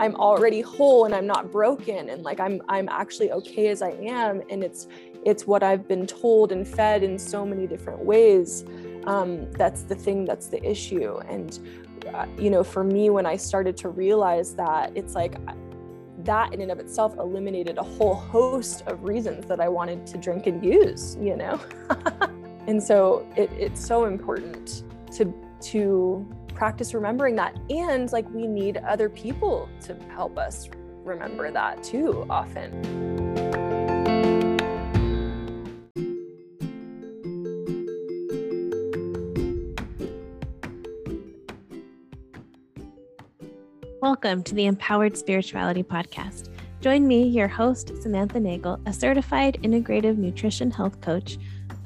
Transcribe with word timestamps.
I'm 0.00 0.16
already 0.16 0.60
whole 0.62 1.04
and 1.04 1.14
I'm 1.14 1.26
not 1.26 1.52
broken 1.52 2.08
and 2.08 2.22
like 2.22 2.40
I'm 2.40 2.60
I'm 2.68 2.88
actually 2.88 3.30
okay 3.32 3.68
as 3.68 3.82
I 3.82 3.90
am. 3.90 4.42
And 4.50 4.64
it's 4.64 4.88
it's 5.24 5.46
what 5.46 5.62
I've 5.62 5.86
been 5.86 6.06
told 6.06 6.50
and 6.50 6.66
fed 6.66 7.02
in 7.02 7.18
so 7.18 7.46
many 7.46 7.66
different 7.66 8.00
ways. 8.00 8.64
Um, 9.04 9.50
that's 9.52 9.82
the 9.82 9.94
thing 9.94 10.24
that's 10.24 10.48
the 10.48 10.62
issue. 10.68 11.18
And 11.28 11.58
uh, 12.12 12.26
you 12.38 12.50
know 12.50 12.64
for 12.64 12.82
me 12.82 13.10
when 13.10 13.26
I 13.26 13.36
started 13.36 13.76
to 13.78 13.88
realize 13.88 14.54
that 14.54 14.90
it's 14.96 15.14
like 15.14 15.36
that 16.24 16.52
in 16.52 16.60
and 16.60 16.70
of 16.70 16.80
itself 16.80 17.16
eliminated 17.18 17.78
a 17.78 17.82
whole 17.82 18.14
host 18.14 18.82
of 18.86 19.04
reasons 19.04 19.46
that 19.46 19.60
I 19.60 19.68
wanted 19.68 20.06
to 20.08 20.18
drink 20.18 20.46
and 20.46 20.64
use 20.64 21.16
you 21.20 21.36
know? 21.36 21.60
And 22.66 22.82
so 22.82 23.26
it, 23.36 23.50
it's 23.58 23.84
so 23.84 24.04
important 24.04 24.84
to 25.14 25.34
to 25.62 26.26
practice 26.60 26.92
remembering 26.92 27.34
that 27.34 27.56
and 27.70 28.12
like 28.12 28.28
we 28.34 28.46
need 28.46 28.76
other 28.86 29.08
people 29.08 29.66
to 29.80 29.96
help 30.10 30.36
us 30.36 30.68
remember 31.02 31.50
that 31.50 31.82
too 31.82 32.26
often 32.28 32.70
Welcome 44.02 44.42
to 44.42 44.54
the 44.54 44.66
Empowered 44.66 45.16
Spirituality 45.16 45.82
Podcast. 45.82 46.50
Join 46.82 47.06
me, 47.06 47.22
your 47.26 47.48
host, 47.48 47.92
Samantha 48.02 48.38
Nagel, 48.38 48.80
a 48.86 48.92
certified 48.92 49.58
integrative 49.62 50.18
nutrition 50.18 50.70
health 50.70 51.00
coach 51.00 51.38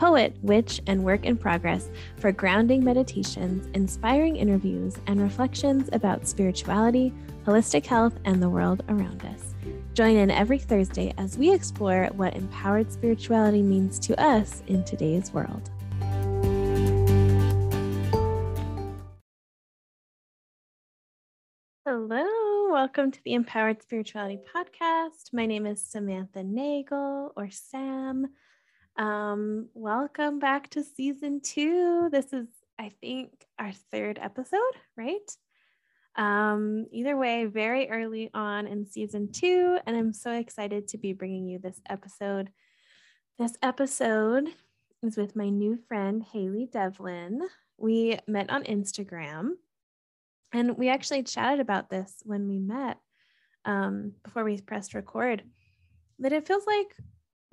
poet, 0.05 0.37
witch, 0.43 0.83
and 0.87 1.03
work 1.03 1.25
in 1.25 1.35
progress 1.35 1.89
for 2.19 2.31
grounding 2.31 2.85
meditations, 2.85 3.67
inspiring 3.73 4.37
interviews, 4.37 4.99
and 5.07 5.19
reflections 5.19 5.89
about 5.95 6.29
spirituality, 6.29 7.11
holistic 7.47 7.87
health, 7.87 8.13
and 8.27 8.43
the 8.43 8.51
world 8.51 8.83
around 8.91 9.25
us. 9.25 9.55
Join 9.95 10.17
in 10.17 10.31
every 10.31 10.59
Thursday 10.59 11.15
as 11.17 11.39
we 11.39 11.51
explore 11.51 12.11
what 12.17 12.37
empowered 12.37 12.93
spirituality 12.93 13.63
means 13.63 13.99
to 14.01 14.23
us 14.23 14.63
in 14.67 14.85
today's 14.85 15.33
world. 15.33 15.71
Hello, 21.87 22.27
welcome 22.71 23.11
to 23.11 23.25
the 23.25 23.33
Empowered 23.33 23.83
Spirituality 23.83 24.39
Podcast. 24.55 25.33
My 25.33 25.47
name 25.47 25.65
is 25.65 25.83
Samantha 25.83 26.43
Nagel 26.43 27.33
or 27.37 27.49
Sam. 27.49 28.27
Um, 28.97 29.71
welcome 29.75 30.39
back 30.39 30.71
to 30.71 30.85
season 30.85 31.41
two. 31.41 32.09
This 32.13 32.33
is, 32.33 32.47
I 32.79 32.91
think, 33.01 33.31
our 33.59 33.73
third 33.91 34.21
episode, 34.23 34.61
right? 34.97 35.37
Um, 36.17 36.87
either 36.93 37.17
way, 37.17 37.47
very 37.47 37.91
early 37.91 38.31
on 38.35 38.69
in 38.69 38.87
season 38.87 39.33
two, 39.33 39.79
and 39.85 39.97
I'm 39.97 40.13
so 40.13 40.31
excited 40.31 40.87
to 40.89 40.99
be 40.99 41.13
bringing 41.13 41.49
you 41.49 41.59
this 41.59 41.81
episode. 41.91 42.51
This 43.37 43.57
episode 43.63 44.49
is 45.03 45.17
with 45.17 45.35
my 45.35 45.49
new 45.49 45.77
friend, 45.89 46.23
Haley 46.23 46.69
Devlin. 46.73 47.43
We 47.77 48.21
met 48.29 48.49
on 48.51 48.63
Instagram, 48.63 49.55
and 50.53 50.79
we 50.79 50.89
actually 50.89 51.25
chatted 51.25 51.59
about 51.59 51.91
this 51.91 52.23
when 52.23 52.47
we 52.47 52.61
met 52.61 52.99
um, 53.65 54.13
before 54.23 54.45
we 54.45 54.61
pressed 54.61 54.95
record. 54.95 55.43
That 56.21 56.33
it 56.33 56.47
feels 56.47 56.65
like 56.65 56.95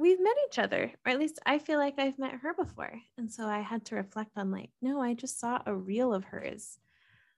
we've 0.02 0.20
met 0.20 0.36
each 0.48 0.58
other, 0.58 0.92
or 1.06 1.12
at 1.12 1.20
least 1.20 1.40
I 1.46 1.60
feel 1.60 1.78
like 1.78 2.00
I've 2.00 2.18
met 2.18 2.34
her 2.42 2.56
before. 2.56 2.92
And 3.20 3.32
so 3.32 3.46
I 3.46 3.60
had 3.60 3.86
to 3.86 3.96
reflect 3.96 4.32
on, 4.36 4.50
like, 4.50 4.72
no, 4.82 5.00
I 5.00 5.14
just 5.14 5.40
saw 5.40 5.62
a 5.66 5.76
reel 5.76 6.12
of 6.12 6.24
hers 6.24 6.80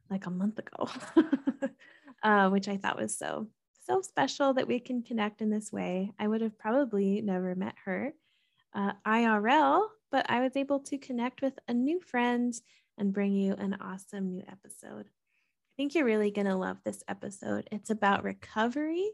like 0.09 0.25
a 0.25 0.31
month 0.31 0.59
ago, 0.59 0.88
uh, 2.23 2.50
which 2.50 2.69
I 2.69 2.78
thought 2.78 3.00
was 3.00 3.17
so, 3.17 3.47
so 3.86 4.02
special 4.02 4.53
that 4.53 4.67
we 4.67 4.80
can 4.80 5.03
connect 5.03 5.41
in 5.41 5.50
this 5.50 5.73
way. 5.73 6.11
I 6.17 6.28
would 6.28 6.39
have 6.41 6.58
probably 6.58 7.22
never 7.22 7.53
met 7.53 7.75
her 7.84 8.13
uh, 8.74 8.94
IRL, 9.06 9.88
but 10.09 10.25
I 10.30 10.40
was 10.40 10.56
able 10.56 10.80
to 10.81 10.97
connect 10.97 11.41
with 11.41 11.59
a 11.68 11.74
new 11.74 12.00
friend 12.00 12.53
and 12.97 13.13
bring 13.13 13.34
you 13.34 13.56
an 13.56 13.75
awesome 13.81 14.30
new 14.30 14.44
episode. 14.47 15.07
I 15.07 15.74
think 15.75 15.95
you're 15.95 16.06
really 16.06 16.31
going 16.31 16.47
to 16.47 16.56
love 16.56 16.78
this 16.85 17.03
episode. 17.09 17.68
It's 17.72 17.90
about 17.90 18.24
recovery 18.24 19.09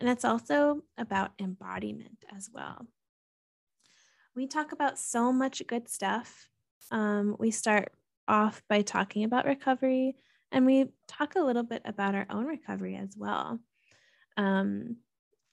and 0.00 0.08
it's 0.08 0.24
also 0.24 0.82
about 0.96 1.32
embodiment 1.38 2.24
as 2.34 2.48
well. 2.52 2.86
We 4.34 4.46
talk 4.46 4.72
about 4.72 4.98
so 4.98 5.32
much 5.32 5.62
good 5.66 5.88
stuff. 5.88 6.48
Um, 6.90 7.36
we 7.38 7.50
start 7.50 7.92
off 8.26 8.62
by 8.68 8.82
talking 8.82 9.24
about 9.24 9.46
recovery, 9.46 10.16
and 10.50 10.66
we 10.66 10.86
talk 11.06 11.36
a 11.36 11.40
little 11.40 11.62
bit 11.62 11.82
about 11.84 12.14
our 12.14 12.26
own 12.30 12.46
recovery 12.46 12.96
as 12.96 13.16
well. 13.16 13.60
Um, 14.36 14.96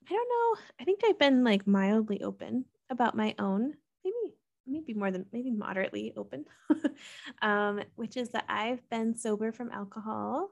I 0.09 0.13
don't 0.13 0.29
know. 0.29 0.61
I 0.79 0.85
think 0.85 1.01
I've 1.05 1.19
been 1.19 1.43
like 1.43 1.67
mildly 1.67 2.23
open 2.23 2.65
about 2.89 3.15
my 3.15 3.35
own, 3.39 3.75
maybe 4.03 4.35
maybe 4.67 4.93
more 4.93 5.11
than 5.11 5.25
maybe 5.31 5.51
moderately 5.51 6.13
open, 6.17 6.45
um, 7.41 7.81
which 7.95 8.17
is 8.17 8.29
that 8.29 8.45
I've 8.49 8.87
been 8.89 9.15
sober 9.15 9.51
from 9.51 9.71
alcohol 9.71 10.51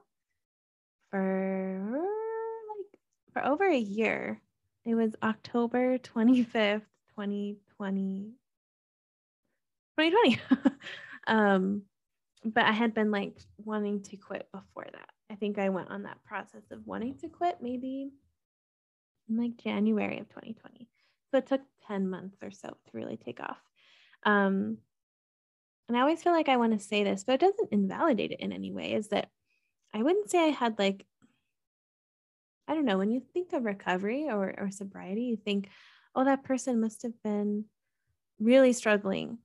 for 1.10 1.90
like 1.90 3.00
for 3.32 3.44
over 3.44 3.68
a 3.68 3.78
year. 3.78 4.40
It 4.84 4.94
was 4.94 5.14
October 5.22 5.98
25th, 5.98 6.86
2020. 7.80 8.34
2020. 9.98 10.76
um, 11.26 11.82
but 12.44 12.64
I 12.64 12.72
had 12.72 12.94
been 12.94 13.10
like 13.10 13.38
wanting 13.58 14.02
to 14.04 14.16
quit 14.16 14.48
before 14.52 14.86
that. 14.92 15.08
I 15.30 15.34
think 15.36 15.58
I 15.58 15.68
went 15.70 15.90
on 15.90 16.02
that 16.02 16.22
process 16.24 16.70
of 16.70 16.86
wanting 16.86 17.16
to 17.18 17.28
quit 17.28 17.58
maybe 17.60 18.10
in 19.28 19.36
like 19.36 19.56
January 19.56 20.18
of 20.18 20.28
2020. 20.28 20.88
So 21.30 21.38
it 21.38 21.46
took 21.46 21.62
10 21.86 22.08
months 22.10 22.36
or 22.42 22.50
so 22.50 22.68
to 22.68 22.90
really 22.92 23.16
take 23.16 23.40
off. 23.40 23.58
Um, 24.24 24.78
and 25.88 25.96
I 25.96 26.00
always 26.00 26.22
feel 26.22 26.32
like 26.32 26.48
I 26.48 26.56
want 26.56 26.78
to 26.78 26.84
say 26.84 27.04
this, 27.04 27.24
but 27.24 27.34
it 27.34 27.40
doesn't 27.40 27.72
invalidate 27.72 28.32
it 28.32 28.40
in 28.40 28.52
any 28.52 28.72
way, 28.72 28.92
is 28.92 29.08
that 29.08 29.28
I 29.94 30.02
wouldn't 30.02 30.30
say 30.30 30.44
I 30.44 30.50
had 30.50 30.78
like 30.78 31.04
I 32.70 32.74
don't 32.74 32.84
know, 32.84 32.98
when 32.98 33.10
you 33.10 33.20
think 33.32 33.52
of 33.52 33.64
recovery 33.64 34.28
or, 34.30 34.54
or 34.56 34.70
sobriety, 34.70 35.22
you 35.22 35.36
think, 35.36 35.68
oh, 36.14 36.24
that 36.24 36.44
person 36.44 36.80
must 36.80 37.02
have 37.02 37.20
been 37.22 37.64
really 38.38 38.72
struggling 38.72 39.38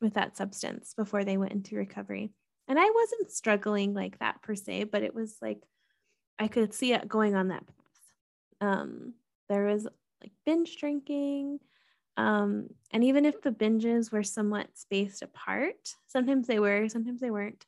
with 0.00 0.14
that 0.14 0.36
substance 0.36 0.94
before 0.96 1.24
they 1.24 1.36
went 1.36 1.52
into 1.52 1.76
recovery. 1.76 2.32
And 2.68 2.78
I 2.78 2.90
wasn't 2.90 3.30
struggling 3.30 3.94
like 3.94 4.18
that 4.18 4.42
per 4.42 4.54
se, 4.54 4.84
but 4.84 5.02
it 5.02 5.14
was 5.14 5.36
like 5.42 5.62
I 6.38 6.48
could 6.48 6.74
see 6.74 6.92
it 6.92 7.08
going 7.08 7.34
on 7.34 7.48
that 7.48 7.66
path. 7.66 8.60
Um, 8.60 9.14
there 9.48 9.66
was 9.66 9.86
like 10.22 10.32
binge 10.46 10.76
drinking. 10.78 11.60
Um, 12.16 12.68
and 12.92 13.04
even 13.04 13.24
if 13.24 13.42
the 13.42 13.50
binges 13.50 14.10
were 14.10 14.22
somewhat 14.22 14.68
spaced 14.74 15.22
apart, 15.22 15.94
sometimes 16.06 16.46
they 16.46 16.58
were, 16.58 16.88
sometimes 16.88 17.20
they 17.20 17.30
weren't. 17.30 17.64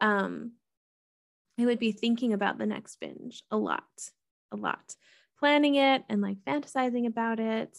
Um, 0.00 0.52
I 1.58 1.64
would 1.64 1.78
be 1.78 1.92
thinking 1.92 2.32
about 2.32 2.58
the 2.58 2.66
next 2.66 3.00
binge 3.00 3.42
a 3.50 3.56
lot 3.56 3.84
a 4.52 4.56
lot, 4.56 4.94
planning 5.38 5.76
it 5.76 6.04
and 6.08 6.20
like 6.20 6.38
fantasizing 6.46 7.06
about 7.06 7.40
it. 7.40 7.76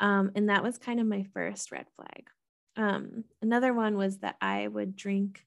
Um, 0.00 0.32
and 0.34 0.48
that 0.48 0.62
was 0.62 0.78
kind 0.78 1.00
of 1.00 1.06
my 1.06 1.24
first 1.34 1.70
red 1.72 1.86
flag. 1.96 2.28
Um, 2.76 3.24
another 3.40 3.74
one 3.74 3.96
was 3.96 4.18
that 4.18 4.36
I 4.40 4.66
would 4.66 4.96
drink 4.96 5.44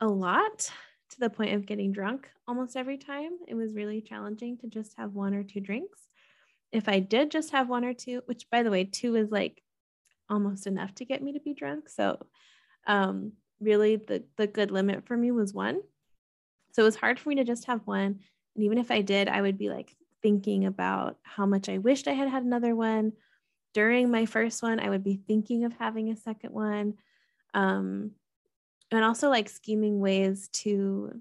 a 0.00 0.06
lot 0.06 0.70
to 1.10 1.20
the 1.20 1.30
point 1.30 1.54
of 1.54 1.66
getting 1.66 1.92
drunk 1.92 2.28
almost 2.46 2.76
every 2.76 2.98
time. 2.98 3.32
It 3.48 3.54
was 3.54 3.74
really 3.74 4.00
challenging 4.00 4.58
to 4.58 4.66
just 4.66 4.94
have 4.98 5.14
one 5.14 5.34
or 5.34 5.42
two 5.42 5.60
drinks. 5.60 6.08
If 6.72 6.88
I 6.88 7.00
did 7.00 7.30
just 7.30 7.52
have 7.52 7.68
one 7.68 7.84
or 7.84 7.94
two, 7.94 8.22
which 8.26 8.50
by 8.50 8.62
the 8.62 8.70
way, 8.70 8.84
two 8.84 9.14
is 9.14 9.30
like 9.30 9.62
almost 10.28 10.66
enough 10.66 10.94
to 10.96 11.04
get 11.04 11.22
me 11.22 11.32
to 11.32 11.40
be 11.40 11.54
drunk. 11.54 11.88
So 11.88 12.18
um, 12.86 13.32
really 13.60 13.96
the 13.96 14.24
the 14.36 14.46
good 14.46 14.70
limit 14.70 15.06
for 15.06 15.16
me 15.16 15.30
was 15.30 15.54
one. 15.54 15.80
So 16.72 16.82
it 16.82 16.86
was 16.86 16.96
hard 16.96 17.18
for 17.18 17.28
me 17.28 17.36
to 17.36 17.44
just 17.44 17.66
have 17.66 17.86
one. 17.86 18.20
And 18.56 18.64
even 18.64 18.78
if 18.78 18.90
I 18.90 19.00
did, 19.00 19.28
I 19.28 19.40
would 19.40 19.58
be 19.58 19.70
like 19.70 19.96
thinking 20.24 20.64
about 20.64 21.18
how 21.22 21.44
much 21.44 21.68
I 21.68 21.76
wished 21.76 22.08
I 22.08 22.14
had 22.14 22.30
had 22.30 22.44
another 22.44 22.74
one. 22.74 23.12
During 23.74 24.10
my 24.10 24.24
first 24.24 24.62
one, 24.62 24.80
I 24.80 24.88
would 24.88 25.04
be 25.04 25.20
thinking 25.28 25.64
of 25.64 25.74
having 25.74 26.10
a 26.10 26.16
second 26.16 26.54
one. 26.54 26.94
Um, 27.52 28.12
and 28.90 29.04
also 29.04 29.28
like 29.28 29.50
scheming 29.50 30.00
ways 30.00 30.48
to 30.54 31.20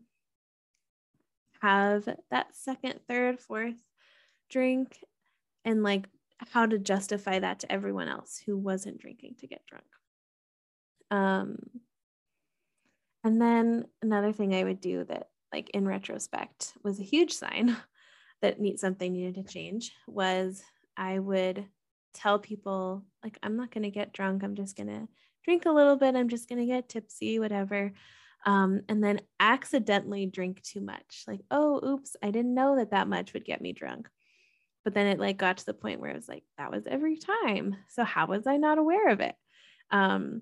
have 1.61 2.07
that 2.31 2.55
second, 2.55 3.01
third, 3.09 3.41
fourth 3.41 3.75
drink 4.49 4.97
and 5.65 5.83
like 5.83 6.05
how 6.37 6.65
to 6.65 6.79
justify 6.79 7.39
that 7.39 7.59
to 7.59 7.71
everyone 7.71 8.07
else 8.07 8.41
who 8.45 8.57
wasn't 8.57 8.99
drinking 8.99 9.35
to 9.39 9.47
get 9.47 9.65
drunk. 9.65 9.85
Um, 11.11 11.57
and 13.25 13.41
then 13.41 13.85
another 14.01 14.31
thing 14.31 14.55
I 14.55 14.63
would 14.63 14.79
do 14.79 15.03
that 15.05 15.27
like 15.51 15.71
in 15.71 15.85
retrospect 15.85 16.73
was 16.83 17.01
a 17.01 17.03
huge 17.03 17.33
sign 17.33 17.75
that 18.43 18.59
need 18.59 18.79
something 18.79 19.11
needed 19.11 19.35
to 19.35 19.51
change 19.51 19.91
was 20.07 20.61
I 20.95 21.17
would 21.17 21.65
tell 22.13 22.37
people 22.37 23.03
like 23.23 23.39
I'm 23.41 23.57
not 23.57 23.71
going 23.71 23.83
to 23.83 23.89
get 23.89 24.13
drunk 24.13 24.43
I'm 24.43 24.55
just 24.55 24.77
going 24.77 24.87
to 24.87 25.07
drink 25.43 25.65
a 25.65 25.71
little 25.71 25.95
bit 25.95 26.15
I'm 26.15 26.29
just 26.29 26.47
going 26.47 26.59
to 26.59 26.67
get 26.67 26.87
tipsy 26.87 27.39
whatever 27.39 27.91
um, 28.45 28.81
and 28.89 29.03
then 29.03 29.21
accidentally 29.39 30.25
drink 30.25 30.61
too 30.61 30.81
much. 30.81 31.23
Like, 31.27 31.41
oh, 31.49 31.85
oops, 31.85 32.15
I 32.21 32.31
didn't 32.31 32.53
know 32.53 32.75
that 32.77 32.91
that 32.91 33.07
much 33.07 33.33
would 33.33 33.45
get 33.45 33.61
me 33.61 33.71
drunk. 33.73 34.09
But 34.83 34.93
then 34.93 35.07
it 35.07 35.19
like 35.19 35.37
got 35.37 35.57
to 35.57 35.65
the 35.65 35.73
point 35.73 36.01
where 36.01 36.09
it 36.09 36.15
was 36.15 36.27
like, 36.27 36.43
that 36.57 36.71
was 36.71 36.85
every 36.85 37.17
time. 37.17 37.77
So 37.89 38.03
how 38.03 38.27
was 38.27 38.45
I 38.45 38.57
not 38.57 38.77
aware 38.77 39.09
of 39.09 39.21
it? 39.21 39.35
Um, 39.91 40.41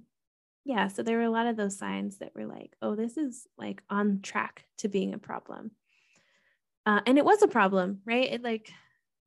yeah, 0.66 0.88
so 0.88 1.04
there 1.04 1.18
were 1.18 1.24
a 1.24 1.30
lot 1.32 1.48
of 1.48 1.58
those 1.58 1.78
signs 1.78 2.18
that 2.20 2.34
were 2.36 2.46
like, 2.46 2.74
oh, 2.82 2.96
this 2.96 3.18
is 3.18 3.48
like 3.58 3.84
on 3.90 4.22
track 4.22 4.66
to 4.80 4.88
being 4.88 5.14
a 5.14 5.20
problem. 5.20 5.72
Uh, 6.86 7.02
and 7.06 7.18
it 7.18 7.26
was 7.26 7.42
a 7.42 7.48
problem, 7.48 8.02
right? 8.06 8.32
It 8.32 8.42
like 8.42 8.72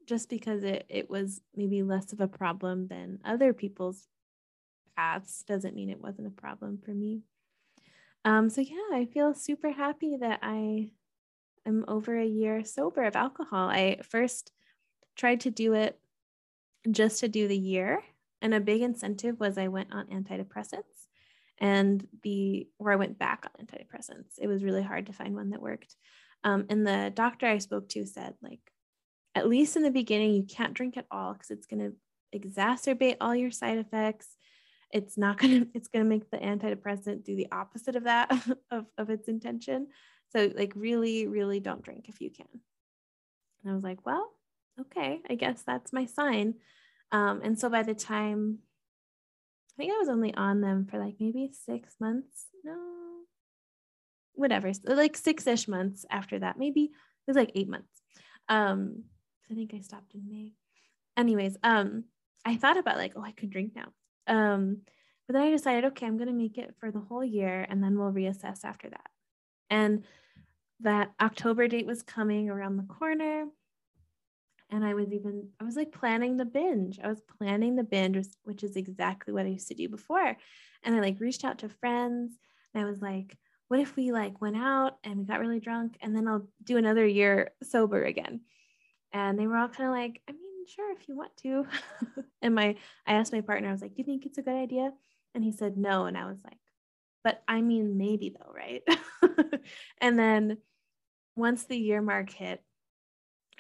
just 0.07 0.29
because 0.29 0.63
it 0.65 0.85
it 0.89 1.09
was 1.09 1.41
maybe 1.55 1.83
less 1.83 2.13
of 2.13 2.21
a 2.21 2.29
problem 2.29 2.89
than 2.89 3.21
other 3.25 3.53
people's 3.53 4.07
paths 4.97 5.45
doesn't 5.47 5.75
mean 5.75 5.91
it 5.91 6.01
wasn't 6.01 6.27
a 6.27 6.31
problem 6.31 6.79
for 6.85 6.93
me. 6.93 7.23
Um, 8.25 8.49
so 8.49 8.61
yeah, 8.61 8.89
I 8.93 9.07
feel 9.07 9.35
super 9.35 9.71
happy 9.71 10.17
that 10.17 10.41
I 10.43 10.91
am 11.67 11.85
over 11.89 12.19
a 12.19 12.27
year 12.27 12.65
sober 12.65 13.05
of 13.05 13.17
alcohol. 13.17 13.69
I 13.69 13.99
first 14.03 14.53
tried 15.17 15.41
to 15.41 15.51
do 15.51 15.75
it 15.75 15.99
just 16.91 17.21
to 17.21 17.29
do 17.29 17.49
the 17.49 17.57
year, 17.57 18.03
and 18.43 18.55
a 18.55 18.61
big 18.61 18.83
incentive 18.83 19.39
was 19.41 19.59
I 19.59 19.69
went 19.69 19.93
on 19.93 20.07
antidepressants, 20.07 21.09
and 21.59 22.07
the 22.23 22.67
or 22.79 22.93
I 22.93 22.97
went 22.97 23.19
back 23.19 23.47
on 23.47 23.67
antidepressants. 23.67 24.39
It 24.39 24.49
was 24.49 24.65
really 24.65 24.83
hard 24.83 25.07
to 25.07 25.13
find 25.13 25.35
one 25.35 25.51
that 25.51 25.63
worked. 25.63 25.97
Um, 26.45 26.67
and 26.69 26.87
the 26.87 27.11
doctor 27.15 27.47
I 27.47 27.59
spoke 27.59 27.89
to 27.91 28.07
said 28.07 28.35
like, 28.43 28.61
at 29.35 29.49
least 29.49 29.77
in 29.77 29.83
the 29.83 29.91
beginning, 29.91 30.35
you 30.35 30.45
can't 30.45 30.75
drink 30.75 30.97
at 30.97 31.07
all 31.11 31.33
because 31.33 31.51
it's 31.51 31.67
going 31.67 31.81
to 31.81 32.39
exacerbate 32.39 33.17
all 33.21 33.35
your 33.35 33.51
side 33.51 33.79
effects. 33.79 34.29
It's 34.93 35.17
not 35.19 35.39
going 35.41 35.61
to 35.61 35.69
it's 35.75 35.89
going 35.89 36.05
to 36.05 36.09
make 36.09 36.31
the 36.31 36.39
antidepressant 36.39 37.25
do 37.25 37.35
the 37.35 37.49
opposite 37.51 37.97
of 37.97 38.05
that 38.05 38.31
of, 38.71 38.87
of 38.99 39.11
its 39.11 39.29
intention. 39.29 39.89
So 40.33 40.51
like 40.55 40.73
really 40.77 41.27
really 41.27 41.61
don't 41.61 41.83
drink 41.83 42.09
if 42.09 42.21
you 42.21 42.31
can. 42.31 42.47
And 43.63 43.73
i 43.73 43.75
was 43.75 43.85
like 43.85 44.05
well 44.05 44.31
okay 44.79 45.21
i 45.31 45.35
guess 45.35 45.63
that's 45.63 45.93
my 45.93 46.05
sign. 46.05 46.55
Um, 47.13 47.41
and 47.43 47.59
so 47.59 47.71
by 47.71 47.83
the 47.83 47.95
time 47.95 48.59
i 49.73 49.77
think 49.77 49.93
i 49.93 49.99
was 49.99 50.09
only 50.09 50.35
on 50.35 50.61
them 50.61 50.87
for 50.91 50.99
like 50.99 51.15
maybe 51.19 51.51
six 51.53 51.95
months. 52.01 52.47
No 52.65 52.94
whatever 54.35 54.73
like 54.85 55.17
six-ish 55.17 55.69
months 55.69 56.05
after 56.11 56.39
that 56.39 56.59
maybe 56.59 56.83
it 56.83 56.91
was 57.27 57.37
like 57.37 57.53
eight 57.55 57.69
months 57.69 58.03
um 58.49 59.05
i 59.51 59.55
think 59.55 59.73
i 59.75 59.81
stopped 59.81 60.15
in 60.15 60.29
may 60.31 60.53
anyways 61.17 61.57
um 61.63 62.05
i 62.45 62.57
thought 62.57 62.77
about 62.77 62.97
like 62.97 63.13
oh 63.17 63.25
i 63.25 63.33
could 63.33 63.51
drink 63.51 63.73
now 63.75 63.89
um, 64.27 64.79
but 65.27 65.35
then 65.35 65.43
I 65.43 65.51
decided, 65.51 65.85
okay, 65.87 66.07
I'm 66.07 66.17
going 66.17 66.29
to 66.29 66.35
make 66.35 66.59
it 66.59 66.75
for 66.79 66.91
the 66.91 67.01
whole 67.01 67.25
year 67.25 67.67
and 67.69 67.83
then 67.83 67.99
we'll 67.99 68.13
reassess 68.13 68.65
after 68.65 68.91
that. 68.91 69.11
And 69.71 70.05
that 70.81 71.13
October 71.21 71.67
date 71.67 71.87
was 71.87 72.03
coming 72.03 72.51
around 72.51 72.77
the 72.77 72.95
corner. 72.95 73.47
And 74.71 74.85
I 74.85 74.95
was 74.95 75.13
even, 75.13 75.49
I 75.61 75.65
was 75.65 75.77
like 75.77 75.93
planning 75.93 76.37
the 76.37 76.45
binge. 76.45 76.99
I 77.03 77.09
was 77.09 77.23
planning 77.39 77.77
the 77.77 77.85
binge, 77.85 78.27
which 78.43 78.63
is 78.63 78.77
exactly 78.77 79.33
what 79.33 79.47
I 79.47 79.51
used 79.51 79.69
to 79.69 79.75
do 79.75 79.89
before. 79.89 80.37
And 80.83 80.95
I 80.95 81.01
like 81.01 81.21
reached 81.21 81.45
out 81.45 81.59
to 81.61 81.69
friends 81.69 82.35
and 82.75 82.85
I 82.85 82.89
was 82.89 83.01
like, 83.01 83.37
what 83.75 83.81
if 83.81 83.97
we 83.97 84.13
like 84.13 84.41
went 84.41 84.57
out 84.57 84.99
and 85.03 85.19
we 85.19 85.25
got 85.25 85.41
really 85.41 85.59
drunk 85.59 85.97
and 86.01 86.15
then 86.15 86.29
I'll 86.29 86.47
do 86.63 86.77
another 86.77 87.05
year 87.05 87.51
sober 87.65 88.05
again? 88.05 88.43
And 89.13 89.37
they 89.37 89.49
were 89.49 89.57
all 89.57 89.67
kind 89.67 89.89
of 89.89 89.97
like, 89.97 90.23
I 90.29 90.33
mean, 90.33 90.65
sure 90.69 90.93
if 90.93 91.09
you 91.09 91.17
want 91.17 91.37
to. 91.39 91.67
And 92.41 92.55
my 92.55 92.77
i 93.05 93.15
asked 93.15 93.33
my 93.33 93.41
partner 93.41 93.71
i 93.71 93.73
was 93.73 93.83
like 93.83 93.97
do 93.97 93.99
you 93.99 94.05
think 94.05 94.27
it's 94.27 94.39
a 94.39 94.43
good 94.43 94.55
idea? 94.55 94.93
And 95.35 95.43
he 95.43 95.51
said 95.51 95.77
no. 95.77 96.07
And 96.07 96.17
i 96.17 96.25
was 96.27 96.39
like 96.45 96.59
but 97.25 97.43
i 97.49 97.63
mean 97.63 97.99
maybe 97.99 98.33
though 98.39 98.53
right? 98.53 98.83
And 100.01 100.17
then 100.17 100.59
once 101.35 101.65
the 101.65 101.77
year 101.77 102.01
mark 102.01 102.31
hit 102.31 102.63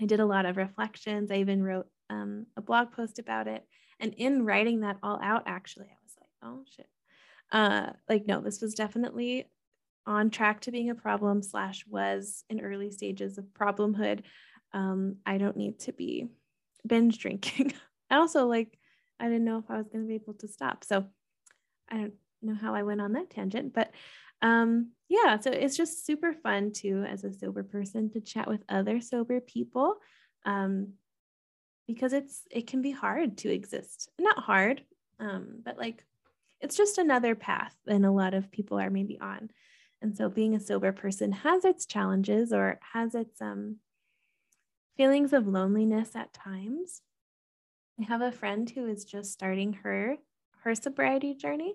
i 0.00 0.06
did 0.06 0.20
a 0.20 0.26
lot 0.26 0.46
of 0.46 0.56
reflections. 0.56 1.32
I 1.32 1.38
even 1.38 1.60
wrote 1.60 1.86
um, 2.08 2.46
a 2.56 2.62
blog 2.62 2.92
post 2.92 3.18
about 3.18 3.48
it. 3.48 3.64
And 3.98 4.14
in 4.14 4.44
writing 4.44 4.82
that 4.82 4.98
all 5.02 5.18
out 5.20 5.42
actually 5.46 5.86
i 5.86 5.98
was 6.04 6.14
like 6.20 6.30
oh 6.40 6.62
shit. 6.76 6.88
Uh 7.50 7.94
like 8.08 8.28
no 8.28 8.40
this 8.40 8.60
was 8.62 8.74
definitely 8.74 9.48
on 10.06 10.30
track 10.30 10.60
to 10.60 10.70
being 10.70 10.90
a 10.90 10.94
problem 10.94 11.42
slash 11.42 11.84
was 11.86 12.44
in 12.50 12.60
early 12.60 12.90
stages 12.90 13.38
of 13.38 13.44
problemhood 13.46 14.20
um, 14.72 15.16
i 15.24 15.38
don't 15.38 15.56
need 15.56 15.78
to 15.78 15.92
be 15.92 16.28
binge 16.86 17.18
drinking. 17.18 17.72
I 18.10 18.16
also 18.16 18.46
like 18.46 18.78
I 19.18 19.24
didn't 19.24 19.44
know 19.44 19.58
if 19.58 19.70
I 19.70 19.78
was 19.78 19.88
going 19.88 20.04
to 20.04 20.08
be 20.08 20.14
able 20.14 20.34
to 20.34 20.48
stop. 20.48 20.84
So 20.84 21.04
I 21.88 21.96
don't 21.96 22.14
know 22.42 22.54
how 22.54 22.74
I 22.74 22.82
went 22.82 23.00
on 23.00 23.12
that 23.12 23.30
tangent, 23.30 23.72
but 23.72 23.90
um 24.42 24.90
yeah, 25.08 25.38
so 25.38 25.50
it's 25.50 25.76
just 25.76 26.04
super 26.04 26.32
fun 26.32 26.72
too 26.72 27.04
as 27.08 27.24
a 27.24 27.32
sober 27.32 27.62
person 27.62 28.10
to 28.10 28.20
chat 28.20 28.48
with 28.48 28.62
other 28.68 29.00
sober 29.00 29.40
people. 29.40 29.96
Um 30.44 30.94
because 31.86 32.12
it's 32.12 32.42
it 32.50 32.66
can 32.66 32.82
be 32.82 32.90
hard 32.90 33.38
to 33.38 33.52
exist. 33.52 34.10
Not 34.18 34.38
hard, 34.38 34.82
um 35.20 35.60
but 35.64 35.78
like 35.78 36.04
it's 36.60 36.76
just 36.76 36.98
another 36.98 37.34
path 37.34 37.74
than 37.84 38.04
a 38.04 38.14
lot 38.14 38.34
of 38.34 38.50
people 38.50 38.78
are 38.78 38.90
maybe 38.90 39.18
on. 39.20 39.50
And 40.04 40.14
so 40.14 40.28
being 40.28 40.54
a 40.54 40.60
sober 40.60 40.92
person 40.92 41.32
has 41.32 41.64
its 41.64 41.86
challenges 41.86 42.52
or 42.52 42.78
has 42.92 43.14
its 43.14 43.40
um 43.40 43.76
feelings 44.98 45.32
of 45.32 45.46
loneliness 45.48 46.14
at 46.14 46.34
times. 46.34 47.00
I 47.98 48.04
have 48.04 48.20
a 48.20 48.30
friend 48.30 48.68
who 48.68 48.86
is 48.86 49.06
just 49.06 49.32
starting 49.32 49.72
her 49.82 50.18
her 50.60 50.74
sobriety 50.74 51.32
journey 51.32 51.74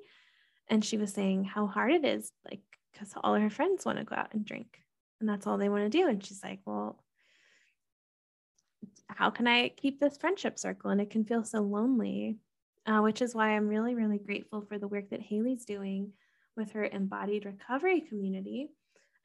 and 0.68 0.86
she 0.86 0.96
was 0.96 1.12
saying 1.12 1.46
how 1.46 1.66
hard 1.66 1.92
it 1.92 2.06
is 2.06 2.32
like 2.46 2.62
cuz 2.94 3.16
all 3.18 3.34
her 3.34 3.50
friends 3.50 3.84
want 3.84 3.98
to 3.98 4.04
go 4.04 4.14
out 4.14 4.36
and 4.36 4.46
drink 4.46 4.80
and 5.20 5.28
that's 5.28 5.48
all 5.48 5.58
they 5.58 5.70
want 5.70 5.92
to 5.92 5.98
do 5.98 6.08
and 6.08 6.24
she's 6.24 6.44
like, 6.44 6.60
"Well, 6.66 7.04
how 9.08 9.32
can 9.32 9.48
I 9.48 9.70
keep 9.70 10.00
this 10.00 10.18
friendship 10.18 10.60
circle?" 10.60 10.92
And 10.92 11.02
it 11.02 11.10
can 11.10 11.26
feel 11.26 11.44
so 11.44 11.62
lonely, 11.62 12.38
uh, 12.86 13.00
which 13.00 13.24
is 13.24 13.34
why 13.34 13.56
I'm 13.56 13.68
really, 13.68 13.96
really 13.96 14.20
grateful 14.20 14.62
for 14.62 14.78
the 14.78 14.88
work 14.88 15.10
that 15.10 15.20
Haley's 15.24 15.66
doing 15.66 16.14
with 16.56 16.72
her 16.72 16.86
embodied 16.86 17.46
recovery 17.46 18.02
community, 18.02 18.70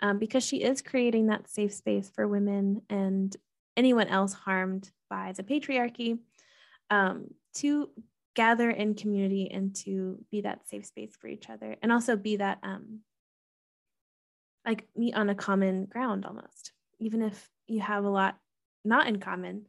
um, 0.00 0.18
because 0.18 0.44
she 0.44 0.62
is 0.62 0.82
creating 0.82 1.26
that 1.26 1.48
safe 1.48 1.72
space 1.72 2.10
for 2.14 2.28
women 2.28 2.82
and 2.88 3.36
anyone 3.76 4.08
else 4.08 4.32
harmed 4.32 4.90
by 5.10 5.32
the 5.36 5.42
patriarchy 5.42 6.18
um, 6.90 7.26
to 7.54 7.90
gather 8.34 8.70
in 8.70 8.94
community 8.94 9.50
and 9.50 9.74
to 9.76 10.18
be 10.30 10.40
that 10.42 10.68
safe 10.68 10.86
space 10.86 11.14
for 11.18 11.28
each 11.28 11.48
other 11.48 11.76
and 11.82 11.92
also 11.92 12.16
be 12.16 12.36
that 12.36 12.58
um, 12.62 13.00
like 14.66 14.86
meet 14.96 15.14
on 15.14 15.30
a 15.30 15.34
common 15.34 15.86
ground 15.86 16.24
almost. 16.24 16.72
Even 16.98 17.22
if 17.22 17.48
you 17.66 17.80
have 17.80 18.04
a 18.04 18.10
lot 18.10 18.36
not 18.84 19.06
in 19.06 19.18
common 19.18 19.66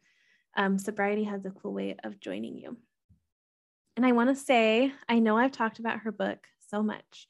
um, 0.58 0.77
sobriety 0.77 1.24
has 1.25 1.46
a 1.46 1.51
cool 1.51 1.74
way 1.74 1.96
of 2.03 2.20
joining 2.20 2.58
you. 2.58 2.77
And 3.98 4.06
i 4.06 4.12
want 4.12 4.30
to 4.30 4.36
say 4.36 4.91
i 5.08 5.20
know 5.20 5.38
i've 5.38 5.53
talked 5.53 5.80
about 5.80 6.00
her 6.00 6.12
book 6.12 6.39
so 6.69 6.84
much 6.84 7.27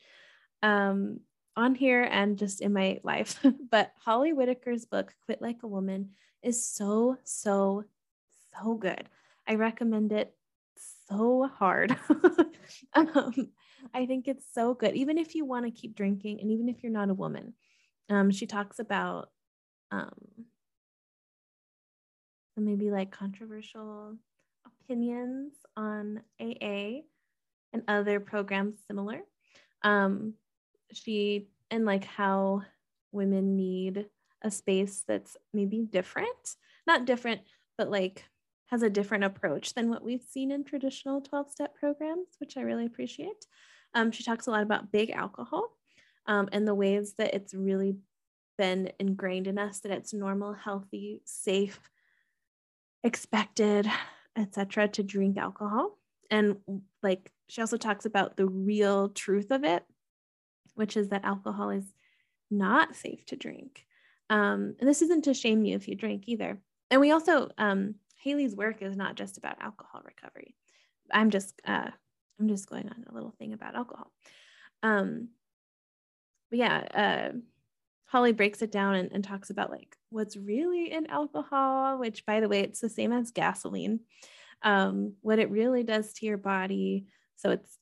um, 0.64 1.20
on 1.56 1.76
here 1.76 2.04
and 2.04 2.38
just 2.38 2.62
in 2.62 2.74
my 2.74 3.00
life 3.04 3.40
but 3.72 3.92
holly 4.00 4.34
whitaker's 4.34 4.86
book 4.86 5.14
quit 5.26 5.42
like 5.42 5.64
a 5.64 5.68
woman 5.68 6.10
is 6.46 6.64
so, 6.64 7.18
so, 7.24 7.84
so 8.54 8.76
good. 8.76 9.10
I 9.48 9.56
recommend 9.56 10.12
it 10.12 10.34
so 11.10 11.50
hard. 11.52 11.98
um, 12.94 13.50
I 13.94 14.06
think 14.06 14.28
it's 14.28 14.46
so 14.54 14.76
good, 14.76 14.96
even 14.96 15.18
if 15.18 15.34
you 15.34 15.44
want 15.44 15.66
to 15.66 15.72
keep 15.72 15.96
drinking 15.96 16.40
and 16.40 16.52
even 16.52 16.70
if 16.70 16.84
you're 16.84 16.92
not 16.92 17.10
a 17.10 17.16
woman. 17.16 17.54
Um, 18.10 18.30
she 18.30 18.46
talks 18.46 18.78
about 18.78 19.30
um, 19.92 20.14
maybe 22.56 22.92
like 22.92 23.12
controversial 23.12 24.16
opinions 24.84 25.54
on 25.76 26.22
AA 26.40 27.02
and 27.76 27.84
other 27.88 28.20
programs 28.20 28.80
similar. 28.88 29.20
Um, 29.84 30.36
she 30.94 31.50
and 31.70 31.86
like 31.86 32.06
how 32.06 32.64
women 33.12 33.58
need 33.58 34.06
a 34.42 34.50
space 34.50 35.04
that's 35.08 35.36
maybe 35.54 35.82
different, 35.82 36.56
not 36.88 37.06
different, 37.06 37.42
but 37.78 37.92
like 37.92 38.24
has 38.68 38.82
a 38.82 38.90
different 38.90 39.26
approach 39.26 39.74
than 39.74 39.90
what 39.90 40.04
we've 40.04 40.24
seen 40.24 40.52
in 40.52 40.64
traditional 40.64 41.22
12 41.22 41.52
step 41.52 41.76
programs, 41.76 42.28
which 42.40 42.58
I 42.58 42.62
really 42.62 42.86
appreciate. 42.86 43.46
Um, 43.94 44.12
she 44.12 44.24
talks 44.24 44.48
a 44.48 44.52
lot 44.52 44.64
about 44.64 44.92
big 44.92 45.12
alcohol 45.12 45.70
um, 46.28 46.50
and 46.52 46.68
the 46.68 46.76
ways 46.76 47.14
that 47.18 47.34
it's 47.34 47.54
really 47.54 47.98
been 48.58 48.92
ingrained 49.00 49.48
in 49.48 49.58
us 49.58 49.82
that 49.82 49.92
it's 49.92 50.14
normal, 50.14 50.54
healthy, 50.54 51.22
safe, 51.26 51.80
expected, 53.04 53.90
etc., 54.36 54.88
to 54.88 55.04
drink 55.04 55.38
alcohol. 55.38 55.98
And 56.30 56.58
like 57.04 57.32
she 57.48 57.62
also 57.62 57.78
talks 57.78 58.06
about 58.06 58.38
the 58.38 58.48
real 58.48 59.10
truth 59.10 59.52
of 59.52 59.64
it, 59.64 59.84
which 60.76 60.98
is 60.98 61.10
that 61.10 61.26
alcohol 61.26 61.70
is 61.70 61.86
not 62.50 62.96
safe 62.96 63.26
to 63.28 63.36
drink. 63.36 63.86
Um, 64.30 64.76
and 64.80 64.90
this 64.90 65.02
isn't 65.02 65.26
to 65.26 65.34
shame 65.34 65.66
you 65.66 65.76
if 65.76 65.88
you 65.88 65.96
drink 65.96 66.24
either. 66.28 66.60
And 66.90 67.02
we 67.02 67.12
also, 67.12 67.50
um, 67.58 67.96
Haley's 68.18 68.56
work 68.56 68.82
is 68.82 68.96
not 68.96 69.16
just 69.16 69.38
about 69.38 69.62
alcohol 69.62 70.02
recovery. 70.04 70.56
I'm 71.12 71.30
just, 71.30 71.62
uh, 71.66 71.90
I'm 72.40 72.48
just 72.48 72.70
going 72.70 72.90
on 72.90 73.06
a 73.08 73.14
little 73.14 73.34
thing 73.38 73.54
about 73.54 73.76
alcohol. 73.76 74.12
Um, 74.82 75.30
but 76.50 76.60
yeah, 76.60 77.32
uh, 77.34 77.38
Holly 78.06 78.34
breaks 78.34 78.62
it 78.62 78.72
down 78.72 78.96
and, 78.96 79.12
and 79.12 79.24
talks 79.24 79.50
about 79.50 79.72
like 79.72 79.96
what's 80.10 80.38
really 80.38 80.92
in 80.92 81.08
alcohol, 81.08 82.00
which 82.00 82.26
by 82.26 82.40
the 82.40 82.50
way, 82.50 82.62
it's 82.62 82.80
the 82.80 82.90
same 82.90 83.12
as 83.12 83.32
gasoline. 83.32 84.00
Um, 84.66 85.14
what 85.22 85.40
it 85.40 85.50
really 85.50 85.84
does 85.84 86.12
to 86.14 86.26
your 86.26 86.38
body. 86.38 87.06
So 87.38 87.52
it's, 87.52 87.78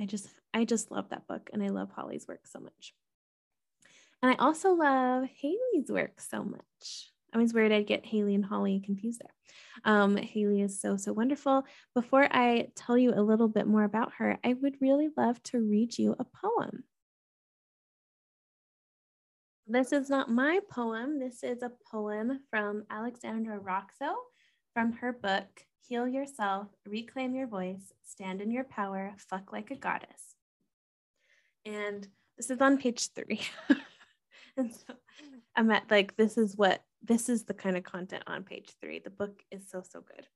I 0.00 0.04
just, 0.06 0.28
I 0.52 0.64
just 0.64 0.90
love 0.90 1.08
that 1.10 1.26
book 1.26 1.48
and 1.52 1.62
I 1.62 1.68
love 1.68 1.90
Holly's 1.94 2.26
work 2.28 2.46
so 2.46 2.60
much. 2.60 2.94
And 4.22 4.30
I 4.30 4.34
also 4.34 4.72
love 4.72 5.24
Haley's 5.40 5.88
work 5.88 6.20
so 6.20 6.44
much. 6.44 7.10
I 7.32 7.38
was 7.38 7.54
worried 7.54 7.72
I'd 7.72 7.86
get 7.86 8.04
Haley 8.04 8.34
and 8.34 8.44
Holly 8.44 8.82
confused 8.84 9.22
there. 9.22 9.92
Um, 9.92 10.16
Haley 10.16 10.62
is 10.62 10.80
so, 10.80 10.96
so 10.96 11.12
wonderful. 11.12 11.64
Before 11.94 12.24
I 12.30 12.68
tell 12.74 12.98
you 12.98 13.14
a 13.14 13.22
little 13.22 13.48
bit 13.48 13.66
more 13.66 13.84
about 13.84 14.12
her, 14.18 14.36
I 14.44 14.54
would 14.54 14.76
really 14.80 15.08
love 15.16 15.42
to 15.44 15.60
read 15.60 15.96
you 15.96 16.16
a 16.18 16.24
poem. 16.24 16.84
This 19.66 19.92
is 19.92 20.10
not 20.10 20.28
my 20.28 20.58
poem. 20.68 21.20
This 21.20 21.44
is 21.44 21.62
a 21.62 21.70
poem 21.90 22.40
from 22.50 22.84
Alexandra 22.90 23.60
Roxo 23.60 24.14
from 24.74 24.92
her 24.94 25.12
book, 25.12 25.46
Heal 25.88 26.06
Yourself, 26.06 26.68
Reclaim 26.86 27.34
Your 27.34 27.46
Voice, 27.46 27.92
Stand 28.04 28.40
in 28.40 28.50
Your 28.50 28.64
Power, 28.64 29.14
Fuck 29.16 29.52
Like 29.52 29.70
a 29.70 29.76
Goddess. 29.76 30.34
And 31.64 32.06
this 32.36 32.50
is 32.50 32.60
on 32.60 32.78
page 32.78 33.08
three. 33.12 33.40
and 34.56 34.72
so 34.72 34.94
I'm 35.56 35.70
at 35.70 35.90
like, 35.90 36.16
this 36.16 36.38
is 36.38 36.56
what, 36.56 36.82
this 37.02 37.28
is 37.28 37.44
the 37.44 37.54
kind 37.54 37.76
of 37.76 37.82
content 37.82 38.24
on 38.26 38.44
page 38.44 38.70
three. 38.80 38.98
The 38.98 39.10
book 39.10 39.42
is 39.50 39.68
so, 39.68 39.82
so 39.82 40.00
good. 40.00 40.26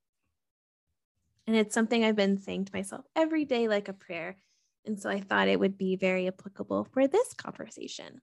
And 1.47 1.55
it's 1.55 1.73
something 1.73 2.03
I've 2.03 2.15
been 2.15 2.39
saying 2.39 2.65
to 2.65 2.73
myself 2.73 3.05
every 3.15 3.45
day, 3.45 3.67
like 3.67 3.87
a 3.87 3.93
prayer. 3.93 4.37
And 4.85 4.99
so 4.99 5.09
I 5.09 5.19
thought 5.19 5.47
it 5.47 5.59
would 5.59 5.77
be 5.77 5.95
very 5.95 6.27
applicable 6.27 6.87
for 6.91 7.07
this 7.07 7.33
conversation. 7.33 8.21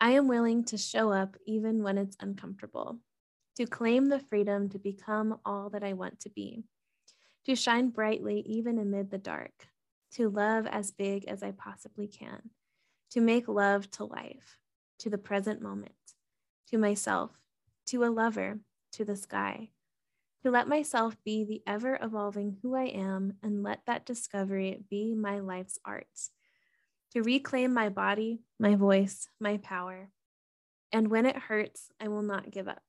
I 0.00 0.12
am 0.12 0.28
willing 0.28 0.64
to 0.64 0.78
show 0.78 1.10
up 1.10 1.36
even 1.46 1.82
when 1.82 1.96
it's 1.96 2.16
uncomfortable, 2.20 2.98
to 3.56 3.66
claim 3.66 4.06
the 4.06 4.20
freedom 4.20 4.68
to 4.68 4.78
become 4.78 5.38
all 5.44 5.70
that 5.70 5.82
I 5.82 5.94
want 5.94 6.20
to 6.20 6.30
be, 6.30 6.64
to 7.46 7.56
shine 7.56 7.88
brightly 7.90 8.40
even 8.46 8.78
amid 8.78 9.10
the 9.10 9.18
dark, 9.18 9.68
to 10.12 10.28
love 10.28 10.66
as 10.66 10.90
big 10.90 11.24
as 11.26 11.42
I 11.42 11.52
possibly 11.52 12.06
can, 12.06 12.50
to 13.10 13.20
make 13.20 13.48
love 13.48 13.90
to 13.92 14.04
life, 14.04 14.58
to 14.98 15.10
the 15.10 15.18
present 15.18 15.62
moment, 15.62 15.92
to 16.70 16.78
myself, 16.78 17.30
to 17.86 18.04
a 18.04 18.10
lover, 18.10 18.60
to 18.92 19.04
the 19.04 19.16
sky, 19.16 19.70
to 20.42 20.50
let 20.50 20.68
myself 20.68 21.16
be 21.24 21.44
the 21.44 21.62
ever 21.66 21.98
evolving 22.00 22.58
who 22.62 22.74
I 22.74 22.84
am 22.84 23.34
and 23.42 23.62
let 23.62 23.80
that 23.86 24.04
discovery 24.04 24.84
be 24.90 25.14
my 25.14 25.40
life's 25.40 25.78
art 25.84 26.06
to 27.12 27.22
reclaim 27.22 27.72
my 27.72 27.88
body, 27.88 28.40
my 28.58 28.74
voice, 28.74 29.28
my 29.40 29.56
power. 29.56 30.10
And 30.92 31.08
when 31.08 31.24
it 31.24 31.36
hurts, 31.36 31.90
I 31.98 32.08
will 32.08 32.22
not 32.22 32.50
give 32.50 32.68
up 32.68 32.82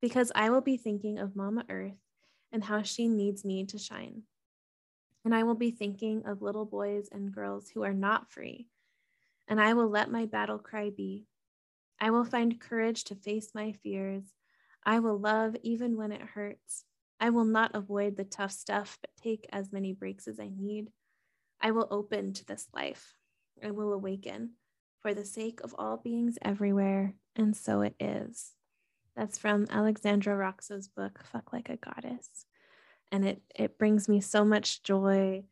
because 0.00 0.32
I 0.34 0.50
will 0.50 0.60
be 0.60 0.76
thinking 0.76 1.18
of 1.18 1.36
Mama 1.36 1.64
Earth 1.68 1.98
and 2.52 2.64
how 2.64 2.82
she 2.82 3.08
needs 3.08 3.44
me 3.44 3.64
to 3.66 3.78
shine. 3.78 4.22
And 5.24 5.34
I 5.34 5.42
will 5.42 5.54
be 5.54 5.70
thinking 5.70 6.22
of 6.26 6.42
little 6.42 6.64
boys 6.64 7.08
and 7.12 7.32
girls 7.32 7.68
who 7.68 7.82
are 7.82 7.94
not 7.94 8.30
free. 8.30 8.68
And 9.48 9.60
I 9.60 9.74
will 9.74 9.88
let 9.88 10.10
my 10.10 10.26
battle 10.26 10.58
cry 10.58 10.90
be. 10.90 11.26
I 12.00 12.10
will 12.10 12.24
find 12.24 12.60
courage 12.60 13.04
to 13.04 13.14
face 13.14 13.50
my 13.54 13.72
fears. 13.72 14.24
I 14.84 15.00
will 15.00 15.18
love 15.18 15.56
even 15.62 15.96
when 15.96 16.12
it 16.12 16.22
hurts. 16.22 16.84
I 17.20 17.30
will 17.30 17.44
not 17.44 17.74
avoid 17.74 18.16
the 18.16 18.24
tough 18.24 18.52
stuff, 18.52 18.98
but 19.00 19.10
take 19.20 19.46
as 19.52 19.72
many 19.72 19.92
breaks 19.92 20.28
as 20.28 20.38
I 20.38 20.50
need. 20.56 20.90
I 21.60 21.72
will 21.72 21.88
open 21.90 22.32
to 22.34 22.46
this 22.46 22.68
life. 22.72 23.14
I 23.62 23.72
will 23.72 23.92
awaken 23.92 24.50
for 25.00 25.14
the 25.14 25.24
sake 25.24 25.60
of 25.62 25.74
all 25.76 25.96
beings 25.96 26.38
everywhere. 26.42 27.14
And 27.34 27.56
so 27.56 27.82
it 27.82 27.96
is. 27.98 28.52
That's 29.18 29.36
from 29.36 29.66
Alexandra 29.68 30.36
Roxo's 30.36 30.86
book, 30.86 31.18
Fuck 31.32 31.52
Like 31.52 31.70
a 31.70 31.76
Goddess. 31.76 32.46
And 33.10 33.26
it, 33.26 33.42
it 33.52 33.76
brings 33.76 34.08
me 34.08 34.20
so 34.20 34.44
much 34.44 34.84
joy, 34.84 35.42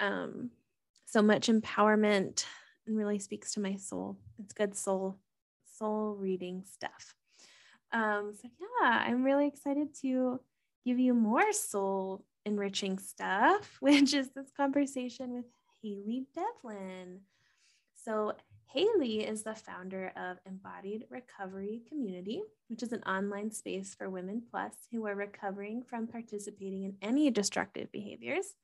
um, 0.00 0.50
so 1.06 1.22
much 1.22 1.46
empowerment, 1.46 2.44
and 2.84 2.96
really 2.96 3.20
speaks 3.20 3.54
to 3.54 3.60
my 3.60 3.76
soul. 3.76 4.18
It's 4.40 4.52
good 4.52 4.74
soul, 4.74 5.20
soul 5.78 6.16
reading 6.18 6.64
stuff. 6.64 7.14
Um, 7.92 8.32
so 8.34 8.48
yeah, 8.60 9.04
I'm 9.06 9.22
really 9.22 9.46
excited 9.46 9.94
to 10.00 10.40
give 10.84 10.98
you 10.98 11.14
more 11.14 11.52
soul 11.52 12.24
enriching 12.44 12.98
stuff, 12.98 13.76
which 13.80 14.14
is 14.14 14.30
this 14.30 14.50
conversation 14.56 15.32
with 15.32 15.44
Haley 15.80 16.26
Devlin. 16.34 17.20
So, 17.94 18.32
Haley 18.66 19.26
is 19.26 19.42
the 19.42 19.54
founder 19.54 20.12
of 20.16 20.38
Embodied 20.46 21.04
Recovery 21.10 21.82
Community, 21.88 22.42
which 22.68 22.82
is 22.82 22.92
an 22.92 23.02
online 23.02 23.50
space 23.50 23.94
for 23.94 24.08
women 24.08 24.42
plus 24.50 24.72
who 24.90 25.06
are 25.06 25.14
recovering 25.14 25.82
from 25.82 26.06
participating 26.06 26.84
in 26.84 26.96
any 27.02 27.30
destructive 27.30 27.92
behaviors. 27.92 28.54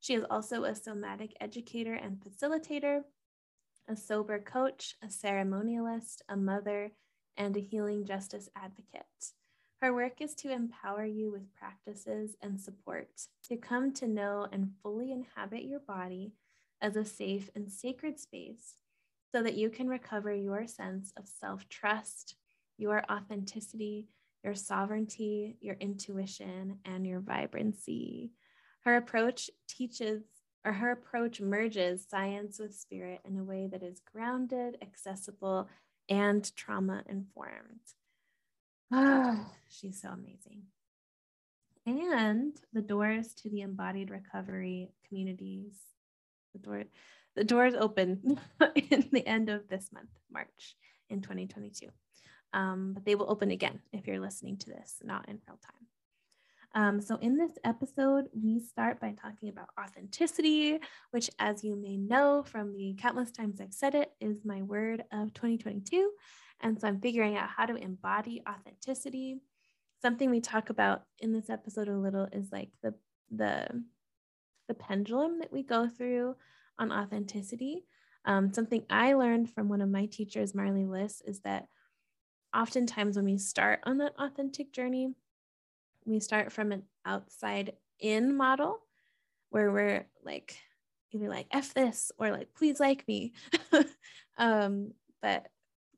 She 0.00 0.14
is 0.14 0.24
also 0.30 0.64
a 0.64 0.74
somatic 0.74 1.34
educator 1.40 1.94
and 1.94 2.20
facilitator, 2.20 3.02
a 3.88 3.96
sober 3.96 4.38
coach, 4.38 4.96
a 5.02 5.06
ceremonialist, 5.06 6.20
a 6.28 6.36
mother, 6.36 6.92
and 7.36 7.56
a 7.56 7.60
healing 7.60 8.04
justice 8.04 8.48
advocate. 8.54 9.32
Her 9.80 9.94
work 9.94 10.20
is 10.20 10.34
to 10.36 10.52
empower 10.52 11.04
you 11.04 11.30
with 11.30 11.54
practices 11.54 12.36
and 12.42 12.60
support 12.60 13.08
to 13.44 13.56
come 13.56 13.92
to 13.94 14.08
know 14.08 14.46
and 14.52 14.72
fully 14.82 15.12
inhabit 15.12 15.64
your 15.64 15.80
body 15.80 16.32
as 16.82 16.96
a 16.96 17.04
safe 17.04 17.48
and 17.54 17.70
sacred 17.70 18.18
space 18.18 18.74
so 19.32 19.42
that 19.42 19.56
you 19.56 19.70
can 19.70 19.88
recover 19.88 20.32
your 20.32 20.66
sense 20.66 21.12
of 21.16 21.28
self 21.28 21.68
trust, 21.68 22.36
your 22.76 23.04
authenticity, 23.10 24.08
your 24.44 24.54
sovereignty, 24.54 25.56
your 25.60 25.76
intuition, 25.80 26.78
and 26.84 27.06
your 27.06 27.20
vibrancy. 27.20 28.32
Her 28.80 28.96
approach 28.96 29.50
teaches, 29.68 30.22
or 30.64 30.72
her 30.72 30.92
approach 30.92 31.40
merges 31.40 32.06
science 32.08 32.58
with 32.58 32.74
spirit 32.74 33.20
in 33.24 33.36
a 33.38 33.44
way 33.44 33.68
that 33.70 33.82
is 33.82 34.00
grounded, 34.12 34.78
accessible, 34.80 35.68
and 36.08 36.50
trauma 36.56 37.02
informed. 37.08 37.80
Ah, 38.90 39.50
she's 39.68 40.00
so 40.00 40.08
amazing. 40.08 40.62
And 41.86 42.54
the 42.72 42.82
doors 42.82 43.34
to 43.34 43.50
the 43.50 43.62
embodied 43.62 44.10
recovery 44.10 44.90
communities, 45.06 45.72
the 46.52 46.58
door, 46.58 46.84
the 47.38 47.44
doors 47.44 47.74
open 47.74 48.40
in 48.74 49.08
the 49.12 49.24
end 49.24 49.48
of 49.48 49.68
this 49.68 49.90
month, 49.92 50.10
March 50.30 50.76
in 51.08 51.22
2022. 51.22 51.86
Um, 52.52 52.94
but 52.94 53.04
they 53.04 53.14
will 53.14 53.30
open 53.30 53.52
again 53.52 53.78
if 53.92 54.08
you're 54.08 54.18
listening 54.18 54.56
to 54.58 54.66
this, 54.66 54.96
not 55.04 55.28
in 55.28 55.38
real 55.46 55.58
time. 55.58 55.86
Um, 56.74 57.00
so, 57.00 57.16
in 57.16 57.38
this 57.38 57.52
episode, 57.64 58.26
we 58.34 58.58
start 58.58 59.00
by 59.00 59.12
talking 59.12 59.50
about 59.50 59.68
authenticity, 59.80 60.80
which, 61.12 61.30
as 61.38 61.62
you 61.62 61.76
may 61.76 61.96
know 61.96 62.42
from 62.42 62.74
the 62.74 62.96
countless 62.98 63.30
times 63.30 63.60
I've 63.60 63.72
said 63.72 63.94
it, 63.94 64.10
is 64.20 64.44
my 64.44 64.62
word 64.62 65.04
of 65.12 65.32
2022. 65.34 66.10
And 66.60 66.80
so 66.80 66.88
I'm 66.88 67.00
figuring 67.00 67.36
out 67.36 67.48
how 67.56 67.66
to 67.66 67.76
embody 67.76 68.42
authenticity. 68.48 69.36
Something 70.02 70.30
we 70.30 70.40
talk 70.40 70.70
about 70.70 71.04
in 71.20 71.32
this 71.32 71.48
episode 71.48 71.88
a 71.88 71.96
little 71.96 72.26
is 72.32 72.50
like 72.50 72.70
the 72.82 72.94
the 73.30 73.84
the 74.66 74.74
pendulum 74.74 75.38
that 75.38 75.52
we 75.52 75.62
go 75.62 75.88
through 75.88 76.34
on 76.78 76.92
authenticity. 76.92 77.84
Um, 78.24 78.52
something 78.52 78.84
I 78.90 79.14
learned 79.14 79.50
from 79.50 79.68
one 79.68 79.80
of 79.80 79.88
my 79.88 80.06
teachers, 80.06 80.54
Marley 80.54 80.84
Liss, 80.84 81.22
is 81.26 81.40
that 81.40 81.66
oftentimes 82.54 83.16
when 83.16 83.24
we 83.24 83.38
start 83.38 83.80
on 83.84 83.98
that 83.98 84.14
authentic 84.18 84.72
journey, 84.72 85.14
we 86.04 86.20
start 86.20 86.52
from 86.52 86.72
an 86.72 86.82
outside 87.04 87.74
in 88.00 88.36
model 88.36 88.80
where 89.50 89.70
we're 89.70 90.06
like 90.24 90.56
either 91.12 91.28
like 91.28 91.46
F 91.50 91.74
this 91.74 92.12
or 92.18 92.30
like 92.30 92.54
please 92.54 92.80
like 92.80 93.06
me. 93.08 93.32
um, 94.38 94.92
but 95.22 95.46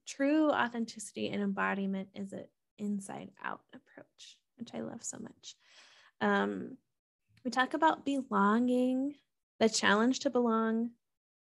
true 0.06 0.50
authenticity 0.50 1.28
and 1.30 1.42
embodiment 1.42 2.08
is 2.14 2.32
an 2.32 2.44
inside 2.78 3.30
out 3.42 3.60
approach, 3.75 4.38
which 4.58 4.70
I 4.75 4.80
love 4.80 5.02
so 5.02 5.18
much. 5.18 5.54
Um, 6.20 6.76
we 7.44 7.50
talk 7.50 7.75
about 7.75 8.04
belonging, 8.04 9.14
the 9.60 9.68
challenge 9.68 10.20
to 10.20 10.30
belong, 10.30 10.90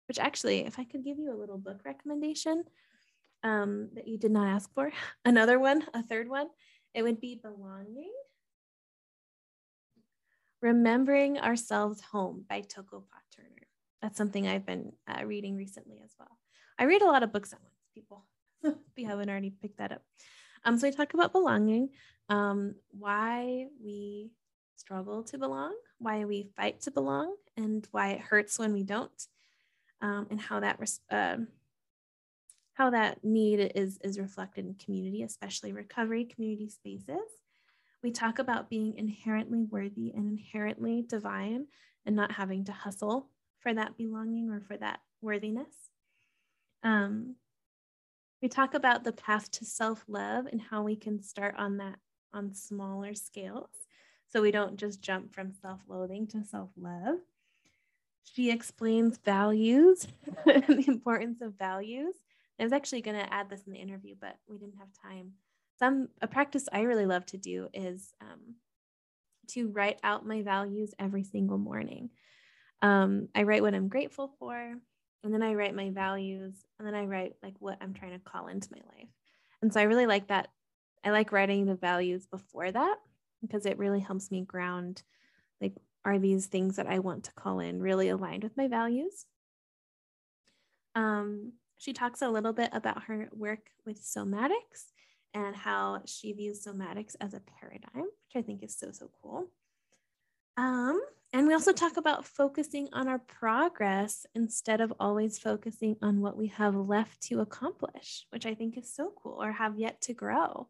which 0.07 0.19
actually, 0.19 0.65
if 0.65 0.77
I 0.77 0.83
could 0.83 1.03
give 1.03 1.17
you 1.17 1.33
a 1.33 1.39
little 1.39 1.57
book 1.57 1.79
recommendation 1.85 2.65
um, 3.43 3.89
that 3.95 4.07
you 4.07 4.17
did 4.17 4.31
not 4.31 4.47
ask 4.47 4.71
for, 4.73 4.91
another 5.25 5.57
one, 5.57 5.83
a 5.93 6.03
third 6.03 6.29
one, 6.29 6.47
it 6.93 7.01
would 7.01 7.19
be 7.19 7.39
Belonging. 7.41 8.11
Remembering 10.61 11.39
Ourselves 11.39 12.01
Home 12.11 12.43
by 12.49 12.59
Toko-pa 12.59 13.17
Turner. 13.33 13.67
That's 14.01 14.17
something 14.17 14.45
I've 14.45 14.65
been 14.65 14.91
uh, 15.07 15.25
reading 15.25 15.55
recently 15.55 16.01
as 16.03 16.13
well. 16.19 16.37
I 16.77 16.83
read 16.83 17.01
a 17.01 17.05
lot 17.07 17.23
of 17.23 17.31
books 17.31 17.53
at 17.53 17.61
once, 17.61 17.75
people. 17.95 18.25
if 18.63 18.75
you 18.97 19.07
haven't 19.07 19.29
already 19.29 19.51
picked 19.61 19.77
that 19.77 19.93
up. 19.93 20.01
Um, 20.65 20.77
so 20.77 20.87
we 20.87 20.91
talk 20.93 21.13
about 21.13 21.31
belonging, 21.31 21.89
um, 22.27 22.75
why 22.91 23.67
we 23.81 24.31
struggle 24.79 25.23
to 25.25 25.37
belong, 25.37 25.75
why 25.99 26.25
we 26.25 26.49
fight 26.57 26.81
to 26.81 26.91
belong, 26.91 27.35
and 27.57 27.87
why 27.91 28.11
it 28.11 28.21
hurts 28.21 28.57
when 28.59 28.73
we 28.73 28.83
don't. 28.83 29.27
um, 30.01 30.27
and 30.31 30.39
how 30.39 30.59
that 30.61 30.79
uh, 31.11 31.37
how 32.73 32.89
that 32.91 33.23
need 33.23 33.59
is 33.75 33.99
is 34.03 34.19
reflected 34.19 34.65
in 34.65 34.73
community, 34.75 35.23
especially 35.23 35.73
recovery 35.73 36.25
community 36.25 36.69
spaces. 36.69 37.27
We 38.03 38.11
talk 38.11 38.39
about 38.39 38.69
being 38.69 38.93
inherently 38.95 39.63
worthy 39.69 40.11
and 40.15 40.29
inherently 40.39 41.03
divine 41.07 41.67
and 42.05 42.15
not 42.15 42.31
having 42.31 42.65
to 42.65 42.71
hustle 42.71 43.29
for 43.59 43.73
that 43.73 43.97
belonging 43.97 44.49
or 44.49 44.61
for 44.61 44.77
that 44.77 45.01
worthiness. 45.21 45.75
Um, 46.83 47.35
we 48.41 48.47
talk 48.47 48.73
about 48.73 49.03
the 49.03 49.11
path 49.11 49.51
to 49.51 49.65
self 49.65 50.05
love 50.07 50.45
and 50.45 50.61
how 50.61 50.83
we 50.83 50.95
can 50.95 51.21
start 51.21 51.55
on 51.57 51.77
that 51.77 51.97
on 52.33 52.53
smaller 52.53 53.13
scales. 53.15 53.69
So 54.29 54.43
we 54.43 54.51
don't 54.51 54.77
just 54.77 55.01
jump 55.01 55.33
from 55.33 55.53
self 55.53 55.81
loathing 55.87 56.27
to 56.27 56.43
self 56.43 56.69
love. 56.77 57.17
She 58.23 58.51
explains 58.51 59.17
values 59.17 60.07
and 60.45 60.63
the 60.67 60.87
importance 60.87 61.41
of 61.41 61.57
values. 61.57 62.13
I 62.59 62.63
was 62.63 62.73
actually 62.73 63.01
going 63.01 63.17
to 63.17 63.33
add 63.33 63.49
this 63.49 63.63
in 63.65 63.73
the 63.73 63.79
interview, 63.79 64.15
but 64.19 64.37
we 64.47 64.57
didn't 64.57 64.77
have 64.77 64.89
time. 65.01 65.31
Some 65.79 66.09
a 66.21 66.27
practice 66.27 66.67
I 66.71 66.81
really 66.81 67.05
love 67.05 67.25
to 67.27 67.37
do 67.37 67.69
is 67.73 68.13
um, 68.21 68.55
to 69.47 69.69
write 69.69 69.99
out 70.03 70.27
my 70.27 70.43
values 70.43 70.93
every 70.99 71.23
single 71.23 71.57
morning. 71.57 72.09
Um, 72.81 73.29
I 73.33 73.43
write 73.43 73.63
what 73.63 73.73
I'm 73.73 73.87
grateful 73.87 74.33
for, 74.39 74.55
and 75.23 75.33
then 75.33 75.41
I 75.41 75.55
write 75.55 75.73
my 75.73 75.89
values, 75.89 76.53
and 76.77 76.87
then 76.87 76.95
I 76.95 77.05
write 77.05 77.33
like 77.41 77.55
what 77.59 77.77
I'm 77.81 77.93
trying 77.93 78.11
to 78.11 78.19
call 78.19 78.47
into 78.47 78.69
my 78.71 78.81
life. 78.95 79.09
And 79.61 79.73
so 79.73 79.79
I 79.79 79.83
really 79.83 80.05
like 80.05 80.27
that. 80.27 80.49
I 81.03 81.11
like 81.11 81.31
writing 81.31 81.65
the 81.65 81.75
values 81.75 82.27
before 82.27 82.71
that 82.71 82.97
because 83.41 83.65
it 83.65 83.77
really 83.77 83.99
helps 83.99 84.31
me 84.31 84.41
ground 84.41 85.03
like 85.61 85.73
are 86.05 86.19
these 86.19 86.47
things 86.47 86.77
that 86.77 86.87
I 86.87 86.99
want 86.99 87.25
to 87.25 87.33
call 87.33 87.59
in 87.59 87.81
really 87.81 88.09
aligned 88.09 88.43
with 88.43 88.55
my 88.55 88.67
values? 88.67 89.25
Um, 90.95 91.53
she 91.77 91.93
talks 91.93 92.21
a 92.21 92.29
little 92.29 92.53
bit 92.53 92.69
about 92.73 93.03
her 93.03 93.29
work 93.31 93.69
with 93.85 94.01
somatics 94.01 94.91
and 95.33 95.55
how 95.55 96.01
she 96.05 96.33
views 96.33 96.65
somatics 96.65 97.15
as 97.21 97.33
a 97.33 97.41
paradigm, 97.59 98.03
which 98.03 98.35
I 98.35 98.41
think 98.41 98.63
is 98.63 98.75
so, 98.77 98.91
so 98.91 99.09
cool. 99.21 99.49
Um, 100.57 101.01
and 101.31 101.47
we 101.47 101.53
also 101.53 101.71
talk 101.71 101.97
about 101.97 102.25
focusing 102.25 102.89
on 102.91 103.07
our 103.07 103.19
progress 103.19 104.25
instead 104.33 104.81
of 104.81 104.93
always 104.99 105.37
focusing 105.37 105.95
on 106.01 106.21
what 106.21 106.35
we 106.35 106.47
have 106.47 106.75
left 106.75 107.21
to 107.23 107.39
accomplish, 107.39 108.25
which 108.31 108.45
I 108.45 108.55
think 108.55 108.77
is 108.77 108.93
so 108.93 109.13
cool 109.21 109.41
or 109.41 109.51
have 109.51 109.77
yet 109.77 110.01
to 110.01 110.13
grow. 110.13 110.67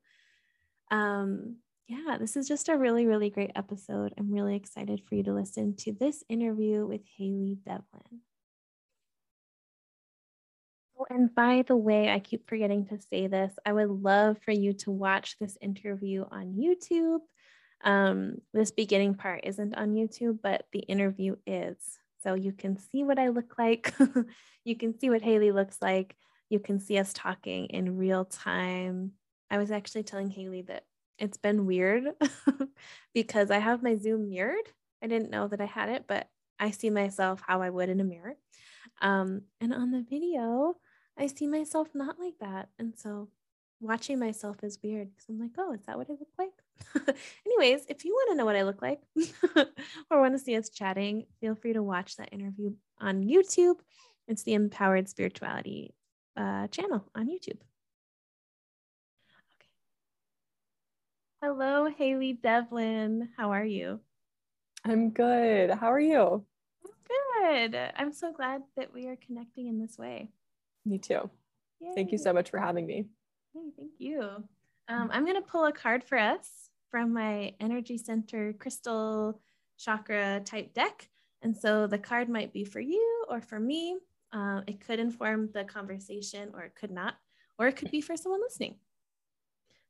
Um, 0.91 1.57
yeah, 1.89 2.17
this 2.19 2.37
is 2.37 2.47
just 2.47 2.69
a 2.69 2.77
really, 2.77 3.07
really 3.07 3.31
great 3.31 3.51
episode. 3.55 4.13
I'm 4.15 4.31
really 4.31 4.55
excited 4.55 5.01
for 5.09 5.15
you 5.15 5.23
to 5.23 5.33
listen 5.33 5.75
to 5.77 5.91
this 5.91 6.23
interview 6.29 6.85
with 6.85 7.01
Haley 7.17 7.57
Devlin. 7.65 8.21
Oh, 10.99 11.07
and 11.09 11.33
by 11.33 11.63
the 11.67 11.75
way, 11.75 12.11
I 12.11 12.19
keep 12.19 12.47
forgetting 12.47 12.85
to 12.87 12.99
say 13.09 13.25
this. 13.25 13.51
I 13.65 13.73
would 13.73 13.89
love 13.89 14.37
for 14.45 14.51
you 14.51 14.73
to 14.73 14.91
watch 14.91 15.37
this 15.39 15.57
interview 15.61 16.25
on 16.29 16.53
YouTube. 16.53 17.21
Um, 17.83 18.35
this 18.53 18.69
beginning 18.69 19.15
part 19.15 19.45
isn't 19.45 19.73
on 19.73 19.95
YouTube, 19.95 20.39
but 20.43 20.65
the 20.71 20.81
interview 20.81 21.37
is. 21.47 21.77
So 22.21 22.35
you 22.35 22.51
can 22.51 22.77
see 22.77 23.03
what 23.03 23.17
I 23.17 23.29
look 23.29 23.57
like. 23.57 23.95
you 24.63 24.75
can 24.75 24.99
see 24.99 25.09
what 25.09 25.23
Haley 25.23 25.51
looks 25.51 25.81
like. 25.81 26.15
You 26.51 26.59
can 26.59 26.79
see 26.79 26.99
us 26.99 27.13
talking 27.13 27.65
in 27.67 27.97
real 27.97 28.25
time. 28.25 29.13
I 29.49 29.57
was 29.57 29.71
actually 29.71 30.03
telling 30.03 30.29
Haley 30.29 30.61
that 30.63 30.83
it's 31.19 31.37
been 31.37 31.65
weird 31.65 32.05
because 33.13 33.51
I 33.51 33.59
have 33.59 33.83
my 33.83 33.95
Zoom 33.95 34.29
mirrored. 34.29 34.69
I 35.03 35.07
didn't 35.07 35.31
know 35.31 35.47
that 35.47 35.61
I 35.61 35.65
had 35.65 35.89
it, 35.89 36.05
but 36.07 36.27
I 36.59 36.71
see 36.71 36.89
myself 36.89 37.41
how 37.45 37.61
I 37.61 37.69
would 37.69 37.89
in 37.89 37.99
a 37.99 38.03
mirror. 38.03 38.35
Um, 39.01 39.43
and 39.61 39.73
on 39.73 39.91
the 39.91 40.05
video, 40.09 40.75
I 41.17 41.27
see 41.27 41.47
myself 41.47 41.89
not 41.93 42.19
like 42.19 42.35
that. 42.39 42.69
And 42.79 42.93
so 42.97 43.29
watching 43.79 44.19
myself 44.19 44.57
is 44.63 44.79
weird 44.83 45.09
because 45.09 45.25
I'm 45.29 45.39
like, 45.39 45.51
oh, 45.57 45.73
is 45.73 45.81
that 45.87 45.97
what 45.97 46.09
I 46.09 46.13
look 46.13 46.29
like? 46.37 47.15
Anyways, 47.45 47.85
if 47.87 48.03
you 48.03 48.13
want 48.13 48.31
to 48.31 48.35
know 48.35 48.45
what 48.45 48.55
I 48.55 48.63
look 48.63 48.81
like 48.81 49.01
or 50.11 50.21
want 50.21 50.33
to 50.33 50.39
see 50.39 50.55
us 50.55 50.69
chatting, 50.69 51.25
feel 51.39 51.55
free 51.55 51.73
to 51.73 51.83
watch 51.83 52.17
that 52.17 52.33
interview 52.33 52.71
on 52.99 53.23
YouTube. 53.23 53.75
It's 54.27 54.43
the 54.43 54.53
Empowered 54.53 55.07
Spirituality 55.09 55.93
uh, 56.35 56.67
channel 56.67 57.05
on 57.15 57.27
YouTube. 57.27 57.59
Hello, 61.41 61.87
Haley 61.97 62.33
Devlin. 62.33 63.29
How 63.37 63.51
are 63.53 63.63
you? 63.63 64.01
I'm 64.83 65.11
good. 65.11 65.69
How 65.71 65.89
are 65.89 65.99
you? 65.99 66.43
Good. 67.07 67.79
I'm 67.95 68.11
so 68.11 68.33
glad 68.33 68.61
that 68.75 68.93
we 68.93 69.07
are 69.07 69.15
connecting 69.25 69.67
in 69.67 69.79
this 69.79 69.97
way. 69.97 70.31
Me 70.85 70.97
too. 70.97 71.29
Yay. 71.79 71.93
Thank 71.95 72.11
you 72.11 72.17
so 72.17 72.33
much 72.33 72.49
for 72.49 72.59
having 72.59 72.85
me. 72.85 73.05
Hey, 73.53 73.71
thank 73.77 73.91
you. 73.99 74.21
Um, 74.89 75.09
I'm 75.13 75.23
going 75.23 75.41
to 75.41 75.47
pull 75.47 75.63
a 75.63 75.71
card 75.71 76.03
for 76.03 76.17
us 76.17 76.69
from 76.91 77.13
my 77.13 77.53
Energy 77.61 77.97
Center 77.97 78.51
Crystal 78.51 79.39
Chakra 79.77 80.41
type 80.43 80.73
deck. 80.73 81.07
And 81.41 81.55
so 81.55 81.87
the 81.87 81.99
card 81.99 82.27
might 82.27 82.51
be 82.51 82.65
for 82.65 82.81
you 82.81 83.25
or 83.29 83.39
for 83.39 83.61
me. 83.61 83.97
Uh, 84.33 84.59
it 84.67 84.85
could 84.85 84.99
inform 84.99 85.51
the 85.53 85.63
conversation 85.63 86.51
or 86.53 86.63
it 86.63 86.75
could 86.75 86.91
not, 86.91 87.15
or 87.57 87.67
it 87.67 87.77
could 87.77 87.91
be 87.91 88.01
for 88.01 88.17
someone 88.17 88.41
listening. 88.41 88.75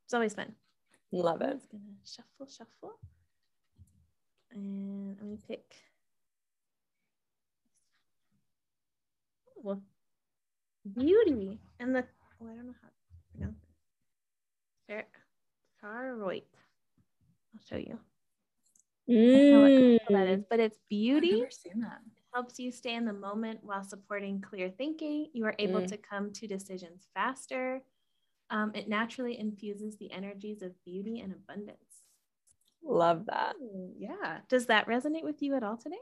It's 0.06 0.14
always 0.14 0.36
fun. 0.36 0.54
Love 1.12 1.42
it. 1.42 1.50
I'm 1.50 1.58
just 1.58 1.72
gonna 1.72 1.84
shuffle, 2.06 2.48
shuffle. 2.48 3.00
And 4.52 5.18
I'm 5.20 5.28
gonna 5.28 5.38
pick 5.48 5.76
oh, 9.66 9.82
beauty 10.94 11.60
and 11.80 11.96
the 11.96 12.04
oh, 12.42 12.46
I 12.46 12.56
don't 12.56 12.68
know 12.68 12.74
how 12.82 12.88
to 12.88 13.38
pronounce 13.38 13.58
it. 14.88 15.08
Charoite. 15.82 16.48
I'll 17.54 17.62
show 17.68 17.78
you. 17.78 18.00
Mm. 19.10 19.98
that 20.10 20.28
is, 20.28 20.44
but 20.50 20.60
it's 20.60 20.78
beauty. 20.90 21.32
I've 21.34 21.40
never 21.40 21.52
seen 21.52 21.82
that. 21.82 22.00
Helps 22.34 22.60
you 22.60 22.72
stay 22.72 22.94
in 22.94 23.06
the 23.06 23.14
moment 23.14 23.60
while 23.64 23.84
supporting 23.84 24.40
clear 24.40 24.70
thinking. 24.70 25.28
You 25.34 25.46
are 25.46 25.56
able 25.58 25.82
mm. 25.82 25.88
to 25.88 25.98
come 25.98 26.32
to 26.34 26.48
decisions 26.48 27.08
faster. 27.16 27.82
Um, 28.52 28.72
it 28.74 28.90
naturally 28.90 29.40
infuses 29.40 29.98
the 29.98 30.12
energies 30.12 30.62
of 30.62 30.72
beauty 30.84 31.20
and 31.20 31.34
abundance. 31.34 31.78
Love 32.84 33.26
that. 33.28 33.56
Yeah. 33.98 34.40
Does 34.50 34.68
that 34.68 34.88
resonate 34.88 35.24
with 35.24 35.42
you 35.42 35.56
at 35.56 35.64
all 35.64 35.78
today? 35.78 36.00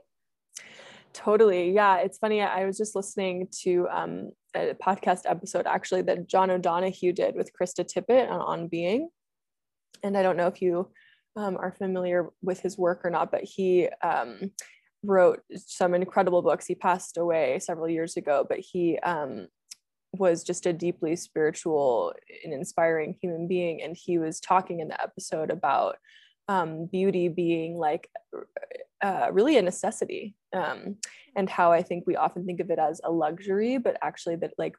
Totally. 1.13 1.71
Yeah. 1.71 1.97
It's 1.97 2.17
funny. 2.17 2.41
I 2.41 2.65
was 2.65 2.77
just 2.77 2.95
listening 2.95 3.47
to 3.63 3.87
um, 3.91 4.31
a 4.55 4.75
podcast 4.75 5.21
episode 5.25 5.65
actually 5.65 6.03
that 6.03 6.27
John 6.27 6.51
O'Donohue 6.51 7.13
did 7.13 7.35
with 7.35 7.51
Krista 7.59 7.85
Tippett 7.85 8.29
on 8.29 8.41
On 8.41 8.67
Being. 8.67 9.09
And 10.03 10.17
I 10.17 10.21
don't 10.21 10.37
know 10.37 10.47
if 10.47 10.61
you 10.61 10.91
um, 11.35 11.57
are 11.57 11.71
familiar 11.71 12.29
with 12.41 12.59
his 12.59 12.77
work 12.77 13.01
or 13.03 13.09
not, 13.09 13.31
but 13.31 13.43
he 13.43 13.89
um, 14.03 14.51
wrote 15.03 15.41
some 15.55 15.93
incredible 15.93 16.41
books. 16.41 16.65
He 16.65 16.75
passed 16.75 17.17
away 17.17 17.59
several 17.59 17.89
years 17.89 18.17
ago, 18.17 18.45
but 18.47 18.59
he 18.59 18.99
um, 18.99 19.47
was 20.19 20.43
just 20.43 20.65
a 20.65 20.73
deeply 20.73 21.15
spiritual 21.15 22.13
and 22.43 22.53
inspiring 22.53 23.15
human 23.21 23.47
being. 23.47 23.81
And 23.81 23.95
he 23.95 24.17
was 24.17 24.39
talking 24.39 24.79
in 24.79 24.87
the 24.89 25.01
episode 25.01 25.49
about 25.49 25.97
um, 26.47 26.85
beauty 26.85 27.27
being 27.27 27.77
like 27.77 28.09
uh, 29.01 29.29
really 29.31 29.57
a 29.57 29.61
necessity 29.61 30.35
um, 30.53 30.97
and 31.35 31.49
how 31.49 31.71
I 31.71 31.83
think 31.83 32.05
we 32.07 32.15
often 32.15 32.45
think 32.45 32.59
of 32.59 32.69
it 32.69 32.79
as 32.79 33.01
a 33.03 33.11
luxury, 33.11 33.77
but 33.77 33.97
actually 34.01 34.37
that 34.37 34.53
like 34.57 34.75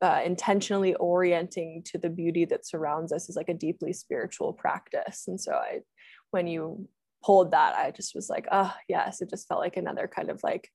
uh, 0.00 0.20
intentionally 0.24 0.94
orienting 0.94 1.82
to 1.86 1.98
the 1.98 2.10
beauty 2.10 2.44
that 2.44 2.66
surrounds 2.66 3.12
us 3.12 3.28
is 3.28 3.36
like 3.36 3.48
a 3.48 3.54
deeply 3.54 3.92
spiritual 3.92 4.52
practice. 4.52 5.24
And 5.26 5.40
so 5.40 5.52
I, 5.52 5.80
when 6.30 6.46
you 6.46 6.88
pulled 7.24 7.50
that, 7.50 7.74
I 7.74 7.90
just 7.90 8.14
was 8.14 8.30
like, 8.30 8.46
oh 8.52 8.72
yes, 8.88 9.20
it 9.20 9.30
just 9.30 9.48
felt 9.48 9.60
like 9.60 9.76
another 9.76 10.06
kind 10.06 10.30
of 10.30 10.40
like 10.44 10.70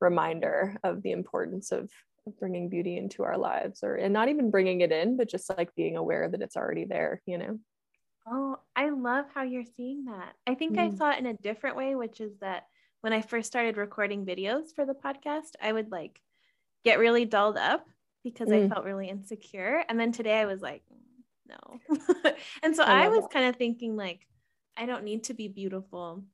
reminder 0.00 0.76
of 0.82 1.02
the 1.02 1.12
importance 1.12 1.70
of 1.70 1.90
bringing 2.38 2.68
beauty 2.68 2.96
into 2.96 3.22
our 3.22 3.38
lives 3.38 3.82
or 3.82 3.96
and 3.96 4.12
not 4.12 4.28
even 4.28 4.50
bringing 4.50 4.80
it 4.80 4.92
in 4.92 5.16
but 5.16 5.28
just 5.28 5.48
like 5.56 5.74
being 5.74 5.96
aware 5.96 6.28
that 6.28 6.42
it's 6.42 6.56
already 6.56 6.84
there 6.84 7.22
you 7.26 7.38
know 7.38 7.58
oh 8.26 8.58
i 8.76 8.90
love 8.90 9.26
how 9.34 9.42
you're 9.42 9.64
seeing 9.76 10.04
that 10.04 10.34
i 10.46 10.54
think 10.54 10.76
mm. 10.76 10.80
i 10.80 10.96
saw 10.96 11.10
it 11.10 11.18
in 11.18 11.26
a 11.26 11.34
different 11.34 11.76
way 11.76 11.94
which 11.94 12.20
is 12.20 12.32
that 12.40 12.66
when 13.00 13.12
i 13.12 13.20
first 13.20 13.46
started 13.46 13.76
recording 13.76 14.26
videos 14.26 14.74
for 14.74 14.84
the 14.84 14.94
podcast 14.94 15.52
i 15.62 15.72
would 15.72 15.90
like 15.90 16.20
get 16.84 16.98
really 16.98 17.24
dulled 17.24 17.56
up 17.56 17.86
because 18.24 18.48
mm. 18.48 18.64
i 18.64 18.68
felt 18.68 18.84
really 18.84 19.08
insecure 19.08 19.84
and 19.88 19.98
then 19.98 20.12
today 20.12 20.38
i 20.38 20.44
was 20.44 20.60
like 20.60 20.82
no 21.48 21.80
and 22.62 22.76
so 22.76 22.82
i, 22.82 23.04
I 23.04 23.08
was 23.08 23.22
that. 23.22 23.32
kind 23.32 23.48
of 23.48 23.56
thinking 23.56 23.96
like 23.96 24.26
i 24.76 24.86
don't 24.86 25.04
need 25.04 25.24
to 25.24 25.34
be 25.34 25.48
beautiful 25.48 26.24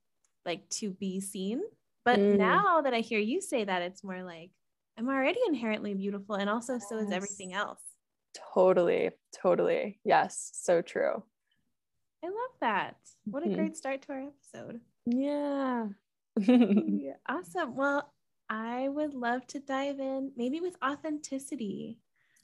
like 0.45 0.69
to 0.71 0.91
be 0.91 1.21
seen 1.21 1.63
but 2.05 2.19
mm. 2.19 2.37
now 2.37 2.81
that 2.83 2.95
i 2.95 3.01
hear 3.01 3.21
you 3.21 3.41
say 3.41 3.65
that 3.65 3.83
it's 3.83 4.03
more 4.03 4.23
like 4.23 4.51
I'm 4.99 5.09
already 5.09 5.41
inherently 5.49 5.95
beautiful. 5.95 6.37
And 6.37 6.49
also, 6.49 6.75
yes. 6.75 6.89
so 6.89 6.99
is 6.99 7.11
everything 7.11 7.53
else. 7.53 7.81
Totally. 8.55 9.11
Totally. 9.41 9.99
Yes. 10.05 10.51
So 10.55 10.83
true. 10.83 11.23
I 12.25 12.27
love 12.27 12.55
that. 12.61 12.97
What 13.25 13.43
a 13.43 13.47
mm-hmm. 13.47 13.57
great 13.57 13.77
start 13.77 14.03
to 14.03 14.13
our 14.13 14.23
episode. 14.29 14.81
Yeah. 15.07 15.89
yeah. 16.37 17.13
Awesome. 17.29 17.77
Well, 17.77 18.13
I 18.49 18.89
would 18.89 19.15
love 19.15 19.47
to 19.49 19.61
dive 19.61 19.99
in 19.99 20.33
maybe 20.37 20.61
with 20.61 20.77
authenticity. 20.85 21.99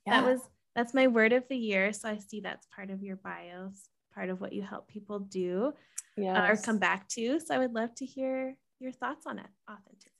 Yeah. 0.07 0.21
That 0.21 0.31
was 0.31 0.41
that's 0.75 0.95
my 0.95 1.09
word 1.09 1.33
of 1.33 1.47
the 1.49 1.57
year. 1.57 1.93
So 1.93 2.09
I 2.09 2.19
see 2.19 2.41
that's 2.41 2.67
part 2.75 2.91
of 2.91 3.03
your 3.03 3.17
bios, 3.17 3.89
part 4.15 4.31
of 4.31 4.41
what 4.41 4.53
you 4.53 4.63
help 4.63 4.89
people 4.89 5.19
do 5.19 5.73
yes. 6.17 6.37
uh, 6.37 6.53
or 6.53 6.57
come 6.57 6.79
back 6.79 7.09
to. 7.09 7.41
So 7.41 7.55
I 7.55 7.59
would 7.59 7.75
love 7.75 7.95
to 7.97 8.07
hear 8.07 8.57
your 8.79 8.93
thoughts 8.93 9.27
on 9.27 9.39
it, 9.39 9.49
authenticity. 9.71 10.20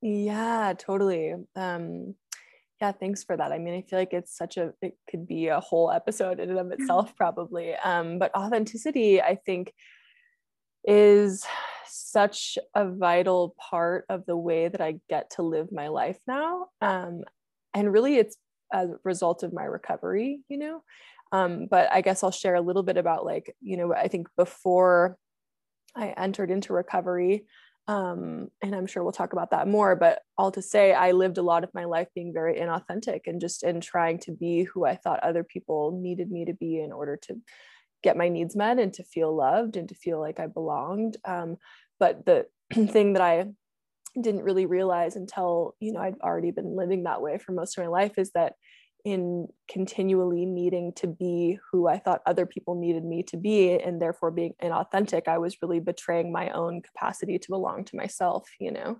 Yeah, 0.00 0.74
totally. 0.78 1.34
Um, 1.56 2.14
yeah, 2.80 2.92
thanks 2.92 3.24
for 3.24 3.36
that. 3.36 3.50
I 3.50 3.58
mean, 3.58 3.74
I 3.74 3.82
feel 3.82 3.98
like 3.98 4.12
it's 4.12 4.36
such 4.36 4.56
a 4.56 4.72
it 4.80 4.96
could 5.10 5.26
be 5.26 5.48
a 5.48 5.60
whole 5.60 5.90
episode 5.90 6.38
in 6.38 6.50
and 6.50 6.58
of 6.58 6.70
itself, 6.70 7.14
probably. 7.16 7.74
Um, 7.74 8.18
but 8.18 8.34
authenticity, 8.34 9.20
I 9.20 9.34
think, 9.34 9.72
is 10.84 11.44
such 11.86 12.58
a 12.74 12.88
vital 12.88 13.56
part 13.58 14.04
of 14.08 14.24
the 14.26 14.36
way 14.36 14.68
that 14.68 14.80
I 14.80 15.00
get 15.08 15.30
to 15.32 15.42
live 15.42 15.72
my 15.72 15.88
life 15.88 16.18
now. 16.26 16.66
Um, 16.80 17.22
and 17.74 17.92
really, 17.92 18.16
it's 18.16 18.36
a 18.72 18.88
result 19.04 19.42
of 19.42 19.52
my 19.52 19.64
recovery, 19.64 20.40
you 20.48 20.58
know. 20.58 20.82
Um, 21.32 21.66
but 21.70 21.90
I 21.92 22.00
guess 22.00 22.22
I'll 22.22 22.30
share 22.30 22.54
a 22.54 22.60
little 22.60 22.82
bit 22.82 22.96
about 22.96 23.24
like, 23.24 23.54
you 23.60 23.76
know, 23.76 23.92
I 23.92 24.08
think 24.08 24.28
before 24.36 25.18
I 25.96 26.08
entered 26.16 26.50
into 26.50 26.72
recovery, 26.72 27.44
um, 27.88 28.48
and 28.62 28.74
I'm 28.74 28.86
sure 28.86 29.02
we'll 29.02 29.12
talk 29.12 29.32
about 29.32 29.50
that 29.50 29.66
more. 29.66 29.96
But 29.96 30.20
all 30.36 30.52
to 30.52 30.62
say, 30.62 30.92
I 30.92 31.12
lived 31.12 31.38
a 31.38 31.42
lot 31.42 31.64
of 31.64 31.72
my 31.74 31.84
life 31.84 32.08
being 32.14 32.32
very 32.34 32.60
inauthentic 32.60 33.20
and 33.26 33.40
just 33.40 33.64
in 33.64 33.80
trying 33.80 34.18
to 34.20 34.32
be 34.32 34.64
who 34.64 34.84
I 34.84 34.94
thought 34.94 35.20
other 35.20 35.42
people 35.42 35.98
needed 36.00 36.30
me 36.30 36.44
to 36.44 36.52
be 36.52 36.80
in 36.80 36.92
order 36.92 37.18
to 37.22 37.36
get 38.02 38.16
my 38.16 38.28
needs 38.28 38.54
met 38.54 38.78
and 38.78 38.92
to 38.92 39.02
feel 39.02 39.34
loved 39.34 39.76
and 39.76 39.88
to 39.88 39.94
feel 39.94 40.20
like 40.20 40.38
I 40.38 40.46
belonged. 40.46 41.16
Um, 41.24 41.56
but 41.98 42.26
the 42.26 42.46
thing 42.72 43.14
that 43.14 43.22
I 43.22 43.46
didn't 44.20 44.42
really 44.42 44.66
realize 44.66 45.16
until 45.16 45.74
you 45.80 45.92
know 45.92 46.00
I'd 46.00 46.20
already 46.20 46.50
been 46.50 46.76
living 46.76 47.04
that 47.04 47.22
way 47.22 47.38
for 47.38 47.52
most 47.52 47.78
of 47.78 47.84
my 47.84 47.88
life 47.88 48.18
is 48.18 48.32
that 48.32 48.54
in 49.04 49.48
continually 49.70 50.44
needing 50.44 50.92
to 50.94 51.06
be 51.06 51.58
who 51.70 51.86
I 51.88 51.98
thought 51.98 52.22
other 52.26 52.46
people 52.46 52.74
needed 52.74 53.04
me 53.04 53.22
to 53.24 53.36
be 53.36 53.72
and 53.72 54.00
therefore 54.00 54.30
being 54.30 54.54
inauthentic, 54.62 55.28
I 55.28 55.38
was 55.38 55.56
really 55.62 55.80
betraying 55.80 56.32
my 56.32 56.50
own 56.50 56.82
capacity 56.82 57.38
to 57.38 57.48
belong 57.48 57.84
to 57.84 57.96
myself, 57.96 58.48
you 58.58 58.72
know. 58.72 58.98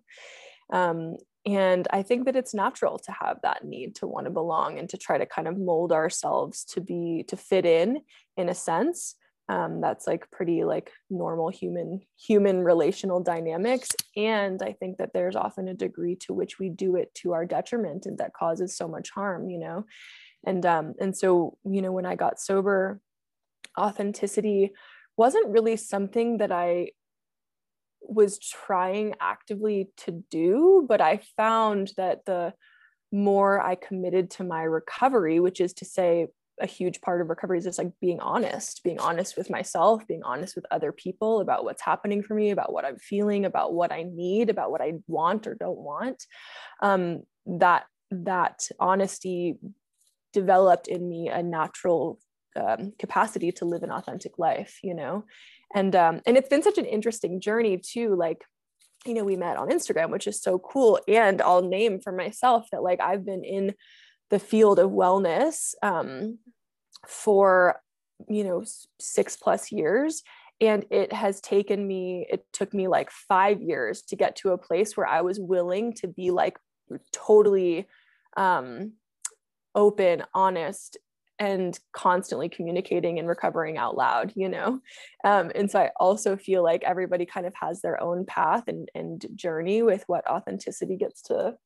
Um, 0.73 1.17
and 1.47 1.89
I 1.91 2.03
think 2.03 2.27
that 2.27 2.37
it's 2.37 2.55
natural 2.55 2.99
to 2.99 3.13
have 3.13 3.39
that 3.43 3.65
need 3.65 3.95
to 3.97 4.07
want 4.07 4.27
to 4.27 4.31
belong 4.31 4.79
and 4.79 4.89
to 4.91 4.99
try 4.99 5.19
to 5.19 5.27
kind 5.27 5.49
of 5.49 5.59
mold 5.59 5.93
ourselves 5.93 6.65
to 6.67 6.81
be 6.81 7.25
to 7.29 7.37
fit 7.37 7.65
in 7.65 8.03
in 8.37 8.49
a 8.49 8.55
sense 8.55 9.15
um, 9.49 9.81
that's 9.81 10.07
like 10.07 10.31
pretty 10.31 10.65
like 10.65 10.91
normal 11.09 11.49
human 11.49 12.01
human 12.19 12.63
relational 12.63 13.21
dynamics. 13.21 13.91
And 14.17 14.61
i 14.63 14.73
think 14.73 14.99
that 14.99 15.13
there's 15.15 15.37
often 15.37 15.69
a 15.69 15.75
degree 15.75 16.17
to 16.27 16.35
which 16.35 16.59
we 16.59 16.69
do 16.69 16.97
it 16.97 17.15
to 17.17 17.33
our 17.33 17.47
detriment 17.47 18.07
and 18.07 18.19
that 18.19 18.35
causes 18.35 18.77
so 18.77 18.89
much 18.89 19.11
harm 19.11 19.51
you 19.51 19.59
know? 19.59 19.85
And 20.47 20.65
um 20.67 20.95
and 21.01 21.17
so 21.17 21.57
you 21.65 21.83
know 21.83 21.93
when 21.93 22.07
i 22.07 22.15
got 22.15 22.41
sober 22.41 23.01
authenticity 23.79 24.73
wasn't 25.17 25.49
really 25.49 25.77
something 25.77 26.39
that 26.39 26.53
i 26.53 26.91
was 28.03 28.39
trying 28.39 29.15
actively 29.21 29.91
to 29.97 30.25
do 30.31 30.85
but 30.89 31.01
i 31.01 31.21
found 31.37 31.93
that 31.97 32.25
the 32.25 32.55
more 33.11 33.61
i 33.61 33.75
committed 33.75 34.31
to 34.31 34.45
my 34.45 34.63
recovery 34.63 35.41
which 35.41 35.61
is 35.61 35.73
to 35.75 35.85
say 35.85 36.29
a 36.61 36.67
huge 36.67 37.01
part 37.01 37.21
of 37.21 37.29
recovery 37.29 37.59
is 37.59 37.65
just 37.65 37.79
like 37.79 37.93
being 38.01 38.21
honest, 38.21 38.83
being 38.83 38.99
honest 38.99 39.37
with 39.37 39.51
myself, 39.51 40.07
being 40.07 40.23
honest 40.23 40.57
with 40.57 40.67
other 40.71 40.93
people 40.93 41.41
about 41.41 41.65
what's 41.65 41.83
happening 41.83 42.23
for 42.23 42.35
me, 42.35 42.51
about 42.51 42.73
what 42.73 42.85
I'm 42.85 42.99
feeling, 42.99 43.45
about 43.45 43.75
what 43.75 43.93
I 43.93 44.05
need, 44.05 44.51
about 44.51 44.71
what 44.71 44.81
I 44.81 44.95
want 45.07 45.47
or 45.47 45.55
don't 45.55 45.79
want. 45.79 46.25
Um, 46.81 47.23
that 47.47 47.87
that 48.11 48.69
honesty 48.79 49.57
developed 50.33 50.89
in 50.89 51.09
me 51.09 51.29
a 51.29 51.43
natural 51.43 52.19
um, 52.57 52.93
capacity 52.99 53.53
to 53.53 53.65
live 53.65 53.83
an 53.83 53.91
authentic 53.91 54.39
life, 54.39 54.79
you 54.83 54.95
know, 54.95 55.25
and 55.75 55.95
um, 55.95 56.21
and 56.27 56.37
it's 56.37 56.49
been 56.49 56.63
such 56.63 56.79
an 56.79 56.87
interesting 56.87 57.41
journey 57.41 57.79
too. 57.79 58.15
Like, 58.15 58.43
you 59.07 59.15
know, 59.15 59.25
we 59.25 59.37
met 59.37 59.57
on 59.57 59.71
Instagram, 59.71 60.11
which 60.11 60.27
is 60.27 60.43
so 60.43 60.59
cool, 60.59 61.01
and 61.07 61.41
I'll 61.41 61.63
name 61.63 62.01
for 62.01 62.13
myself 62.13 62.69
that 62.73 62.83
like 62.83 63.01
I've 63.01 63.25
been 63.25 63.45
in 63.45 63.75
the 64.31 64.39
field 64.39 64.79
of 64.79 64.91
wellness 64.91 65.75
um, 65.83 66.39
for 67.07 67.81
you 68.29 68.45
know 68.45 68.65
six 69.01 69.37
plus 69.37 69.71
years. 69.73 70.23
And 70.61 70.85
it 70.91 71.13
has 71.13 71.41
taken 71.41 71.87
me 71.87 72.27
it 72.31 72.45
took 72.53 72.75
me 72.75 72.89
like 72.89 73.11
five 73.11 73.63
years 73.63 74.03
to 74.03 74.17
get 74.17 74.37
to 74.37 74.51
a 74.51 74.59
place 74.59 74.97
where 74.97 75.07
i 75.07 75.21
was 75.21 75.39
willing 75.39 75.93
to 75.95 76.09
be 76.09 76.31
like 76.33 76.59
totally 77.13 77.87
um, 78.37 78.95
open 79.75 80.25
honest 80.35 80.97
and 81.39 81.79
constantly 81.93 82.49
communicating 82.49 83.21
and 83.21 83.29
recovering 83.29 83.79
out 83.79 83.97
loud 83.97 84.33
you 84.35 84.49
know? 84.49 84.81
Um, 85.25 85.53
and 85.55 85.71
so 85.71 85.79
i 85.79 85.91
also 86.01 86.37
feel 86.37 86.65
like 86.65 86.83
everybody 86.83 87.25
kind 87.25 87.47
of 87.47 87.55
has 87.55 87.81
their 87.81 88.03
own 88.03 88.25
path 88.27 88.65
and, 88.67 88.91
and 88.97 89.25
journey 89.37 89.83
with 89.83 90.03
what 90.09 90.29
authenticity 90.29 90.97
gets 90.97 91.23
to 91.23 91.57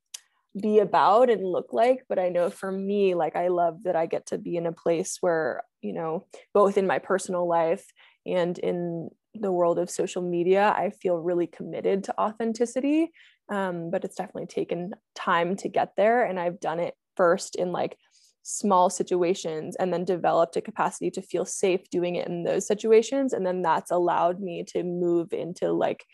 be 0.61 0.81
about 0.81 1.31
and 1.31 1.45
look 1.45 1.73
like 1.73 2.03
but 2.09 2.19
i 2.19 2.29
know 2.29 2.51
for 2.51 2.71
me 2.71 3.15
like 3.15 3.37
i 3.37 3.49
love 3.49 3.83
that 3.85 3.97
i 3.97 4.05
get 4.07 4.27
to 4.27 4.37
be 4.37 4.57
in 4.57 4.67
a 4.67 4.73
place 4.73 5.17
where 5.21 5.63
you 5.81 5.93
know 5.93 6.27
both 6.53 6.77
in 6.77 6.87
my 6.87 6.99
personal 6.99 7.49
life 7.49 7.87
and 8.27 8.59
in 8.59 9.09
the 9.35 9.51
world 9.51 9.79
of 9.79 9.89
social 9.91 10.21
media 10.21 10.75
i 10.77 10.91
feel 10.91 11.19
really 11.19 11.47
committed 11.47 12.05
to 12.05 12.21
authenticity 12.21 13.11
um, 13.51 13.91
but 13.91 14.05
it's 14.05 14.17
definitely 14.17 14.47
taken 14.47 14.93
time 15.15 15.57
to 15.57 15.69
get 15.69 15.93
there 15.97 16.25
and 16.25 16.39
i've 16.39 16.61
done 16.61 16.81
it 16.81 16.95
first 17.17 17.57
in 17.57 17.73
like 17.73 17.97
small 18.43 18.91
situations 18.91 19.77
and 19.77 19.93
then 19.93 20.05
developed 20.05 20.57
a 20.57 20.61
capacity 20.61 21.11
to 21.11 21.23
feel 21.23 21.47
safe 21.47 21.89
doing 21.91 22.17
it 22.17 22.27
in 22.27 22.45
those 22.45 22.67
situations 22.67 23.33
and 23.33 23.47
then 23.47 23.63
that's 23.63 23.91
allowed 23.91 24.41
me 24.41 24.65
to 24.65 24.83
move 24.83 25.33
into 25.33 25.73
like 25.73 26.05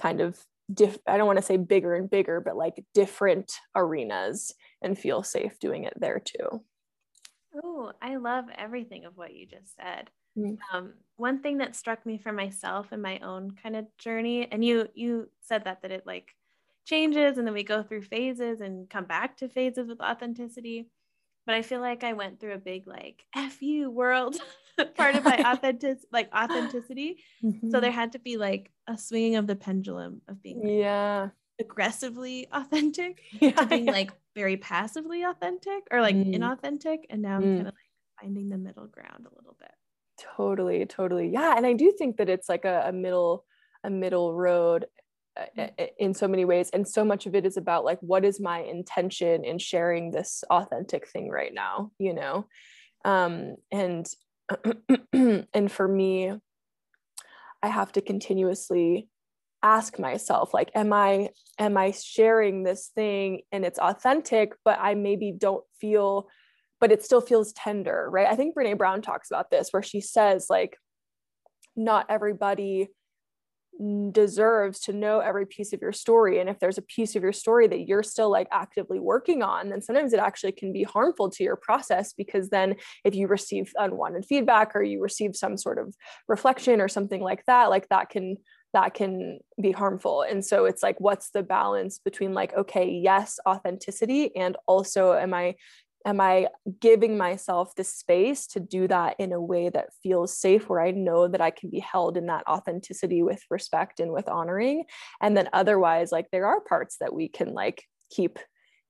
kind 0.00 0.20
of 0.20 0.38
diff 0.72 0.98
I 1.06 1.16
don't 1.16 1.26
want 1.26 1.38
to 1.38 1.44
say 1.44 1.56
bigger 1.56 1.94
and 1.94 2.08
bigger, 2.08 2.40
but 2.40 2.56
like 2.56 2.84
different 2.94 3.52
arenas 3.74 4.54
and 4.82 4.98
feel 4.98 5.22
safe 5.22 5.58
doing 5.58 5.84
it 5.84 5.94
there 5.96 6.20
too. 6.20 6.62
Oh, 7.62 7.92
I 8.00 8.16
love 8.16 8.44
everything 8.56 9.04
of 9.04 9.16
what 9.16 9.34
you 9.34 9.46
just 9.46 9.76
said. 9.76 10.10
Mm. 10.38 10.58
Um, 10.72 10.94
one 11.16 11.42
thing 11.42 11.58
that 11.58 11.74
struck 11.74 12.06
me 12.06 12.18
for 12.18 12.32
myself 12.32 12.88
and 12.92 13.02
my 13.02 13.18
own 13.18 13.50
kind 13.62 13.74
of 13.76 13.86
journey, 13.98 14.48
and 14.50 14.64
you 14.64 14.88
you 14.94 15.28
said 15.40 15.64
that 15.64 15.82
that 15.82 15.90
it 15.90 16.06
like 16.06 16.34
changes 16.86 17.38
and 17.38 17.46
then 17.46 17.54
we 17.54 17.62
go 17.62 17.82
through 17.82 18.02
phases 18.02 18.60
and 18.60 18.88
come 18.88 19.04
back 19.04 19.36
to 19.36 19.48
phases 19.48 19.86
with 19.86 20.00
authenticity 20.00 20.88
but 21.46 21.54
I 21.54 21.62
feel 21.62 21.80
like 21.80 22.04
I 22.04 22.12
went 22.12 22.38
through 22.38 22.54
a 22.54 22.58
big 22.58 22.86
like 22.86 23.24
F 23.34 23.60
you 23.62 23.90
world 23.90 24.36
part 24.94 25.16
of 25.16 25.24
my 25.24 25.36
authentic 25.46 25.98
like 26.12 26.30
authenticity. 26.34 27.18
Mm-hmm. 27.42 27.70
So 27.70 27.80
there 27.80 27.90
had 27.90 28.12
to 28.12 28.18
be 28.18 28.36
like 28.36 28.70
a 28.90 28.98
swinging 28.98 29.36
of 29.36 29.46
the 29.46 29.56
pendulum 29.56 30.20
of 30.28 30.42
being 30.42 30.60
like, 30.62 30.72
yeah 30.72 31.28
aggressively 31.60 32.48
authentic 32.52 33.22
yeah, 33.40 33.52
to 33.52 33.66
being 33.66 33.86
yeah. 33.86 33.92
like 33.92 34.12
very 34.34 34.56
passively 34.56 35.22
authentic 35.22 35.86
or 35.90 36.00
like 36.00 36.16
mm. 36.16 36.34
inauthentic. 36.34 37.00
And 37.10 37.22
now 37.22 37.36
I'm 37.36 37.42
mm. 37.42 37.56
kind 37.56 37.68
of 37.68 37.74
like 37.74 38.20
finding 38.20 38.48
the 38.48 38.58
middle 38.58 38.86
ground 38.86 39.26
a 39.30 39.34
little 39.36 39.56
bit. 39.60 39.70
Totally, 40.36 40.84
totally. 40.86 41.28
Yeah. 41.28 41.56
And 41.56 41.66
I 41.66 41.74
do 41.74 41.92
think 41.96 42.16
that 42.16 42.28
it's 42.28 42.48
like 42.48 42.64
a, 42.64 42.84
a 42.86 42.92
middle, 42.92 43.44
a 43.84 43.90
middle 43.90 44.34
road 44.34 44.86
in 45.98 46.12
so 46.12 46.28
many 46.28 46.44
ways 46.44 46.70
and 46.74 46.86
so 46.86 47.04
much 47.04 47.24
of 47.24 47.34
it 47.34 47.46
is 47.46 47.56
about 47.56 47.84
like 47.84 47.98
what 48.00 48.24
is 48.24 48.40
my 48.40 48.58
intention 48.58 49.42
in 49.44 49.58
sharing 49.58 50.10
this 50.10 50.44
authentic 50.50 51.08
thing 51.08 51.30
right 51.30 51.54
now 51.54 51.92
you 51.98 52.12
know 52.12 52.44
um 53.06 53.54
and 53.70 54.06
and 55.14 55.72
for 55.72 55.88
me 55.88 56.32
i 57.62 57.68
have 57.68 57.92
to 57.92 58.00
continuously 58.00 59.08
ask 59.62 59.98
myself 59.98 60.54
like 60.54 60.70
am 60.74 60.92
i 60.92 61.28
am 61.58 61.76
i 61.76 61.90
sharing 61.90 62.62
this 62.62 62.90
thing 62.94 63.42
and 63.52 63.64
it's 63.64 63.78
authentic 63.78 64.52
but 64.64 64.78
i 64.80 64.94
maybe 64.94 65.32
don't 65.36 65.64
feel 65.80 66.28
but 66.80 66.90
it 66.90 67.04
still 67.04 67.20
feels 67.20 67.52
tender 67.52 68.08
right? 68.10 68.26
I 68.26 68.36
think 68.36 68.56
brene 68.56 68.78
brown 68.78 69.02
talks 69.02 69.30
about 69.30 69.50
this 69.50 69.68
where 69.70 69.82
she 69.82 70.00
says 70.00 70.46
like 70.48 70.76
not 71.76 72.06
everybody 72.08 72.88
deserves 74.12 74.80
to 74.80 74.92
know 74.92 75.20
every 75.20 75.46
piece 75.46 75.72
of 75.72 75.80
your 75.80 75.92
story 75.92 76.38
and 76.38 76.50
if 76.50 76.58
there's 76.58 76.78
a 76.78 76.82
piece 76.82 77.16
of 77.16 77.22
your 77.22 77.32
story 77.32 77.66
that 77.66 77.86
you're 77.88 78.02
still 78.02 78.30
like 78.30 78.48
actively 78.52 78.98
working 78.98 79.42
on 79.42 79.70
then 79.70 79.80
sometimes 79.80 80.12
it 80.12 80.20
actually 80.20 80.52
can 80.52 80.72
be 80.72 80.82
harmful 80.82 81.30
to 81.30 81.42
your 81.42 81.56
process 81.56 82.12
because 82.12 82.50
then 82.50 82.76
if 83.04 83.14
you 83.14 83.26
receive 83.26 83.72
unwanted 83.76 84.24
feedback 84.26 84.76
or 84.76 84.82
you 84.82 85.00
receive 85.00 85.34
some 85.34 85.56
sort 85.56 85.78
of 85.78 85.94
reflection 86.28 86.80
or 86.80 86.88
something 86.88 87.22
like 87.22 87.44
that 87.46 87.70
like 87.70 87.88
that 87.88 88.10
can 88.10 88.36
that 88.72 88.94
can 88.94 89.40
be 89.60 89.72
harmful. 89.72 90.22
And 90.22 90.44
so 90.44 90.64
it's 90.64 90.82
like 90.82 91.00
what's 91.00 91.30
the 91.30 91.42
balance 91.42 91.98
between 91.98 92.34
like 92.34 92.54
okay 92.54 92.88
yes 92.88 93.38
authenticity 93.46 94.34
and 94.36 94.56
also 94.66 95.12
am 95.14 95.34
i 95.34 95.56
am 96.06 96.20
i 96.20 96.46
giving 96.80 97.16
myself 97.18 97.74
the 97.74 97.84
space 97.84 98.46
to 98.46 98.60
do 98.60 98.88
that 98.88 99.16
in 99.18 99.32
a 99.32 99.40
way 99.40 99.68
that 99.68 99.88
feels 100.02 100.36
safe 100.36 100.68
where 100.68 100.80
i 100.80 100.90
know 100.90 101.28
that 101.28 101.40
i 101.40 101.50
can 101.50 101.70
be 101.70 101.80
held 101.80 102.16
in 102.16 102.26
that 102.26 102.46
authenticity 102.48 103.22
with 103.22 103.42
respect 103.50 104.00
and 104.00 104.12
with 104.12 104.28
honoring? 104.28 104.84
And 105.20 105.36
then 105.36 105.48
otherwise 105.52 106.12
like 106.12 106.28
there 106.30 106.46
are 106.46 106.60
parts 106.60 106.96
that 107.00 107.14
we 107.14 107.28
can 107.28 107.54
like 107.54 107.84
keep 108.10 108.38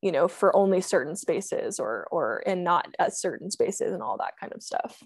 you 0.02 0.12
know 0.12 0.28
for 0.28 0.54
only 0.56 0.80
certain 0.80 1.16
spaces 1.16 1.78
or 1.78 2.06
or 2.10 2.42
and 2.46 2.64
not 2.64 2.94
at 2.98 3.16
certain 3.16 3.50
spaces 3.50 3.92
and 3.92 4.02
all 4.02 4.16
that 4.18 4.34
kind 4.40 4.52
of 4.52 4.62
stuff. 4.62 5.02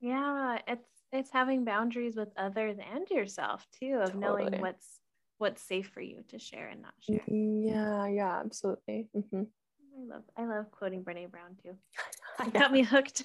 Yeah 0.00 0.58
it's 0.66 0.88
it's 1.12 1.30
having 1.32 1.64
boundaries 1.64 2.16
with 2.16 2.28
others 2.36 2.76
and 2.94 3.08
yourself 3.10 3.66
too 3.78 3.98
of 4.00 4.12
totally. 4.12 4.20
knowing 4.20 4.60
what's 4.60 5.00
what's 5.38 5.62
safe 5.62 5.88
for 5.88 6.00
you 6.00 6.22
to 6.28 6.38
share 6.38 6.68
and 6.68 6.82
not 6.82 6.94
share. 7.00 7.22
Yeah 7.26 8.06
yeah 8.06 8.40
absolutely. 8.44 9.08
Mm-hmm. 9.16 9.42
I 9.96 10.14
love 10.14 10.22
i 10.36 10.44
love 10.44 10.70
quoting 10.70 11.02
brene 11.02 11.30
brown 11.30 11.56
too 11.62 11.74
it 12.46 12.52
got 12.52 12.72
me 12.72 12.82
hooked 12.82 13.22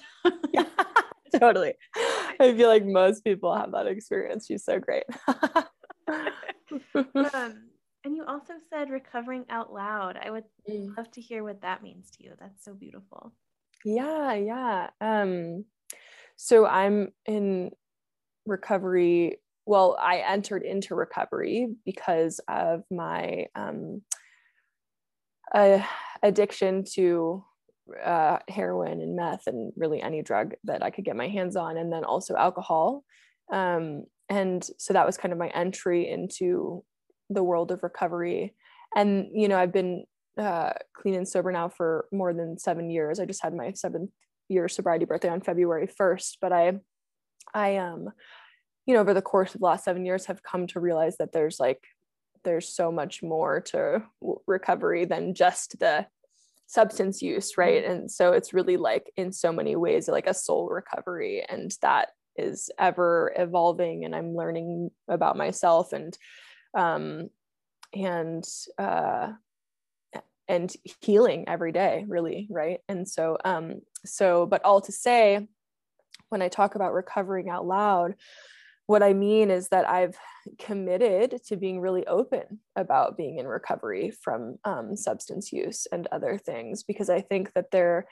yeah, 0.52 0.64
totally 1.38 1.74
i 2.40 2.54
feel 2.54 2.68
like 2.68 2.84
most 2.84 3.24
people 3.24 3.54
have 3.54 3.72
that 3.72 3.86
experience 3.86 4.46
she's 4.46 4.64
so 4.64 4.78
great 4.78 5.04
um, 7.34 7.68
and 8.06 8.14
you 8.14 8.24
also 8.24 8.54
said 8.70 8.88
recovering 8.88 9.44
out 9.50 9.72
loud. 9.72 10.16
I 10.16 10.30
would 10.30 10.44
mm. 10.70 10.96
love 10.96 11.10
to 11.10 11.20
hear 11.20 11.42
what 11.42 11.62
that 11.62 11.82
means 11.82 12.08
to 12.12 12.22
you. 12.22 12.34
That's 12.38 12.64
so 12.64 12.72
beautiful. 12.72 13.32
Yeah, 13.84 14.34
yeah. 14.34 14.90
Um, 15.00 15.64
so 16.36 16.66
I'm 16.66 17.12
in 17.26 17.72
recovery. 18.46 19.38
Well, 19.66 19.96
I 20.00 20.18
entered 20.18 20.62
into 20.62 20.94
recovery 20.94 21.74
because 21.84 22.40
of 22.46 22.84
my 22.92 23.46
um, 23.56 24.02
uh, 25.52 25.82
addiction 26.22 26.84
to 26.94 27.44
uh, 28.04 28.38
heroin 28.48 29.00
and 29.00 29.16
meth 29.16 29.46
and 29.46 29.72
really 29.76 30.02
any 30.02 30.22
drug 30.22 30.54
that 30.64 30.82
I 30.82 30.90
could 30.90 31.04
get 31.04 31.16
my 31.16 31.28
hands 31.28 31.56
on, 31.56 31.76
and 31.76 31.92
then 31.92 32.04
also 32.04 32.34
alcohol. 32.36 33.04
Um, 33.52 34.04
and 34.28 34.68
so 34.78 34.92
that 34.92 35.06
was 35.06 35.16
kind 35.16 35.32
of 35.32 35.38
my 35.38 35.48
entry 35.48 36.08
into 36.08 36.84
the 37.30 37.42
world 37.42 37.70
of 37.70 37.82
recovery 37.82 38.54
and 38.94 39.28
you 39.32 39.48
know 39.48 39.58
i've 39.58 39.72
been 39.72 40.04
uh, 40.38 40.72
clean 40.92 41.14
and 41.14 41.26
sober 41.26 41.50
now 41.50 41.68
for 41.68 42.06
more 42.12 42.32
than 42.34 42.58
seven 42.58 42.90
years 42.90 43.18
i 43.18 43.24
just 43.24 43.42
had 43.42 43.54
my 43.54 43.72
seventh 43.72 44.10
year 44.48 44.68
sobriety 44.68 45.04
birthday 45.04 45.28
on 45.28 45.40
february 45.40 45.88
1st 45.88 46.36
but 46.40 46.52
i 46.52 46.72
i 47.54 47.76
um 47.76 48.08
you 48.86 48.94
know 48.94 49.00
over 49.00 49.14
the 49.14 49.22
course 49.22 49.54
of 49.54 49.60
the 49.60 49.66
last 49.66 49.84
seven 49.84 50.04
years 50.04 50.26
have 50.26 50.42
come 50.42 50.66
to 50.66 50.80
realize 50.80 51.16
that 51.16 51.32
there's 51.32 51.58
like 51.58 51.82
there's 52.46 52.68
so 52.68 52.92
much 52.92 53.22
more 53.22 53.60
to 53.60 54.02
recovery 54.46 55.04
than 55.04 55.34
just 55.34 55.78
the 55.80 56.06
substance 56.68 57.20
use 57.20 57.58
right 57.58 57.82
mm-hmm. 57.82 57.92
and 57.92 58.10
so 58.10 58.32
it's 58.32 58.54
really 58.54 58.76
like 58.76 59.12
in 59.16 59.32
so 59.32 59.52
many 59.52 59.76
ways 59.76 60.08
like 60.08 60.26
a 60.26 60.34
soul 60.34 60.68
recovery 60.68 61.44
and 61.48 61.76
that 61.82 62.10
is 62.36 62.70
ever 62.78 63.34
evolving 63.36 64.04
and 64.04 64.14
i'm 64.14 64.34
learning 64.34 64.90
about 65.08 65.36
myself 65.36 65.92
and 65.92 66.16
um, 66.76 67.30
and 67.94 68.44
uh, 68.78 69.32
and 70.48 70.72
healing 71.00 71.48
every 71.48 71.72
day 71.72 72.04
really 72.06 72.46
right 72.50 72.80
and 72.88 73.08
so 73.08 73.36
um 73.44 73.80
so 74.04 74.46
but 74.46 74.64
all 74.64 74.80
to 74.80 74.92
say 74.92 75.46
when 76.28 76.42
i 76.42 76.48
talk 76.48 76.74
about 76.74 76.92
recovering 76.92 77.48
out 77.48 77.66
loud 77.66 78.14
what 78.86 79.02
i 79.02 79.12
mean 79.12 79.50
is 79.50 79.68
that 79.68 79.88
i've 79.88 80.16
committed 80.58 81.40
to 81.44 81.56
being 81.56 81.80
really 81.80 82.06
open 82.06 82.60
about 82.76 83.16
being 83.16 83.38
in 83.38 83.46
recovery 83.46 84.12
from 84.22 84.56
um, 84.64 84.96
substance 84.96 85.52
use 85.52 85.86
and 85.92 86.06
other 86.12 86.38
things 86.38 86.82
because 86.82 87.10
i 87.10 87.20
think 87.20 87.52
that 87.54 87.70
there 87.70 88.06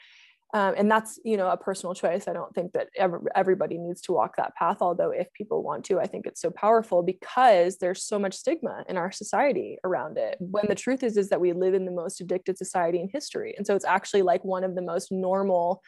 um, 0.55 0.75
and 0.79 0.89
that's 0.89 1.19
you 1.25 1.37
know 1.37 1.51
a 1.51 1.57
personal 1.57 1.95
choice. 1.95 2.29
I 2.29 2.33
don't 2.33 2.55
think 2.55 2.75
that 2.75 2.89
ever, 2.97 3.21
everybody 3.35 3.77
needs 3.77 4.01
to 4.03 4.13
walk 4.13 4.37
that 4.37 4.55
path 4.55 4.79
although 4.81 5.11
if 5.11 5.33
people 5.33 5.65
want 5.65 5.85
to 5.87 5.99
i 5.99 6.07
think 6.07 6.27
it's 6.27 6.41
so 6.41 6.51
powerful 6.51 7.03
because 7.03 7.79
there's 7.79 8.05
so 8.05 8.21
much 8.21 8.35
stigma 8.35 8.85
in 8.89 8.97
our 8.97 9.11
society 9.11 9.79
around 9.83 10.17
it 10.17 10.37
when 10.39 10.67
the 10.69 10.75
truth 10.77 11.03
is 11.03 11.17
is 11.17 11.29
that 11.31 11.41
we 11.41 11.53
live 11.53 11.75
in 11.75 11.85
the 11.85 11.91
most 11.91 12.21
addicted 12.21 12.57
society 12.57 13.01
in 13.01 13.09
history. 13.13 13.55
And 13.57 13.67
so 13.67 13.75
it's 13.75 13.85
actually 13.85 14.23
like 14.23 14.45
one 14.45 14.63
of 14.63 14.77
the 14.77 14.83
most 14.83 15.11
normal 15.11 15.83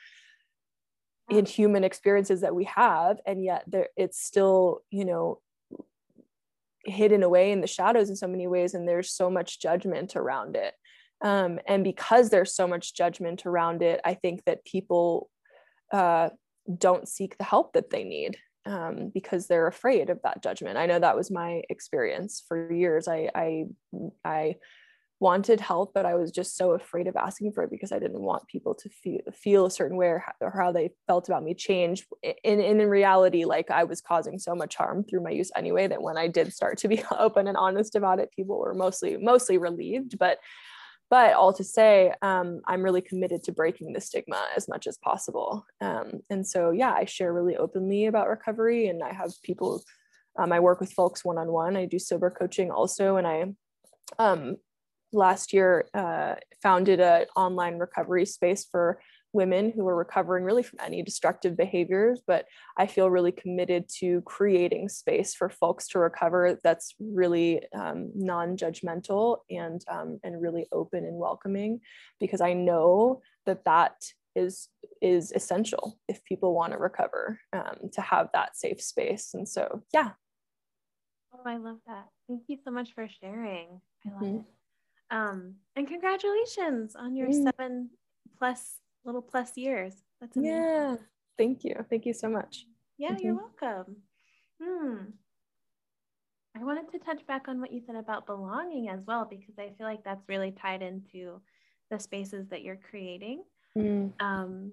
in 1.30 1.44
human 1.44 1.84
experiences 1.84 2.40
that 2.40 2.54
we 2.54 2.64
have 2.64 3.18
and 3.26 3.42
yet 3.42 3.64
there 3.66 3.88
it's 3.96 4.22
still 4.22 4.82
you 4.90 5.04
know 5.04 5.40
hidden 6.84 7.22
away 7.22 7.50
in 7.50 7.60
the 7.60 7.66
shadows 7.66 8.08
in 8.08 8.16
so 8.16 8.28
many 8.28 8.46
ways 8.46 8.74
and 8.74 8.88
there's 8.88 9.10
so 9.10 9.28
much 9.28 9.60
judgment 9.60 10.14
around 10.14 10.54
it. 10.54 10.72
Um, 11.20 11.58
and 11.66 11.82
because 11.82 12.30
there's 12.30 12.54
so 12.54 12.68
much 12.68 12.94
judgment 12.94 13.46
around 13.46 13.82
it 13.82 14.00
i 14.04 14.12
think 14.12 14.44
that 14.44 14.64
people 14.66 15.30
uh, 15.92 16.28
don't 16.78 17.08
seek 17.08 17.38
the 17.38 17.44
help 17.44 17.72
that 17.72 17.90
they 17.90 18.04
need 18.04 18.36
um, 18.66 19.10
because 19.14 19.46
they're 19.46 19.68
afraid 19.68 20.10
of 20.10 20.20
that 20.22 20.42
judgment. 20.42 20.76
I 20.76 20.86
know 20.86 20.98
that 20.98 21.16
was 21.16 21.30
my 21.30 21.62
experience 21.70 22.42
for 22.46 22.72
years. 22.72 23.08
I 23.08 23.30
i 23.34 23.64
i 24.24 24.56
wanted 25.18 25.60
help 25.60 25.92
but 25.94 26.04
i 26.04 26.14
was 26.14 26.30
just 26.30 26.56
so 26.56 26.72
afraid 26.72 27.06
of 27.06 27.16
asking 27.16 27.50
for 27.50 27.64
it 27.64 27.70
because 27.70 27.90
i 27.90 27.98
didn't 27.98 28.20
want 28.20 28.46
people 28.48 28.74
to 28.74 28.88
feel, 28.90 29.20
feel 29.32 29.64
a 29.64 29.70
certain 29.70 29.96
way 29.96 30.08
or 30.08 30.22
how, 30.54 30.72
they 30.72 30.90
felt 31.06 31.28
about 31.28 31.42
me 31.42 31.54
change 31.54 32.06
And, 32.22 32.60
in 32.60 32.80
in 32.80 32.88
reality 32.88 33.44
like 33.44 33.70
i 33.70 33.84
was 33.84 34.02
causing 34.02 34.38
so 34.38 34.54
much 34.54 34.76
harm 34.76 35.04
through 35.04 35.22
my 35.22 35.30
use 35.30 35.50
anyway 35.56 35.86
that 35.86 36.02
when 36.02 36.18
i 36.18 36.28
did 36.28 36.52
start 36.52 36.78
to 36.78 36.88
be 36.88 37.02
open 37.18 37.48
and 37.48 37.56
honest 37.56 37.94
about 37.94 38.18
it 38.18 38.30
people 38.36 38.58
were 38.58 38.74
mostly 38.74 39.16
mostly 39.16 39.58
relieved. 39.58 40.18
But 40.18 40.38
but 41.08 41.34
all 41.34 41.52
to 41.54 41.64
say 41.64 42.12
um, 42.20 42.60
i'm 42.66 42.82
really 42.82 43.00
committed 43.00 43.42
to 43.44 43.52
breaking 43.52 43.92
the 43.92 44.00
stigma 44.00 44.42
as 44.56 44.68
much 44.68 44.86
as 44.86 44.98
possible. 44.98 45.64
Um, 45.80 46.20
and 46.28 46.46
so 46.46 46.72
yeah 46.72 46.92
i 46.92 47.04
share 47.06 47.32
really 47.32 47.56
openly 47.56 48.06
about 48.06 48.28
recovery 48.28 48.88
and 48.88 49.02
i 49.02 49.12
have 49.12 49.32
people 49.42 49.82
um, 50.38 50.52
i 50.52 50.60
work 50.60 50.80
with 50.80 50.92
folks 50.92 51.24
one-on-one. 51.24 51.76
I 51.76 51.86
do 51.86 51.98
sober 51.98 52.30
coaching 52.30 52.70
also 52.70 53.16
and 53.16 53.26
i 53.26 53.46
um, 54.18 54.56
last 55.12 55.52
year 55.52 55.88
uh, 55.94 56.34
founded 56.62 57.00
an 57.00 57.26
online 57.36 57.78
recovery 57.78 58.26
space 58.26 58.64
for 58.64 59.00
women 59.32 59.70
who 59.74 59.86
are 59.86 59.96
recovering 59.96 60.44
really 60.44 60.62
from 60.62 60.78
any 60.82 61.02
destructive 61.02 61.56
behaviors 61.58 62.22
but 62.26 62.46
i 62.78 62.86
feel 62.86 63.10
really 63.10 63.32
committed 63.32 63.84
to 63.86 64.22
creating 64.22 64.88
space 64.88 65.34
for 65.34 65.50
folks 65.50 65.88
to 65.88 65.98
recover 65.98 66.58
that's 66.64 66.94
really 66.98 67.60
um, 67.74 68.10
non-judgmental 68.14 69.38
and 69.50 69.82
um, 69.90 70.18
and 70.24 70.40
really 70.40 70.66
open 70.72 71.04
and 71.04 71.18
welcoming 71.18 71.80
because 72.18 72.40
i 72.40 72.54
know 72.54 73.20
that 73.44 73.64
that 73.64 73.94
is 74.36 74.68
is 75.00 75.32
essential 75.32 75.98
if 76.08 76.22
people 76.24 76.54
want 76.54 76.72
to 76.72 76.78
recover 76.78 77.40
um, 77.52 77.90
to 77.92 78.00
have 78.00 78.28
that 78.32 78.56
safe 78.56 78.80
space. 78.80 79.34
And 79.34 79.48
so 79.48 79.82
yeah. 79.92 80.10
Oh 81.34 81.40
i 81.44 81.56
love 81.56 81.78
that. 81.86 82.06
Thank 82.28 82.42
you 82.46 82.58
so 82.64 82.70
much 82.70 82.90
for 82.94 83.08
sharing. 83.20 83.80
I 84.06 84.10
love 84.10 84.22
mm-hmm. 84.22 84.36
it 84.36 84.44
um, 85.10 85.54
and 85.74 85.86
congratulations 85.86 86.96
on 86.96 87.16
your 87.16 87.28
mm. 87.28 87.44
seven 87.44 87.90
plus 88.38 88.80
little 89.04 89.22
plus 89.22 89.56
years. 89.56 89.94
That's 90.20 90.36
amazing. 90.36 90.56
Yeah. 90.56 90.96
Thank 91.38 91.64
you. 91.64 91.74
Thank 91.90 92.06
you 92.06 92.14
so 92.14 92.28
much. 92.28 92.66
Yeah, 92.98 93.10
mm-hmm. 93.10 93.26
you're 93.26 93.34
welcome. 93.34 93.96
Hmm. 94.62 94.96
I 96.58 96.64
wanted 96.64 96.90
to 96.92 96.98
touch 96.98 97.26
back 97.26 97.48
on 97.48 97.60
what 97.60 97.70
you 97.70 97.82
said 97.86 97.96
about 97.96 98.24
belonging 98.24 98.88
as 98.88 99.00
well, 99.06 99.26
because 99.28 99.58
I 99.58 99.74
feel 99.76 99.86
like 99.86 100.02
that's 100.02 100.26
really 100.28 100.52
tied 100.52 100.80
into 100.80 101.42
the 101.90 101.98
spaces 102.00 102.48
that 102.48 102.62
you're 102.62 102.80
creating. 102.90 103.44
Mm. 103.76 104.12
Um, 104.20 104.72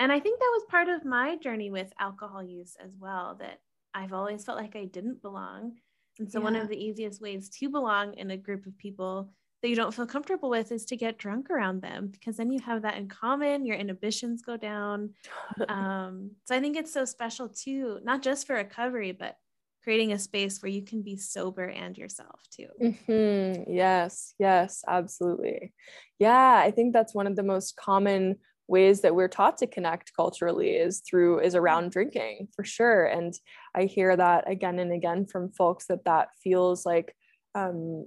and 0.00 0.10
I 0.10 0.18
think 0.18 0.40
that 0.40 0.50
was 0.52 0.64
part 0.68 0.88
of 0.88 1.04
my 1.04 1.36
journey 1.36 1.70
with 1.70 1.92
alcohol 2.00 2.42
use 2.42 2.76
as 2.84 2.90
well, 2.98 3.36
that 3.38 3.60
I've 3.94 4.12
always 4.12 4.44
felt 4.44 4.58
like 4.58 4.74
I 4.74 4.86
didn't 4.86 5.22
belong. 5.22 5.76
And 6.18 6.30
so, 6.30 6.38
yeah. 6.38 6.44
one 6.44 6.56
of 6.56 6.68
the 6.68 6.76
easiest 6.76 7.20
ways 7.20 7.48
to 7.48 7.68
belong 7.68 8.14
in 8.14 8.30
a 8.30 8.36
group 8.36 8.66
of 8.66 8.76
people 8.78 9.32
that 9.62 9.68
you 9.68 9.76
don't 9.76 9.94
feel 9.94 10.06
comfortable 10.06 10.50
with 10.50 10.72
is 10.72 10.84
to 10.86 10.96
get 10.96 11.18
drunk 11.18 11.48
around 11.48 11.82
them 11.82 12.08
because 12.08 12.36
then 12.36 12.50
you 12.50 12.58
have 12.60 12.82
that 12.82 12.96
in 12.96 13.08
common 13.08 13.64
your 13.64 13.76
inhibitions 13.76 14.42
go 14.42 14.56
down 14.56 15.10
um, 15.68 16.32
so 16.44 16.54
i 16.54 16.60
think 16.60 16.76
it's 16.76 16.92
so 16.92 17.04
special 17.04 17.48
too 17.48 17.98
not 18.02 18.22
just 18.22 18.46
for 18.46 18.56
recovery 18.56 19.12
but 19.12 19.36
creating 19.84 20.12
a 20.12 20.18
space 20.18 20.62
where 20.62 20.70
you 20.70 20.82
can 20.82 21.02
be 21.02 21.16
sober 21.16 21.66
and 21.66 21.96
yourself 21.96 22.40
too 22.50 22.66
mm-hmm. 22.80 23.72
yes 23.72 24.34
yes 24.38 24.84
absolutely 24.86 25.72
yeah 26.18 26.60
i 26.64 26.70
think 26.70 26.92
that's 26.92 27.14
one 27.14 27.26
of 27.26 27.36
the 27.36 27.42
most 27.42 27.76
common 27.76 28.36
ways 28.72 29.02
that 29.02 29.14
we're 29.14 29.28
taught 29.28 29.58
to 29.58 29.66
connect 29.66 30.16
culturally 30.16 30.70
is 30.70 31.02
through 31.08 31.38
is 31.40 31.54
around 31.54 31.92
drinking 31.92 32.48
for 32.56 32.64
sure. 32.64 33.04
And 33.04 33.32
i 33.74 33.84
hear 33.84 34.16
that 34.16 34.50
again 34.50 34.78
and 34.78 34.92
again 34.92 35.26
from 35.26 35.52
folks 35.52 35.86
that 35.86 36.04
that 36.04 36.28
feels 36.42 36.84
like 36.84 37.14
um, 37.54 38.06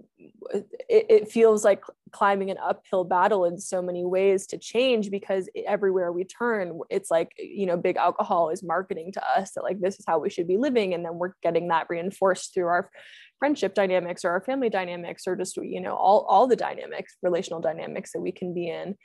it, 0.50 1.06
it, 1.10 1.32
feels 1.32 1.64
like 1.64 1.84
climbing 2.12 2.50
an 2.50 2.58
uphill 2.58 3.04
battle 3.04 3.46
in 3.46 3.60
so 3.60 3.80
many 3.80 4.04
ways 4.04 4.48
to 4.48 4.58
change 4.58 5.12
because 5.12 5.48
everywhere 5.68 6.12
we 6.12 6.24
turn 6.24 6.80
it's 6.90 7.12
like 7.12 7.32
you 7.38 7.68
know 7.68 7.78
big 7.78 7.96
alcohol 7.96 8.50
is 8.50 8.64
marketing 8.64 9.12
to 9.12 9.22
us 9.38 9.52
that 9.52 9.62
like 9.62 9.80
this 9.80 10.00
is 10.00 10.06
how 10.08 10.18
we 10.18 10.32
should 10.32 10.48
be 10.48 10.58
living. 10.58 10.96
And 10.96 11.06
then 11.06 11.16
we're 11.16 11.34
getting 11.44 11.68
that 11.68 11.86
reinforced 11.90 12.56
through 12.56 12.68
our 12.68 12.90
friendship 13.38 13.76
dynamics 13.76 14.26
or 14.26 14.32
our 14.32 14.42
family 14.42 14.70
dynamics 14.70 15.28
or 15.28 15.36
just 15.36 15.58
you 15.58 15.82
know 15.82 15.96
all 15.96 16.26
all 16.28 16.48
the 16.48 16.56
dynamics 16.56 17.16
relational 17.22 17.62
dynamics 17.62 18.14
that 18.14 18.22
we 18.22 18.32
can 18.32 18.54
be 18.54 18.70
in 18.70 18.96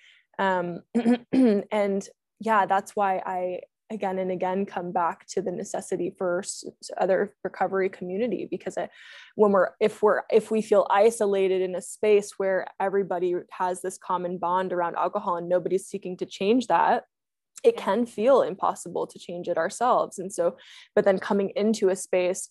Um, 0.40 0.80
and 1.70 2.08
yeah, 2.40 2.66
that's 2.66 2.96
why 2.96 3.22
I 3.24 3.60
again 3.92 4.20
and 4.20 4.30
again 4.30 4.64
come 4.64 4.92
back 4.92 5.26
to 5.26 5.42
the 5.42 5.50
necessity 5.50 6.14
for 6.16 6.42
other 6.96 7.34
recovery 7.42 7.88
community 7.88 8.46
because 8.48 8.78
I, 8.78 8.88
when 9.34 9.52
we're 9.52 9.70
if 9.80 10.00
we're 10.02 10.22
if 10.30 10.50
we 10.50 10.62
feel 10.62 10.86
isolated 10.90 11.60
in 11.60 11.74
a 11.74 11.82
space 11.82 12.32
where 12.38 12.66
everybody 12.80 13.34
has 13.50 13.82
this 13.82 13.98
common 13.98 14.38
bond 14.38 14.72
around 14.72 14.96
alcohol 14.96 15.36
and 15.36 15.48
nobody's 15.48 15.86
seeking 15.86 16.16
to 16.18 16.26
change 16.26 16.68
that 16.68 17.04
it 17.62 17.76
can 17.76 18.06
feel 18.06 18.40
impossible 18.40 19.06
to 19.06 19.18
change 19.18 19.46
it 19.46 19.58
ourselves. 19.58 20.18
And 20.18 20.32
so 20.32 20.56
but 20.94 21.04
then 21.04 21.18
coming 21.18 21.52
into 21.56 21.90
a 21.90 21.96
space 21.96 22.48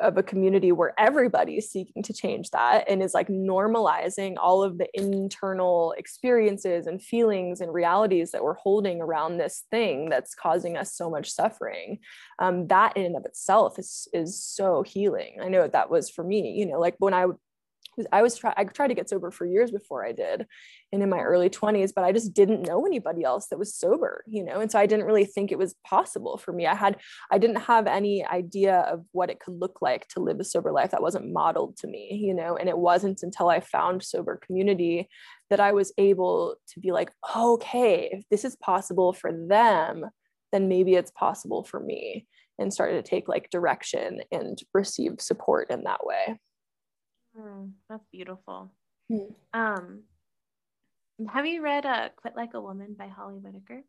of 0.00 0.16
a 0.16 0.22
community 0.22 0.72
where 0.72 0.94
everybody 0.98 1.56
is 1.56 1.70
seeking 1.70 2.02
to 2.02 2.12
change 2.12 2.50
that 2.50 2.84
and 2.88 3.02
is 3.02 3.14
like 3.14 3.28
normalizing 3.28 4.34
all 4.40 4.62
of 4.62 4.78
the 4.78 4.88
internal 4.94 5.94
experiences 5.96 6.86
and 6.86 7.02
feelings 7.02 7.60
and 7.60 7.72
realities 7.72 8.30
that 8.30 8.42
we're 8.42 8.54
holding 8.54 9.00
around 9.00 9.36
this 9.36 9.64
thing 9.70 10.08
that's 10.08 10.34
causing 10.34 10.76
us 10.76 10.94
so 10.94 11.08
much 11.08 11.30
suffering 11.30 11.98
um, 12.38 12.66
that 12.68 12.96
in 12.96 13.06
and 13.06 13.16
of 13.16 13.24
itself 13.24 13.78
is 13.78 14.08
is 14.12 14.42
so 14.42 14.82
healing. 14.82 15.38
I 15.40 15.48
know 15.48 15.68
that 15.68 15.90
was 15.90 16.10
for 16.10 16.24
me 16.24 16.52
you 16.52 16.66
know 16.66 16.78
like 16.78 16.96
when 16.98 17.14
i 17.14 17.26
I 18.12 18.22
was 18.22 18.36
try 18.36 18.52
I 18.56 18.64
tried 18.64 18.88
to 18.88 18.94
get 18.94 19.08
sober 19.08 19.30
for 19.30 19.46
years 19.46 19.70
before 19.70 20.04
I 20.04 20.12
did 20.12 20.46
and 20.92 21.02
in 21.02 21.08
my 21.08 21.20
early 21.20 21.48
20s 21.48 21.92
but 21.94 22.04
I 22.04 22.12
just 22.12 22.34
didn't 22.34 22.66
know 22.66 22.84
anybody 22.84 23.24
else 23.24 23.48
that 23.48 23.58
was 23.58 23.74
sober 23.74 24.24
you 24.26 24.44
know? 24.44 24.60
And 24.60 24.70
so 24.70 24.78
I 24.78 24.86
didn't 24.86 25.06
really 25.06 25.24
think 25.24 25.50
it 25.50 25.58
was 25.58 25.74
possible 25.84 26.38
for 26.38 26.52
me. 26.52 26.66
I 26.66 26.74
had 26.74 26.98
I 27.30 27.38
didn't 27.38 27.62
have 27.62 27.86
any 27.86 28.24
idea 28.24 28.80
of 28.80 29.04
what 29.12 29.30
it 29.30 29.40
could 29.40 29.58
look 29.58 29.80
like 29.80 30.06
to 30.08 30.20
live 30.20 30.40
a 30.40 30.44
sober 30.44 30.72
life 30.72 30.90
that 30.90 31.02
wasn't 31.02 31.32
modeled 31.32 31.76
to 31.78 31.86
me 31.86 32.20
you 32.22 32.34
know? 32.34 32.56
And 32.56 32.68
it 32.68 32.78
wasn't 32.78 33.22
until 33.22 33.48
I 33.48 33.60
found 33.60 34.02
sober 34.02 34.36
community 34.36 35.08
that 35.50 35.60
I 35.60 35.72
was 35.72 35.92
able 35.98 36.56
to 36.68 36.80
be 36.80 36.92
like 36.92 37.10
okay 37.36 38.10
if 38.12 38.24
this 38.30 38.44
is 38.44 38.56
possible 38.56 39.12
for 39.12 39.32
them 39.32 40.04
then 40.52 40.68
maybe 40.68 40.94
it's 40.94 41.10
possible 41.10 41.64
for 41.64 41.80
me 41.80 42.26
and 42.58 42.72
started 42.72 43.04
to 43.04 43.10
take 43.10 43.28
like 43.28 43.50
direction 43.50 44.20
and 44.32 44.58
receive 44.72 45.20
support 45.20 45.70
in 45.70 45.84
that 45.84 46.06
way 46.06 46.38
Mm, 47.38 47.72
that's 47.88 48.06
beautiful. 48.12 48.72
Mm. 49.10 49.34
Um, 49.52 50.02
have 51.28 51.46
you 51.46 51.62
read 51.62 51.86
uh, 51.86 52.08
"Quit 52.16 52.36
Like 52.36 52.54
a 52.54 52.60
Woman" 52.60 52.94
by 52.98 53.08
Holly 53.08 53.38
Whitaker? 53.38 53.82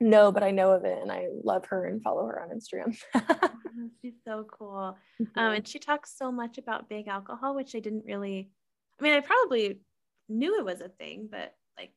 No, 0.00 0.30
but 0.30 0.42
I 0.42 0.50
know 0.50 0.72
of 0.72 0.84
it, 0.84 0.98
and 1.02 1.10
I 1.10 1.26
love 1.42 1.66
her 1.66 1.86
and 1.86 2.02
follow 2.02 2.26
her 2.26 2.40
on 2.40 2.50
Instagram. 2.50 2.96
Oh, 3.76 3.90
she's 4.00 4.14
so 4.24 4.46
cool, 4.48 4.96
mm-hmm. 5.20 5.36
um, 5.36 5.54
and 5.54 5.66
she 5.66 5.80
talks 5.80 6.16
so 6.16 6.30
much 6.30 6.58
about 6.58 6.88
big 6.88 7.08
alcohol, 7.08 7.56
which 7.56 7.74
I 7.74 7.80
didn't 7.80 8.04
really. 8.06 8.50
I 9.00 9.02
mean, 9.02 9.14
I 9.14 9.20
probably 9.20 9.80
knew 10.28 10.60
it 10.60 10.64
was 10.64 10.80
a 10.80 10.88
thing, 10.88 11.28
but 11.28 11.56
like 11.76 11.90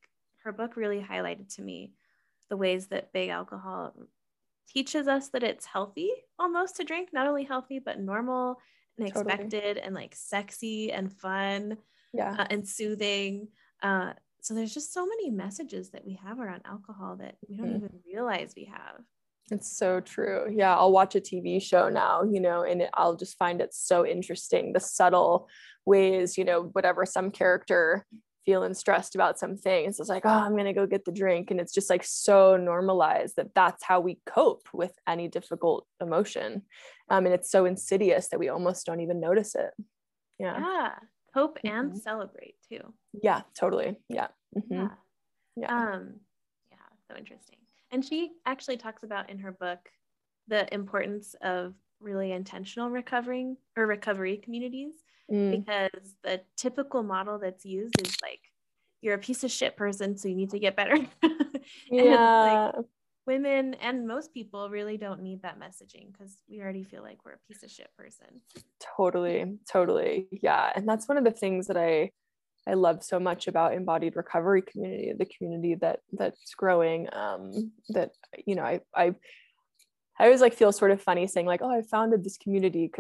her 0.44 0.52
book 0.52 0.76
really 0.76 1.06
highlighted 1.08 1.54
to 1.56 1.62
me 1.62 1.94
the 2.50 2.58
ways 2.58 2.88
that 2.88 3.14
big 3.14 3.30
alcohol 3.30 3.94
teaches 4.68 5.08
us 5.08 5.30
that 5.30 5.44
it's 5.44 5.68
healthy 5.68 6.10
almost 6.40 6.78
to 6.78 6.84
drink, 6.84 7.10
not 7.14 7.28
only 7.28 7.44
healthy 7.44 7.78
but 7.78 8.00
normal 8.00 8.58
and 8.98 9.08
expected 9.08 9.62
totally. 9.62 9.82
and 9.82 9.96
like 9.96 10.16
sexy 10.16 10.92
and 10.92 11.12
fun 11.12 11.78
yeah 12.14 12.36
uh, 12.40 12.48
and 12.50 12.68
soothing 12.68 13.48
uh, 13.84 14.14
so 14.42 14.54
there's 14.54 14.74
just 14.74 14.94
so 14.94 15.06
many 15.06 15.30
messages 15.30 15.90
that 15.90 16.06
we 16.06 16.20
have 16.24 16.40
around 16.40 16.62
alcohol 16.66 17.18
that 17.18 17.36
we 17.48 17.58
don't 17.58 17.74
mm. 17.74 17.78
even 17.78 18.00
realize 18.06 18.54
we 18.56 18.66
have 18.66 19.02
it's 19.52 19.78
so 19.78 20.00
true 20.00 20.46
yeah 20.52 20.76
i'll 20.76 20.92
watch 20.92 21.16
a 21.16 21.22
tv 21.22 21.62
show 21.62 21.90
now 21.90 22.24
you 22.24 22.40
know 22.40 22.64
and 22.64 22.82
it, 22.82 22.90
i'll 22.94 23.16
just 23.16 23.38
find 23.38 23.62
it 23.62 23.74
so 23.74 24.06
interesting 24.06 24.74
the 24.74 24.80
subtle 24.80 25.48
ways 25.86 26.38
you 26.38 26.44
know 26.44 26.70
whatever 26.74 27.06
some 27.06 27.32
character 27.32 28.06
feeling 28.48 28.74
stressed 28.74 29.14
about 29.14 29.38
some 29.38 29.58
things 29.58 30.00
it's 30.00 30.10
like 30.10 30.26
oh 30.26 30.30
i'm 30.30 30.54
going 30.54 30.64
to 30.66 30.74
go 30.74 30.88
get 30.88 31.04
the 31.04 31.12
drink 31.12 31.52
and 31.52 31.60
it's 31.60 31.74
just 31.74 31.90
like 31.90 32.04
so 32.04 32.56
normalized 32.56 33.36
that 33.36 33.54
that's 33.54 33.84
how 33.84 34.00
we 34.00 34.18
cope 34.26 34.70
with 34.74 34.94
any 35.06 35.28
difficult 35.28 35.86
emotion 36.02 36.64
um, 37.10 37.26
and 37.26 37.34
it's 37.34 37.50
so 37.50 37.66
insidious 37.66 38.28
that 38.30 38.40
we 38.40 38.50
almost 38.50 38.86
don't 38.86 39.00
even 39.00 39.20
notice 39.20 39.56
it. 39.56 39.72
Yeah. 40.40 40.60
Yeah 40.60 40.92
cope 41.34 41.60
and 41.64 41.90
mm-hmm. 41.90 41.98
celebrate 41.98 42.56
too. 42.68 42.82
Yeah 43.22 43.42
totally. 43.58 43.98
Yeah. 44.10 44.28
Mm-hmm. 44.58 44.74
yeah. 44.74 44.88
Yeah. 45.56 45.92
Um 45.94 46.14
yeah 46.72 46.78
so 47.10 47.18
interesting. 47.18 47.58
And 47.92 48.04
she 48.04 48.32
actually 48.46 48.78
talks 48.78 49.04
about 49.04 49.30
in 49.30 49.40
her 49.40 49.52
book 49.52 49.80
the 50.48 50.72
importance 50.74 51.36
of 51.42 51.74
really 52.00 52.32
intentional 52.32 52.90
recovering 52.90 53.58
or 53.76 53.86
recovery 53.86 54.38
communities 54.38 54.94
mm. 55.32 55.52
because 55.52 56.16
the 56.24 56.42
typical 56.56 57.04
model 57.04 57.40
that's 57.40 57.66
used 57.66 58.00
is 58.02 58.16
like 58.22 58.42
you're 59.02 59.16
a 59.16 59.20
piece 59.20 59.44
of 59.44 59.52
shit 59.52 59.78
person 59.78 60.18
so 60.18 60.28
you 60.28 60.36
need 60.36 60.52
to 60.52 60.60
get 60.60 60.76
better. 60.76 60.98
Yeah 61.92 62.72
like, 62.74 62.86
women 63.26 63.74
and 63.76 64.08
most 64.08 64.34
people 64.34 64.70
really 64.70 64.96
don't 64.96 65.22
need 65.22 65.42
that 65.42 65.60
messaging 65.60 66.14
because 66.14 66.38
we 66.50 66.62
already 66.62 66.86
feel 66.86 67.04
like 67.04 67.18
we're 67.26 67.34
a 67.34 67.48
piece 67.48 67.62
of 67.62 67.70
shit 67.70 67.90
person. 67.98 68.28
Totally 68.96 69.58
totally. 69.70 70.28
Yeah 70.32 70.72
and 70.76 70.88
that's 70.88 71.10
one 71.10 71.18
of 71.18 71.26
the 71.26 71.32
things 71.32 71.68
that 71.68 71.78
i 71.78 72.10
i 72.68 72.74
love 72.74 73.04
so 73.04 73.20
much 73.20 73.48
about 73.48 73.74
embodied 73.74 74.16
recovery 74.16 74.62
community 74.62 75.14
the 75.18 75.26
community 75.26 75.76
that 75.76 76.00
that's 76.14 76.54
growing 76.56 77.08
um 77.14 77.72
that 77.90 78.12
you 78.46 78.56
know 78.56 78.64
i 78.64 78.80
i 78.96 79.14
I 80.20 80.26
always 80.26 80.42
like 80.42 80.54
feel 80.54 80.72
sort 80.72 80.92
of 80.92 81.02
funny 81.02 81.28
saying 81.28 81.46
like, 81.46 81.62
oh, 81.62 81.70
I 81.70 81.82
founded 81.84 82.24
this 82.24 82.38
community 82.38 82.92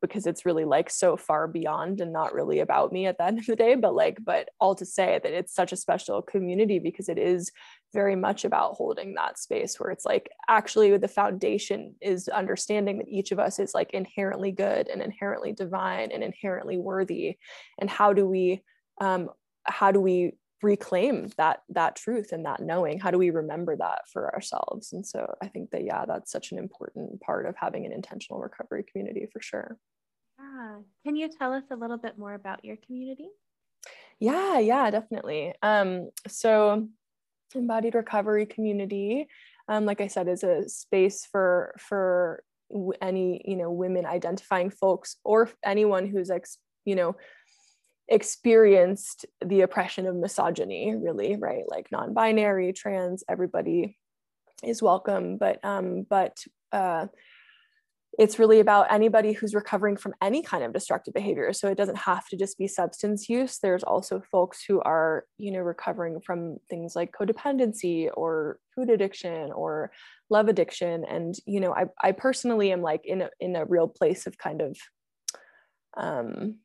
because 0.00 0.26
it's 0.26 0.44
really 0.44 0.64
like 0.64 0.90
so 0.90 1.16
far 1.16 1.46
beyond 1.46 2.00
and 2.00 2.12
not 2.12 2.34
really 2.34 2.58
about 2.58 2.92
me 2.92 3.06
at 3.06 3.16
the 3.18 3.24
end 3.26 3.38
of 3.38 3.46
the 3.46 3.56
day. 3.56 3.76
But 3.76 3.94
like, 3.94 4.18
but 4.24 4.48
all 4.60 4.74
to 4.74 4.84
say 4.84 5.20
that 5.22 5.32
it's 5.32 5.54
such 5.54 5.72
a 5.72 5.76
special 5.76 6.20
community 6.20 6.78
because 6.78 7.08
it 7.08 7.18
is 7.18 7.52
very 7.94 8.16
much 8.16 8.44
about 8.44 8.74
holding 8.74 9.14
that 9.14 9.38
space 9.38 9.78
where 9.78 9.90
it's 9.90 10.04
like 10.04 10.30
actually 10.48 10.96
the 10.96 11.08
foundation 11.08 11.94
is 12.00 12.28
understanding 12.28 12.98
that 12.98 13.08
each 13.08 13.32
of 13.32 13.38
us 13.38 13.58
is 13.58 13.72
like 13.74 13.92
inherently 13.92 14.52
good 14.52 14.88
and 14.88 15.00
inherently 15.00 15.52
divine 15.52 16.10
and 16.12 16.24
inherently 16.24 16.76
worthy. 16.76 17.38
And 17.78 17.88
how 17.88 18.12
do 18.12 18.26
we 18.26 18.62
um, 19.00 19.30
how 19.64 19.92
do 19.92 20.00
we 20.00 20.32
reclaim 20.62 21.30
that 21.36 21.62
that 21.68 21.96
truth 21.96 22.32
and 22.32 22.44
that 22.44 22.60
knowing. 22.60 22.98
How 22.98 23.10
do 23.10 23.18
we 23.18 23.30
remember 23.30 23.76
that 23.76 24.08
for 24.12 24.34
ourselves? 24.34 24.92
And 24.92 25.06
so 25.06 25.34
i 25.42 25.48
think 25.48 25.70
that 25.70 25.84
yeah 25.84 26.04
that's 26.06 26.32
such 26.32 26.52
an 26.52 26.58
important 26.58 27.20
part 27.20 27.46
of 27.46 27.54
having 27.56 27.86
an 27.86 27.92
intentional 27.92 28.40
recovery 28.40 28.84
community 28.90 29.26
for 29.32 29.40
sure. 29.40 29.78
Yeah. 30.38 30.78
Can 31.04 31.16
you 31.16 31.28
tell 31.28 31.52
us 31.52 31.64
a 31.70 31.76
little 31.76 31.98
bit 31.98 32.18
more 32.18 32.34
about 32.34 32.64
your 32.64 32.76
community? 32.84 33.28
Yeah 34.18 34.58
yeah 34.58 34.90
definitely. 34.90 35.54
Um 35.62 36.10
so 36.26 36.88
embodied 37.54 37.94
recovery 37.94 38.44
community 38.44 39.26
um 39.68 39.86
like 39.86 40.02
i 40.02 40.06
said 40.06 40.28
is 40.28 40.44
a 40.44 40.68
space 40.68 41.26
for 41.32 41.74
for 41.78 42.42
any 43.00 43.40
you 43.44 43.56
know 43.56 43.70
women 43.70 44.04
identifying 44.04 44.70
folks 44.70 45.16
or 45.24 45.50
anyone 45.64 46.06
who's 46.06 46.30
ex 46.30 46.58
you 46.84 46.94
know 46.94 47.16
experienced 48.08 49.26
the 49.44 49.60
oppression 49.60 50.06
of 50.06 50.16
misogyny 50.16 50.94
really 50.96 51.36
right? 51.36 51.64
Like 51.68 51.92
non-binary 51.92 52.72
trans 52.72 53.22
everybody 53.28 53.96
is 54.62 54.82
welcome. 54.82 55.36
But 55.36 55.64
um 55.64 56.06
but 56.08 56.36
uh 56.72 57.06
it's 58.18 58.38
really 58.38 58.58
about 58.58 58.90
anybody 58.90 59.32
who's 59.32 59.54
recovering 59.54 59.96
from 59.96 60.12
any 60.20 60.42
kind 60.42 60.64
of 60.64 60.72
destructive 60.72 61.14
behavior. 61.14 61.52
So 61.52 61.68
it 61.68 61.76
doesn't 61.76 61.98
have 61.98 62.26
to 62.28 62.36
just 62.36 62.58
be 62.58 62.66
substance 62.66 63.28
use. 63.28 63.58
There's 63.58 63.84
also 63.84 64.20
folks 64.32 64.64
who 64.66 64.80
are 64.80 65.24
you 65.36 65.52
know 65.52 65.60
recovering 65.60 66.20
from 66.20 66.56
things 66.70 66.96
like 66.96 67.12
codependency 67.12 68.08
or 68.14 68.58
food 68.74 68.90
addiction 68.90 69.52
or 69.52 69.92
love 70.30 70.48
addiction. 70.48 71.04
And 71.04 71.34
you 71.46 71.60
know 71.60 71.74
i, 71.74 71.84
I 72.02 72.12
personally 72.12 72.72
am 72.72 72.80
like 72.80 73.02
in 73.04 73.22
a 73.22 73.30
in 73.38 73.54
a 73.54 73.66
real 73.66 73.88
place 73.88 74.26
of 74.26 74.38
kind 74.38 74.62
of 74.62 74.76
um 75.96 76.56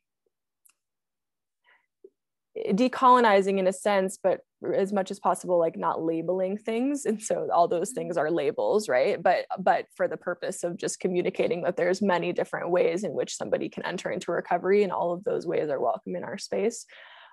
decolonizing 2.70 3.58
in 3.58 3.68
a 3.68 3.74
sense 3.74 4.20
but 4.22 4.42
as 4.76 4.94
much 4.94 5.12
as 5.12 5.20
possible 5.20 5.60
like 5.60 5.76
not 5.76 6.02
labeling 6.02 6.58
things. 6.58 7.06
And 7.06 7.22
so 7.22 7.50
all 7.52 7.68
those 7.68 7.90
mm-hmm. 7.90 8.02
things 8.02 8.18
are 8.18 8.32
labels 8.32 8.88
right? 8.88 9.22
But 9.22 9.46
but 9.60 9.88
for 9.96 10.08
the 10.08 10.18
purpose 10.18 10.64
of 10.64 10.78
just 10.78 11.00
communicating 11.00 11.64
that 11.64 11.78
there's 11.78 12.02
many 12.02 12.32
different 12.32 12.70
ways 12.70 13.04
in 13.04 13.14
which 13.14 13.36
somebody 13.36 13.70
can 13.70 13.86
enter 13.86 14.10
into 14.10 14.32
recovery 14.32 14.84
and 14.84 14.92
all 14.92 15.12
of 15.12 15.24
those 15.24 15.46
ways 15.46 15.70
are 15.70 15.82
welcome 15.82 16.16
in 16.16 16.24
our 16.24 16.38
space 16.38 16.86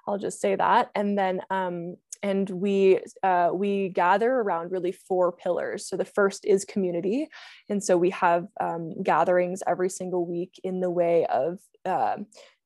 i'll 0.07 0.19
just 0.19 0.41
say 0.41 0.57
that. 0.57 0.91
And 0.95 1.19
then 1.19 1.43
um 1.51 1.97
and 2.23 2.49
we 2.51 3.01
uh, 3.23 3.51
we 3.53 3.89
gather 3.89 4.31
around 4.31 4.73
really 4.73 4.93
four 4.93 5.33
pillars. 5.33 5.89
So 5.89 5.97
the 5.97 6.05
first 6.05 6.45
is 6.45 6.65
community. 6.65 7.29
And 7.69 7.83
so 7.83 7.97
we 7.97 8.11
have 8.11 8.47
um, 8.61 9.03
gatherings 9.03 9.63
every 9.67 9.89
single 9.89 10.27
week 10.27 10.61
in 10.63 10.81
the 10.81 10.91
way 10.91 11.27
of 11.27 11.61
uh, 11.87 12.17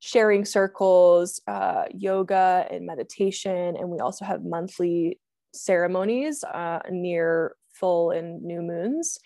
sharing 0.04 0.44
circles, 0.44 1.40
uh, 1.46 1.84
yoga, 1.94 2.66
and 2.70 2.84
meditation. 2.84 3.74
And 3.74 3.88
we 3.88 4.00
also 4.00 4.26
have 4.26 4.44
monthly 4.44 5.18
ceremonies 5.54 6.44
uh, 6.44 6.80
near 6.90 7.56
full 7.72 8.10
and 8.10 8.42
new 8.42 8.60
moons. 8.60 9.18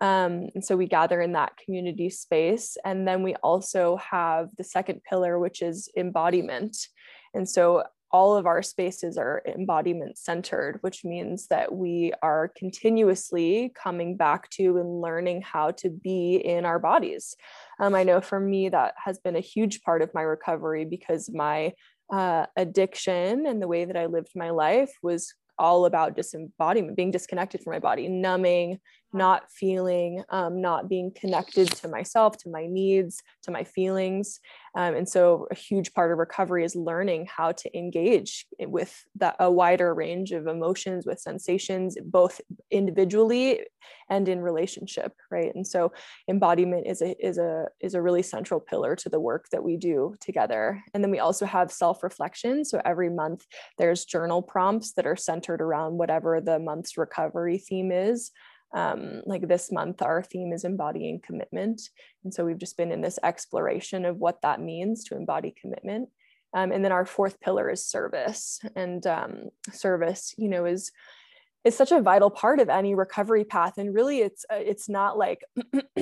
Um, 0.00 0.48
and 0.52 0.64
so 0.64 0.76
we 0.76 0.88
gather 0.88 1.20
in 1.20 1.32
that 1.34 1.56
community 1.64 2.10
space. 2.10 2.76
And 2.84 3.06
then 3.06 3.22
we 3.22 3.36
also 3.36 3.98
have 3.98 4.48
the 4.58 4.64
second 4.64 5.02
pillar, 5.08 5.38
which 5.38 5.62
is 5.62 5.88
embodiment. 5.96 6.76
And 7.32 7.48
so 7.48 7.84
all 8.12 8.36
of 8.36 8.46
our 8.46 8.62
spaces 8.62 9.18
are 9.18 9.42
embodiment 9.46 10.16
centered, 10.16 10.78
which 10.80 11.04
means 11.04 11.48
that 11.48 11.74
we 11.74 12.12
are 12.22 12.52
continuously 12.56 13.72
coming 13.74 14.16
back 14.16 14.48
to 14.50 14.78
and 14.78 15.00
learning 15.00 15.42
how 15.42 15.72
to 15.72 15.90
be 15.90 16.36
in 16.36 16.64
our 16.64 16.78
bodies. 16.78 17.36
Um, 17.80 17.94
I 17.94 18.04
know 18.04 18.20
for 18.20 18.38
me, 18.38 18.68
that 18.68 18.94
has 19.04 19.18
been 19.18 19.36
a 19.36 19.40
huge 19.40 19.82
part 19.82 20.02
of 20.02 20.14
my 20.14 20.22
recovery 20.22 20.84
because 20.84 21.30
my 21.32 21.72
uh, 22.12 22.46
addiction 22.56 23.46
and 23.46 23.60
the 23.60 23.68
way 23.68 23.84
that 23.84 23.96
I 23.96 24.06
lived 24.06 24.30
my 24.34 24.50
life 24.50 24.92
was 25.02 25.34
all 25.58 25.86
about 25.86 26.16
disembodiment, 26.16 26.96
being 26.96 27.10
disconnected 27.10 27.62
from 27.62 27.72
my 27.72 27.78
body, 27.78 28.08
numbing, 28.08 28.78
not 29.12 29.50
feeling, 29.50 30.22
um, 30.30 30.60
not 30.60 30.88
being 30.88 31.12
connected 31.14 31.70
to 31.70 31.88
myself, 31.88 32.36
to 32.38 32.50
my 32.50 32.66
needs, 32.66 33.22
to 33.42 33.50
my 33.50 33.64
feelings. 33.64 34.40
Um, 34.76 34.94
and 34.94 35.08
so, 35.08 35.46
a 35.50 35.54
huge 35.54 35.94
part 35.94 36.12
of 36.12 36.18
recovery 36.18 36.64
is 36.64 36.76
learning 36.76 37.28
how 37.34 37.52
to 37.52 37.78
engage 37.78 38.46
with 38.60 39.04
a 39.38 39.50
wider 39.50 39.94
range 39.94 40.32
of 40.32 40.46
emotions, 40.46 41.06
with 41.06 41.18
sensations, 41.18 41.96
both 42.04 42.40
individually 42.70 43.60
and 44.10 44.28
in 44.28 44.40
relationship, 44.40 45.12
right? 45.30 45.54
And 45.54 45.66
so, 45.66 45.92
embodiment 46.28 46.86
is 46.86 47.00
a 47.00 47.16
is 47.24 47.38
a 47.38 47.66
is 47.80 47.94
a 47.94 48.02
really 48.02 48.22
central 48.22 48.60
pillar 48.60 48.96
to 48.96 49.08
the 49.08 49.20
work 49.20 49.46
that 49.50 49.64
we 49.64 49.76
do 49.76 50.14
together. 50.20 50.82
And 50.92 51.02
then 51.02 51.10
we 51.10 51.20
also 51.20 51.46
have 51.46 51.72
self 51.72 52.02
reflection. 52.02 52.64
So 52.64 52.80
every 52.84 53.10
month, 53.10 53.44
there's 53.78 54.04
journal 54.04 54.42
prompts 54.42 54.92
that 54.92 55.06
are 55.06 55.16
centered 55.16 55.62
around 55.62 55.96
whatever 55.96 56.40
the 56.40 56.58
month's 56.58 56.98
recovery 56.98 57.58
theme 57.58 57.92
is 57.92 58.30
um, 58.74 59.22
like 59.26 59.46
this 59.48 59.70
month 59.72 60.02
our 60.02 60.22
theme 60.22 60.52
is 60.52 60.64
embodying 60.64 61.20
commitment. 61.20 61.80
And 62.24 62.32
so 62.32 62.44
we've 62.44 62.58
just 62.58 62.76
been 62.76 62.92
in 62.92 63.00
this 63.00 63.18
exploration 63.22 64.04
of 64.04 64.18
what 64.18 64.42
that 64.42 64.60
means 64.60 65.04
to 65.04 65.16
embody 65.16 65.54
commitment. 65.60 66.08
Um, 66.54 66.72
and 66.72 66.84
then 66.84 66.92
our 66.92 67.06
fourth 67.06 67.40
pillar 67.40 67.70
is 67.70 67.86
service. 67.86 68.60
And 68.74 69.06
um, 69.06 69.44
service 69.72 70.34
you 70.36 70.48
know 70.48 70.64
is 70.64 70.90
is 71.64 71.76
such 71.76 71.90
a 71.90 72.00
vital 72.00 72.30
part 72.30 72.60
of 72.60 72.68
any 72.68 72.94
recovery 72.94 73.44
path. 73.44 73.78
And 73.78 73.94
really 73.94 74.20
it's 74.20 74.44
uh, 74.52 74.56
it's 74.56 74.88
not 74.88 75.18
like 75.18 75.42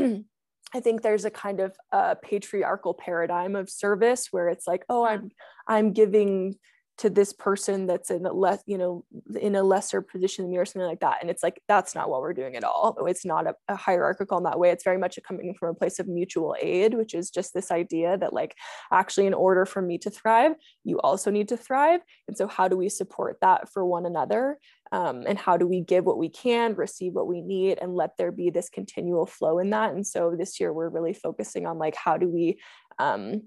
I 0.74 0.80
think 0.80 1.02
there's 1.02 1.24
a 1.24 1.30
kind 1.30 1.60
of 1.60 1.76
a 1.92 2.16
patriarchal 2.16 2.94
paradigm 2.94 3.54
of 3.54 3.70
service 3.70 4.28
where 4.32 4.48
it's 4.48 4.66
like, 4.66 4.84
oh, 4.88 5.06
I'm 5.06 5.30
I'm 5.68 5.92
giving 5.92 6.56
to 6.96 7.10
this 7.10 7.32
person 7.32 7.86
that's 7.86 8.10
in 8.10 8.24
a 8.24 8.32
less 8.32 8.62
you 8.66 8.78
know 8.78 9.04
in 9.40 9.54
a 9.54 9.62
lesser 9.62 10.00
position 10.00 10.44
than 10.44 10.52
me 10.52 10.58
or 10.58 10.64
something 10.64 10.86
like 10.86 11.00
that 11.00 11.18
and 11.20 11.30
it's 11.30 11.42
like 11.42 11.60
that's 11.66 11.94
not 11.94 12.08
what 12.08 12.20
we're 12.20 12.32
doing 12.32 12.56
at 12.56 12.64
all. 12.64 12.96
It's 13.06 13.24
not 13.24 13.46
a, 13.46 13.54
a, 13.68 13.76
hierarchical 13.76 14.38
in 14.38 14.44
that 14.44 14.58
way. 14.58 14.70
It's 14.70 14.84
very 14.84 14.98
much 14.98 15.18
coming 15.26 15.54
from 15.58 15.70
a 15.70 15.74
place 15.74 15.98
of 15.98 16.08
mutual 16.08 16.54
aid 16.60 16.94
which 16.94 17.14
is 17.14 17.30
just 17.30 17.54
this 17.54 17.70
idea 17.70 18.16
that 18.18 18.32
like 18.32 18.54
actually 18.92 19.26
in 19.26 19.34
order 19.34 19.66
for 19.66 19.82
me 19.82 19.98
to 19.98 20.10
thrive 20.10 20.52
you 20.84 21.00
also 21.00 21.30
need 21.30 21.48
to 21.48 21.56
thrive. 21.56 22.00
And 22.28 22.36
so 22.36 22.46
how 22.46 22.68
do 22.68 22.76
we 22.76 22.88
support 22.88 23.38
that 23.40 23.72
for 23.72 23.84
one 23.84 24.06
another? 24.06 24.58
Um, 24.92 25.24
and 25.26 25.38
how 25.38 25.56
do 25.56 25.66
we 25.66 25.80
give 25.80 26.04
what 26.04 26.18
we 26.18 26.28
can 26.28 26.74
receive 26.74 27.14
what 27.14 27.26
we 27.26 27.40
need 27.40 27.78
and 27.80 27.94
let 27.94 28.16
there 28.16 28.30
be 28.30 28.50
this 28.50 28.68
continual 28.68 29.26
flow 29.26 29.58
in 29.58 29.70
that? 29.70 29.92
And 29.92 30.06
so 30.06 30.36
this 30.38 30.60
year 30.60 30.72
we're 30.72 30.88
really 30.88 31.14
focusing 31.14 31.66
on 31.66 31.78
like 31.78 31.96
how 31.96 32.16
do 32.16 32.28
we 32.28 32.60
um, 32.98 33.42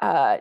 uh, 0.00 0.38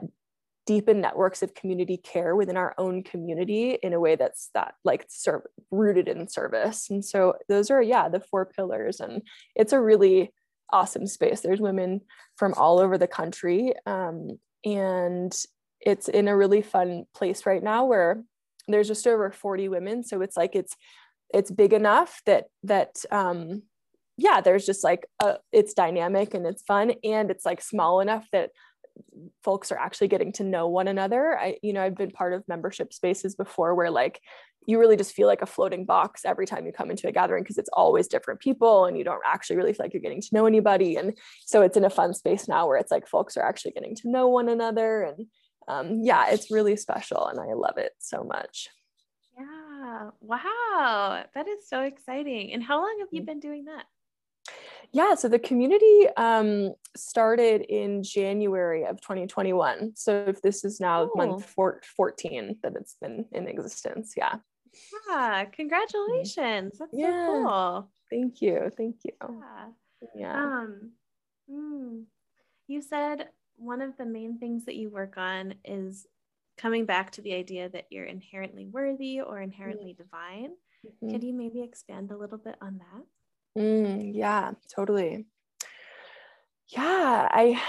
deepen 0.72 1.02
networks 1.02 1.44
of 1.44 1.54
community 1.54 1.98
care 1.98 2.34
within 2.34 2.56
our 2.56 2.74
own 2.78 3.04
community 3.04 3.78
in 3.84 3.92
a 3.92 4.00
way 4.00 4.16
that's 4.16 4.52
that 4.54 4.74
like 4.86 5.06
serve, 5.10 5.42
rooted 5.70 6.08
in 6.08 6.30
service. 6.30 6.90
And 6.90 7.04
so 7.04 7.34
those 7.50 7.70
are 7.70 7.82
yeah 7.82 8.08
the 8.08 8.22
four 8.22 8.46
pillars 8.46 9.02
and 9.02 9.22
it's 9.54 9.74
a 9.74 9.82
really 9.82 10.32
awesome 10.72 11.08
space. 11.08 11.42
There's 11.42 11.60
women 11.60 12.00
from 12.38 12.54
all 12.54 12.80
over 12.80 12.98
the 12.98 13.08
country 13.08 13.74
um, 13.86 14.40
and 14.64 15.38
it's 15.82 16.08
in 16.08 16.30
a 16.30 16.38
really 16.38 16.62
fun 16.62 17.04
place 17.14 17.46
right 17.46 17.62
now 17.62 17.84
where 17.84 18.24
there's 18.70 18.88
just 18.88 19.06
over 19.06 19.30
40 19.30 19.68
women. 19.68 20.06
So 20.06 20.22
it's 20.22 20.38
like 20.38 20.56
it's 20.56 20.78
it's 21.34 21.52
big 21.52 21.74
enough 21.74 22.22
that 22.26 22.46
that 22.64 23.04
um 23.12 23.64
yeah 24.16 24.40
there's 24.40 24.66
just 24.66 24.86
like 24.86 25.06
a, 25.22 25.36
it's 25.52 25.74
dynamic 25.74 26.34
and 26.34 26.46
it's 26.46 26.62
fun 26.64 26.94
and 27.04 27.30
it's 27.30 27.46
like 27.46 27.62
small 27.62 28.00
enough 28.00 28.26
that 28.32 28.52
folks 29.44 29.72
are 29.72 29.78
actually 29.78 30.08
getting 30.08 30.32
to 30.34 30.44
know 30.44 30.68
one 30.68 30.88
another. 30.88 31.38
I, 31.38 31.58
you 31.62 31.74
know, 31.74 31.82
I've 31.82 31.98
been 31.98 32.12
part 32.12 32.34
of 32.34 32.48
membership 32.48 32.94
spaces 32.94 33.36
before 33.36 33.76
where 33.76 33.90
like 33.90 34.22
you 34.68 34.80
really 34.80 34.98
just 34.98 35.14
feel 35.14 35.28
like 35.28 35.42
a 35.42 35.48
floating 35.48 35.86
box 35.86 36.24
every 36.24 36.46
time 36.46 36.66
you 36.66 36.72
come 36.72 36.92
into 36.92 37.08
a 37.08 37.12
gathering 37.12 37.44
because 37.44 37.58
it's 37.58 37.70
always 37.74 38.08
different 38.08 38.40
people 38.40 38.86
and 38.86 38.98
you 38.98 39.04
don't 39.04 39.22
actually 39.26 39.56
really 39.56 39.74
feel 39.74 39.86
like 39.86 39.94
you're 39.94 40.02
getting 40.02 40.22
to 40.22 40.30
know 40.34 40.46
anybody. 40.46 40.96
And 40.96 41.18
so 41.46 41.62
it's 41.62 41.78
in 41.78 41.86
a 41.86 41.90
fun 41.90 42.14
space 42.14 42.48
now 42.48 42.68
where 42.68 42.78
it's 42.78 42.92
like 42.92 43.08
folks 43.08 43.38
are 43.38 43.44
actually 43.44 43.72
getting 43.72 43.96
to 43.96 44.10
know 44.10 44.28
one 44.28 44.50
another. 44.50 45.02
And 45.04 45.28
um, 45.68 46.02
yeah, 46.04 46.30
it's 46.30 46.52
really 46.52 46.76
special 46.76 47.28
and 47.28 47.40
I 47.40 47.54
love 47.54 47.78
it 47.78 47.94
so 48.00 48.24
much. 48.24 48.70
Yeah. 49.38 50.10
Wow. 50.20 51.26
That 51.34 51.48
is 51.48 51.68
so 51.68 51.82
exciting. 51.82 52.54
And 52.54 52.62
how 52.62 52.78
long 52.78 52.98
have 53.00 53.10
you 53.12 53.24
mm. 53.24 53.26
been 53.26 53.40
doing 53.40 53.66
that? 53.66 53.86
Yeah, 54.92 55.16
so 55.16 55.28
the 55.28 55.40
community 55.40 56.08
um, 56.18 56.74
started 56.96 57.62
in 57.62 58.04
January 58.04 58.86
of 58.86 59.00
2021. 59.02 59.94
So 59.96 60.26
if 60.28 60.42
this 60.42 60.64
is 60.64 60.80
now 60.80 61.04
oh. 61.04 61.12
month 61.16 61.46
four, 61.46 61.82
14 61.96 62.58
that 62.64 62.74
it's 62.76 62.96
been 63.02 63.26
in 63.32 63.48
existence. 63.48 64.14
Yeah. 64.18 64.36
Yeah, 65.10 65.46
congratulations. 65.46 66.78
That's 66.80 66.92
yeah. 66.94 67.26
so 67.26 67.44
cool. 67.44 67.92
Thank 68.10 68.42
you. 68.42 68.72
Thank 68.76 68.98
you. 69.04 69.14
Yeah. 69.22 69.68
yeah. 70.16 70.44
Um, 70.44 70.92
mm, 71.50 72.04
you 72.68 72.82
said 72.82 73.30
one 73.58 73.82
of 73.82 73.98
the 73.98 74.06
main 74.06 74.40
things 74.40 74.66
that 74.66 74.76
you 74.76 74.90
work 74.90 75.18
on 75.18 75.56
is 75.64 76.08
coming 76.58 76.86
back 76.86 77.12
to 77.12 77.22
the 77.22 77.34
idea 77.34 77.70
that 77.70 77.86
you're 77.90 78.06
inherently 78.06 78.66
worthy 78.66 79.22
or 79.22 79.42
inherently 79.42 79.94
mm-hmm. 79.94 80.04
divine. 80.04 80.52
Mm-hmm. 80.86 81.12
Could 81.12 81.24
you 81.24 81.34
maybe 81.34 81.62
expand 81.62 82.12
a 82.12 82.18
little 82.18 82.38
bit 82.38 82.56
on 82.62 82.80
that? 82.80 83.04
Mm, 83.58 84.12
yeah, 84.14 84.52
totally. 84.74 85.26
Yeah, 86.70 87.28
I 87.32 87.62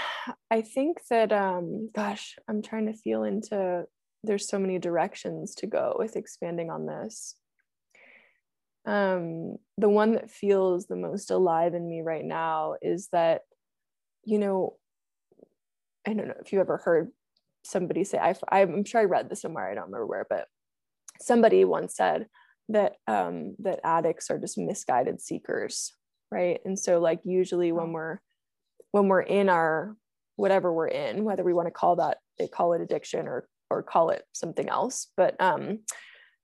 I 0.49 0.61
think 0.61 0.99
that 1.09 1.31
um 1.33 1.89
gosh, 1.93 2.37
I'm 2.47 2.61
trying 2.61 2.85
to 2.87 2.93
feel 2.93 3.23
into 3.23 3.85
there's 4.23 4.47
so 4.47 4.57
many 4.59 4.79
directions 4.79 5.55
to 5.55 5.67
go 5.67 5.95
with 5.99 6.15
expanding 6.15 6.69
on 6.69 6.85
this. 6.85 7.35
Um 8.85 9.55
the 9.77 9.87
one 9.89 10.13
that 10.13 10.29
feels 10.29 10.87
the 10.87 10.95
most 10.97 11.31
alive 11.31 11.73
in 11.73 11.87
me 11.87 12.01
right 12.01 12.23
now 12.25 12.75
is 12.81 13.07
that 13.13 13.41
you 14.25 14.39
know 14.39 14.77
I 16.05 16.13
don't 16.13 16.27
know 16.27 16.33
if 16.43 16.51
you 16.51 16.59
ever 16.59 16.77
heard 16.77 17.11
somebody 17.63 18.03
say 18.03 18.17
I 18.17 18.35
I'm 18.51 18.83
sure 18.83 19.01
I 19.01 19.05
read 19.05 19.29
this 19.29 19.41
somewhere 19.41 19.69
I 19.69 19.73
don't 19.73 19.85
remember 19.85 20.05
where 20.05 20.25
but 20.29 20.47
somebody 21.21 21.65
once 21.65 21.95
said 21.95 22.27
that 22.73 22.97
um, 23.07 23.55
that 23.59 23.79
addicts 23.83 24.29
are 24.29 24.37
just 24.37 24.57
misguided 24.57 25.21
seekers 25.21 25.93
right? 26.33 26.59
And 26.65 26.77
so 26.77 26.99
like 26.99 27.19
usually 27.23 27.71
when 27.71 27.93
we're 27.93 28.17
when 28.91 29.07
we're 29.07 29.21
in 29.21 29.49
our 29.49 29.95
whatever 30.35 30.73
we're 30.73 30.87
in 30.87 31.23
whether 31.23 31.43
we 31.43 31.53
want 31.53 31.67
to 31.67 31.71
call 31.71 31.97
that 31.97 32.17
they 32.39 32.47
call 32.47 32.73
it 32.73 32.81
addiction 32.81 33.27
or 33.27 33.47
or 33.69 33.83
call 33.83 34.09
it 34.09 34.23
something 34.33 34.67
else 34.67 35.07
but 35.15 35.39
um 35.39 35.79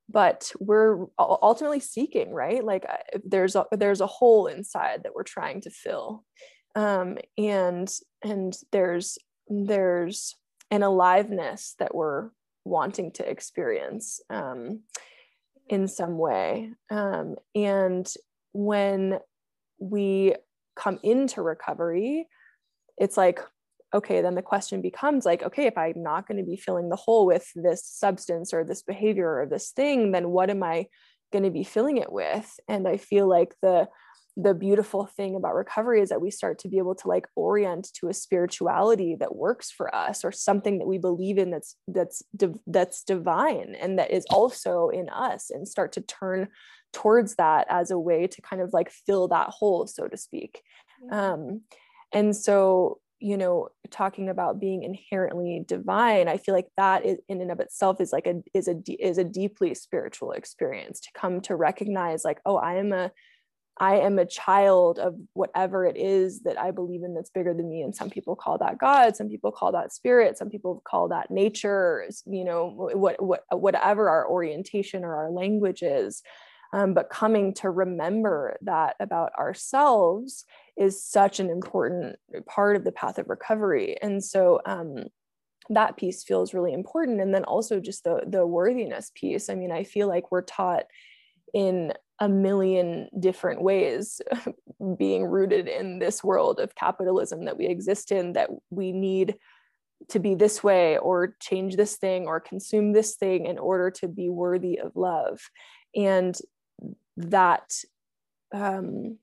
but 0.07 0.51
we're 0.59 1.05
ultimately 1.19 1.80
seeking 1.80 2.32
right? 2.32 2.63
Like 2.63 2.86
there's 3.23 3.55
a 3.55 3.65
there's 3.71 4.01
a 4.01 4.07
hole 4.07 4.47
inside 4.47 5.03
that 5.03 5.13
we're 5.13 5.23
trying 5.23 5.61
to 5.61 5.69
fill. 5.69 6.23
Um 6.75 7.17
and 7.38 7.91
and 8.23 8.55
there's 8.71 9.17
there's 9.47 10.36
an 10.71 10.84
aliveness 10.84 11.75
that 11.80 11.95
we're 11.95 12.30
wanting 12.63 13.11
to 13.13 13.27
experience 13.27 14.21
um 14.30 14.82
in 15.70 15.88
some 15.88 16.17
way. 16.17 16.74
Um, 16.89 17.36
and 17.55 18.11
when 18.51 19.20
we 19.80 20.36
come 20.76 20.99
into 21.03 21.41
recovery, 21.41 22.28
it's 22.97 23.17
like, 23.17 23.39
okay, 23.93 24.22
then 24.22 24.36
the 24.36 24.41
question 24.41 24.82
becomes 24.82 25.26
like, 25.26 25.43
okay, 25.43 25.65
if 25.65 25.78
I'm 25.78 26.03
not 26.03 26.28
going 26.28 26.38
to 26.38 26.43
be 26.43 26.57
filling 26.57 26.89
the 26.89 26.95
hole 26.95 27.26
with 27.26 27.49
this 27.55 27.86
substance 27.86 28.53
or 28.53 28.63
this 28.63 28.82
behavior 28.82 29.39
or 29.39 29.45
this 29.45 29.72
thing, 29.72 30.11
then 30.11 30.30
what 30.30 30.49
am 30.49 30.63
I 30.63 30.88
going 31.32 31.43
to 31.43 31.49
be 31.51 31.63
filling 31.63 31.97
it 31.97 32.11
with? 32.11 32.59
And 32.67 32.88
I 32.88 32.97
feel 32.97 33.28
like 33.28 33.55
the 33.61 33.88
the 34.38 34.53
beautiful 34.53 35.05
thing 35.05 35.36
about 35.36 35.55
recovery 35.55 36.01
is 36.01 36.09
that 36.09 36.21
we 36.21 36.32
start 36.32 36.59
to 36.59 36.69
be 36.69 36.77
able 36.77 36.95
to 36.95 37.07
like 37.07 37.27
orient 37.36 37.89
to 37.93 38.07
a 38.07 38.13
spirituality 38.13 39.15
that 39.19 39.36
works 39.36 39.71
for 39.71 39.93
us 39.93 40.23
or 40.23 40.32
something 40.32 40.80
that 40.80 40.88
we 40.88 40.97
believe 40.97 41.38
in 41.38 41.51
that's 41.51 41.75
that's 41.88 42.23
that's 42.67 43.03
divine 43.03 43.75
and 43.80 43.99
that 43.99 44.11
is 44.11 44.25
also 44.30 44.89
in 44.89 45.09
us 45.09 45.49
and 45.49 45.67
start 45.67 45.91
to 45.91 46.01
turn 46.01 46.47
towards 46.93 47.36
that 47.36 47.67
as 47.69 47.91
a 47.91 47.99
way 47.99 48.27
to 48.27 48.41
kind 48.41 48.61
of 48.61 48.71
like 48.73 48.89
fill 48.89 49.27
that 49.27 49.49
hole 49.49 49.88
so 49.88 50.07
to 50.07 50.17
speak. 50.17 50.61
Um 51.11 51.61
and 52.11 52.36
so 52.36 52.99
you 53.19 53.38
know 53.38 53.67
talking 53.89 54.30
about 54.30 54.59
being 54.59 54.84
inherently 54.84 55.63
divine 55.67 56.27
i 56.27 56.38
feel 56.38 56.55
like 56.55 56.69
that 56.77 57.05
is 57.05 57.17
in 57.27 57.41
and 57.41 57.51
of 57.51 57.59
itself 57.59 57.99
is 57.99 58.13
like 58.13 58.27
a 58.27 58.41
is 58.53 58.67
a 58.67 58.75
is 58.97 59.17
a 59.17 59.23
deeply 59.23 59.73
spiritual 59.73 60.32
experience 60.32 61.01
to 61.01 61.09
come 61.13 61.41
to 61.41 61.55
recognize 61.55 62.23
like 62.23 62.39
oh 62.45 62.55
i 62.55 62.75
am 62.75 62.93
a 62.93 63.11
I 63.80 63.99
am 63.99 64.19
a 64.19 64.25
child 64.25 64.99
of 64.99 65.15
whatever 65.34 65.86
it 65.86 65.95
is 65.95 66.41
that 66.41 66.59
I 66.59 66.71
believe 66.71 67.03
in 67.03 67.13
that's 67.13 67.30
bigger 67.30 67.53
than 67.53 67.69
me. 67.69 67.82
And 67.82 67.95
some 67.95 68.09
people 68.09 68.36
call 68.36 68.57
that 68.57 68.77
God, 68.77 69.15
some 69.15 69.30
people 69.30 69.51
call 69.51 69.71
that 69.71 69.93
spirit, 69.93 70.38
some 70.38 70.49
people 70.49 70.82
call 70.86 71.07
that 71.09 71.32
nature, 71.32 72.05
you 72.25 72.43
know, 72.43 72.67
what, 72.67 73.21
what, 73.21 73.43
whatever 73.51 74.09
our 74.09 74.30
orientation 74.30 75.05
or 75.05 75.15
our 75.15 75.32
language 75.32 75.82
is. 75.82 76.21
Um, 76.73 76.93
but 76.93 77.09
coming 77.09 77.53
to 77.55 77.69
remember 77.69 78.57
that 78.61 78.95
about 78.99 79.32
ourselves 79.39 80.45
is 80.77 81.03
such 81.03 81.39
an 81.39 81.49
important 81.49 82.17
part 82.47 82.75
of 82.75 82.84
the 82.84 82.91
path 82.91 83.17
of 83.17 83.30
recovery. 83.30 83.97
And 84.01 84.23
so 84.23 84.61
um, 84.65 85.05
that 85.69 85.97
piece 85.97 86.23
feels 86.23 86.53
really 86.53 86.73
important. 86.73 87.21
And 87.21 87.34
then 87.34 87.43
also 87.43 87.80
just 87.80 88.03
the, 88.03 88.21
the 88.27 88.45
worthiness 88.45 89.11
piece. 89.15 89.49
I 89.49 89.55
mean, 89.55 89.71
I 89.71 89.84
feel 89.84 90.07
like 90.07 90.32
we're 90.32 90.41
taught 90.41 90.84
in 91.54 91.93
a 92.20 92.28
million 92.28 93.10
different 93.20 93.62
ways 93.62 94.22
being 94.97 95.26
rooted 95.26 95.68
in 95.68 96.00
this 96.00 96.24
world 96.24 96.60
of 96.60 96.76
capitalism 96.76 97.45
that 97.45 97.58
we 97.58 97.66
exist 97.66 98.12
in 98.12 98.34
that 98.34 98.50
we 98.70 98.91
need 98.91 99.36
to 100.10 100.20
be 100.20 100.36
this 100.36 100.64
way 100.64 100.97
or 100.97 101.36
change 101.39 101.76
this 101.76 101.97
thing 101.97 102.26
or 102.26 102.39
consume 102.39 102.93
this 102.93 103.16
thing 103.16 103.45
in 103.45 103.58
order 103.58 103.91
to 103.91 104.08
be 104.08 104.30
worthy 104.30 104.80
of 104.80 104.95
love. 104.95 105.39
And 105.95 106.38
that 107.18 107.72
um, 108.54 109.18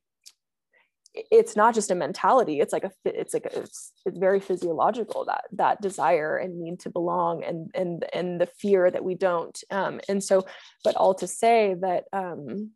it's 1.30 1.56
not 1.56 1.74
just 1.74 1.90
a 1.90 1.94
mentality 1.94 2.60
it's 2.60 2.72
like 2.72 2.84
a 2.84 2.90
it's 3.04 3.34
like 3.34 3.46
a, 3.46 3.60
it's, 3.60 3.92
it's 4.04 4.18
very 4.18 4.40
physiological 4.40 5.24
that 5.24 5.44
that 5.52 5.80
desire 5.80 6.36
and 6.36 6.58
need 6.58 6.78
to 6.78 6.90
belong 6.90 7.42
and 7.44 7.70
and 7.74 8.04
and 8.12 8.40
the 8.40 8.46
fear 8.46 8.90
that 8.90 9.04
we 9.04 9.14
don't 9.14 9.62
um 9.70 10.00
and 10.08 10.22
so 10.22 10.44
but 10.84 10.94
all 10.96 11.14
to 11.14 11.26
say 11.26 11.74
that 11.80 12.04
um 12.12 12.70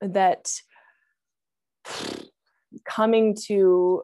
that 0.00 0.50
coming 2.84 3.34
to 3.34 4.02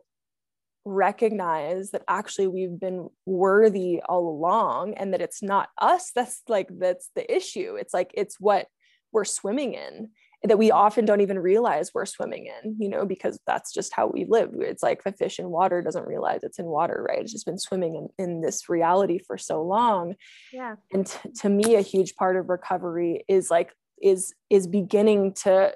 recognize 0.84 1.90
that 1.90 2.02
actually 2.08 2.46
we've 2.46 2.80
been 2.80 3.08
worthy 3.26 4.00
all 4.08 4.28
along 4.28 4.94
and 4.94 5.12
that 5.12 5.20
it's 5.20 5.42
not 5.42 5.68
us 5.78 6.10
that's 6.14 6.42
like 6.48 6.68
that's 6.78 7.10
the 7.14 7.34
issue. 7.34 7.76
It's 7.76 7.92
like 7.92 8.10
it's 8.14 8.40
what 8.40 8.66
we're 9.12 9.24
swimming 9.24 9.74
in 9.74 10.10
that 10.45 10.59
we 10.59 10.70
often 10.70 11.05
don't 11.05 11.20
even 11.20 11.39
realize 11.39 11.91
we're 11.93 12.07
swimming 12.07 12.47
in, 12.47 12.76
you 12.78 12.89
know, 12.89 13.05
because 13.05 13.41
that's 13.47 13.72
just 13.72 13.93
how 13.93 14.07
we 14.07 14.24
live. 14.28 14.51
It's 14.61 14.82
like 14.82 15.03
a 15.05 15.12
fish 15.12 15.41
in 15.41 15.51
water 15.51 15.82
doesn't 15.82 16.07
realize 16.07 16.45
it's 16.45 16.61
in 16.61 16.66
water, 16.66 17.05
right? 17.09 17.20
It's 17.20 17.32
just 17.32 17.47
been 17.47 17.59
swimming 17.59 17.97
in, 17.97 18.24
in 18.24 18.41
this 18.41 18.68
reality 18.68 19.18
for 19.18 19.36
so 19.36 19.62
long. 19.62 20.14
Yeah. 20.53 20.76
And 20.93 21.07
t- 21.07 21.30
to 21.41 21.49
me, 21.49 21.74
a 21.74 21.80
huge 21.80 22.14
part 22.14 22.36
of 22.36 22.49
recovery 22.49 23.24
is 23.28 23.51
like, 23.51 23.72
is, 24.01 24.32
is 24.49 24.68
beginning 24.68 25.34
to 25.34 25.74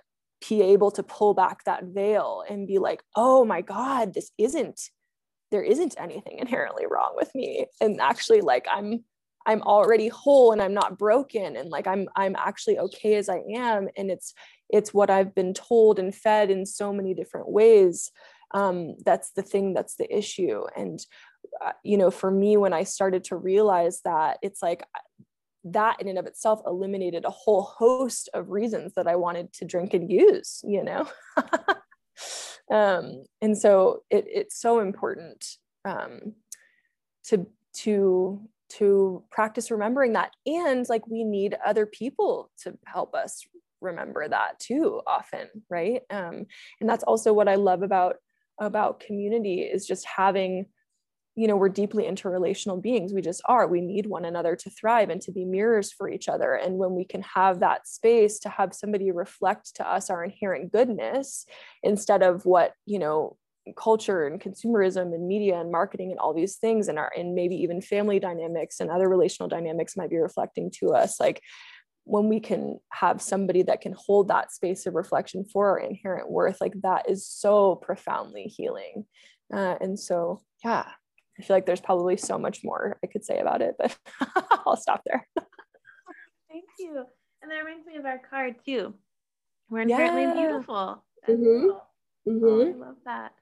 be 0.49 0.63
able 0.63 0.93
to 0.93 1.03
pull 1.03 1.35
back 1.35 1.65
that 1.65 1.85
veil 1.85 2.45
and 2.49 2.69
be 2.69 2.79
like, 2.79 3.03
oh 3.17 3.45
my 3.45 3.63
God, 3.63 4.15
this 4.15 4.31
isn't, 4.39 4.81
there 5.51 5.63
isn't 5.63 5.97
anything 5.99 6.39
inherently 6.39 6.87
wrong 6.89 7.15
with 7.17 7.35
me. 7.35 7.67
And 7.81 8.01
actually 8.01 8.43
like, 8.43 8.67
I'm, 8.71 9.05
I'm 9.47 9.63
already 9.63 10.09
whole 10.09 10.53
and 10.53 10.63
I'm 10.63 10.75
not 10.75 10.99
broken 10.99 11.57
and 11.57 11.71
like 11.71 11.87
I'm 11.87 12.09
I'm 12.17 12.37
actually 12.37 12.79
okay 12.79 13.17
as 13.17 13.29
I 13.29 13.41
am. 13.55 13.89
And 13.97 14.11
it's 14.11 14.35
it's 14.69 14.95
what 14.95 15.11
I've 15.11 15.35
been 15.35 15.55
told 15.55 15.99
and 15.99 16.15
fed 16.15 16.51
in 16.51 16.67
so 16.67 16.93
many 16.93 17.15
different 17.15 17.49
ways. 17.51 18.11
Um, 18.53 18.97
that's 19.05 19.31
the 19.33 19.43
thing 19.43 19.75
that's 19.75 19.97
the 19.97 20.15
issue. 20.17 20.63
And 20.77 21.05
uh, 21.65 21.73
you 21.83 21.97
know 21.97 22.11
for 22.11 22.31
me 22.31 22.57
when 22.57 22.73
I 22.73 22.85
started 22.85 23.25
to 23.25 23.37
realize 23.37 24.01
that 24.05 24.39
it's 24.43 24.63
like 24.63 24.83
uh, 24.95 25.25
that 25.65 26.01
in 26.01 26.09
and 26.09 26.19
of 26.19 26.27
itself 26.27 26.61
eliminated 26.67 27.25
a 27.25 27.31
whole 27.31 27.63
host 27.63 28.29
of 28.35 28.51
reasons 28.51 28.95
that 28.95 29.07
I 29.07 29.17
wanted 29.17 29.53
to 29.55 29.65
drink 29.65 29.95
and 29.95 30.11
use 30.11 30.61
you 30.65 30.83
know? 30.83 31.09
Um, 32.73 33.25
and 33.43 33.57
so 33.57 34.03
it, 34.11 34.25
it's 34.29 34.59
so 34.59 34.81
important 34.81 35.47
um, 35.85 36.35
to 37.25 37.47
to 37.75 38.41
to 38.79 39.25
practice 39.31 39.71
remembering 39.71 40.13
that. 40.15 40.33
And 40.47 40.87
like 40.89 41.07
we 41.07 41.25
need 41.25 41.57
other 41.65 41.87
people 41.87 42.51
to 42.63 42.77
help 42.87 43.15
us 43.15 43.45
remember 43.81 44.29
that 44.29 44.61
too 44.61 45.01
often 45.07 45.49
right? 45.69 46.03
Um, 46.11 46.47
and 46.81 46.89
that's 46.89 47.03
also 47.03 47.33
what 47.33 47.49
i 47.49 47.57
love 47.57 47.83
about 47.83 48.17
about 48.61 49.01
community 49.01 49.63
is 49.63 49.87
just 49.87 50.07
having 50.07 50.67
you 51.35 51.49
know 51.49 51.57
we're 51.57 51.69
deeply 51.71 52.05
interrelational 52.05 52.81
beings. 52.81 53.13
We 53.13 53.23
just 53.23 53.41
are. 53.47 53.67
We 53.67 53.81
need 53.81 54.07
one 54.07 54.25
another 54.25 54.55
to 54.55 54.71
thrive 54.71 55.09
and 55.09 55.21
to 55.23 55.33
be 55.33 55.45
mirrors 55.45 55.91
for 55.91 56.11
each 56.11 56.29
other. 56.29 56.55
And 56.55 56.77
when 56.77 56.95
we 56.95 57.07
can 57.07 57.23
have 57.23 57.61
that 57.61 57.89
space 57.89 58.39
to 58.41 58.51
have 58.51 58.75
somebody 58.75 59.11
reflect 59.11 59.77
to 59.77 59.91
us 59.91 60.11
our 60.11 60.23
inherent 60.25 60.73
goodness 60.73 61.47
instead 61.83 62.23
of 62.23 62.45
what 62.45 62.75
you 62.85 62.99
know 62.99 63.37
culture 63.77 64.27
and 64.27 64.41
consumerism 64.41 65.15
and 65.15 65.27
media 65.27 65.61
and 65.61 65.71
marketing 65.71 66.11
and 66.11 66.19
all 66.19 66.35
these 66.35 66.57
things 66.57 66.89
and 66.89 66.99
our 66.99 67.13
and 67.17 67.35
maybe 67.35 67.55
even 67.55 67.81
family 67.81 68.19
dynamics 68.19 68.81
and 68.81 68.91
other 68.91 69.09
relational 69.09 69.49
dynamics 69.49 69.97
might 69.97 70.11
be 70.11 70.17
reflecting 70.17 70.71
to 70.71 70.93
us 70.93 71.21
like 71.21 71.41
when 72.05 72.29
we 72.29 72.41
can 72.41 72.81
have 72.91 73.23
somebody 73.23 73.63
that 73.63 73.81
can 73.81 73.95
hold 73.97 74.29
that 74.29 74.51
space 74.51 74.87
of 74.87 74.95
reflection 74.95 75.45
for 75.45 75.71
our 75.71 75.79
inherent 75.79 76.29
worth 76.29 76.61
like 76.61 76.75
that 76.83 77.09
is 77.09 77.25
so 77.27 77.77
profoundly 77.77 78.45
healing 78.45 79.05
uh, 79.55 79.77
and 79.81 79.99
so 79.99 80.41
yeah 80.65 80.85
i 81.39 81.43
feel 81.43 81.55
like 81.55 81.67
there's 81.67 81.81
probably 81.81 82.17
so 82.17 82.37
much 82.39 82.61
more 82.65 82.99
i 83.05 83.07
could 83.07 83.25
say 83.25 83.39
about 83.39 83.63
it 83.63 83.77
but 83.79 83.97
i'll 84.67 84.77
stop 84.77 85.03
there 85.07 85.27
thank 86.51 86.65
you 86.81 87.05
and 87.43 87.51
that 87.51 87.59
reminds 87.59 87.87
me 87.87 87.97
of 87.97 88.05
our 88.05 88.21
card 88.29 88.57
too 88.67 88.93
we're 89.71 89.83
inherently 89.83 90.23
yeah. 90.23 90.35
beautiful 90.35 91.05
mm-hmm. 91.29 91.71
Mm-hmm. 92.29 92.45
Oh, 92.45 92.61
i 92.61 92.87
love 92.87 92.97
that 93.05 93.33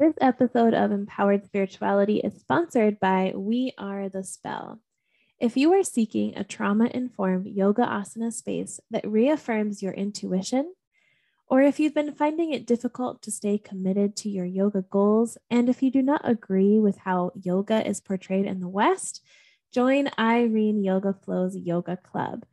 this 0.00 0.14
episode 0.20 0.74
of 0.74 0.92
Empowered 0.92 1.44
Spirituality 1.44 2.18
is 2.18 2.34
sponsored 2.40 2.98
by 3.00 3.32
We 3.34 3.72
Are 3.78 4.08
the 4.08 4.24
Spell. 4.24 4.80
If 5.38 5.56
you 5.56 5.72
are 5.72 5.82
seeking 5.82 6.36
a 6.36 6.44
trauma 6.44 6.90
informed 6.92 7.46
yoga 7.46 7.82
asana 7.82 8.32
space 8.32 8.80
that 8.90 9.08
reaffirms 9.08 9.82
your 9.82 9.92
intuition, 9.92 10.74
or 11.50 11.60
if 11.60 11.80
you've 11.80 11.94
been 11.94 12.14
finding 12.14 12.52
it 12.52 12.64
difficult 12.64 13.20
to 13.22 13.30
stay 13.32 13.58
committed 13.58 14.14
to 14.14 14.30
your 14.30 14.44
yoga 14.44 14.82
goals, 14.82 15.36
and 15.50 15.68
if 15.68 15.82
you 15.82 15.90
do 15.90 16.00
not 16.00 16.20
agree 16.22 16.78
with 16.78 16.98
how 16.98 17.32
yoga 17.34 17.84
is 17.86 18.00
portrayed 18.00 18.46
in 18.46 18.60
the 18.60 18.68
West, 18.68 19.20
join 19.72 20.08
Irene 20.16 20.84
Yoga 20.84 21.12
Flow's 21.12 21.56
Yoga 21.56 21.96
Club. 21.96 22.46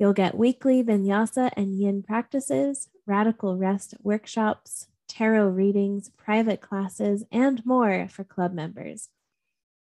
You'll 0.00 0.14
get 0.14 0.36
weekly 0.36 0.82
vinyasa 0.82 1.52
and 1.56 1.78
yin 1.78 2.02
practices, 2.02 2.88
radical 3.06 3.56
rest 3.56 3.94
workshops, 4.02 4.88
tarot 5.06 5.50
readings, 5.50 6.10
private 6.10 6.60
classes, 6.60 7.22
and 7.30 7.64
more 7.64 8.08
for 8.08 8.24
club 8.24 8.52
members. 8.52 9.10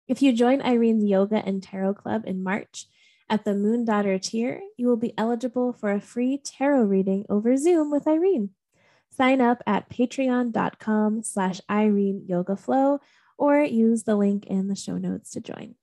If 0.08 0.22
you 0.22 0.32
join 0.32 0.62
Irene's 0.62 1.04
Yoga 1.04 1.44
and 1.46 1.62
Tarot 1.62 1.96
Club 1.96 2.24
in 2.26 2.44
March, 2.44 2.86
at 3.30 3.46
the 3.46 3.54
Moon 3.54 3.86
Daughter 3.86 4.18
tier, 4.18 4.62
you 4.78 4.88
will 4.88 4.98
be 4.98 5.14
eligible 5.18 5.74
for 5.74 5.92
a 5.92 6.02
free 6.02 6.38
tarot 6.38 6.84
reading 6.84 7.26
over 7.30 7.58
Zoom 7.58 7.92
with 7.92 8.08
Irene. 8.08 8.52
Sign 9.10 9.42
up 9.42 9.64
at 9.66 9.90
patreon.com 9.90 11.24
slash 11.24 11.60
Irene 11.70 12.24
Yoga 12.28 12.56
Flow 12.56 13.00
or 13.38 13.62
use 13.62 14.04
the 14.04 14.16
link 14.16 14.46
in 14.46 14.68
the 14.68 14.76
show 14.76 14.98
notes 14.98 15.32
to 15.32 15.42
join. 15.42 15.76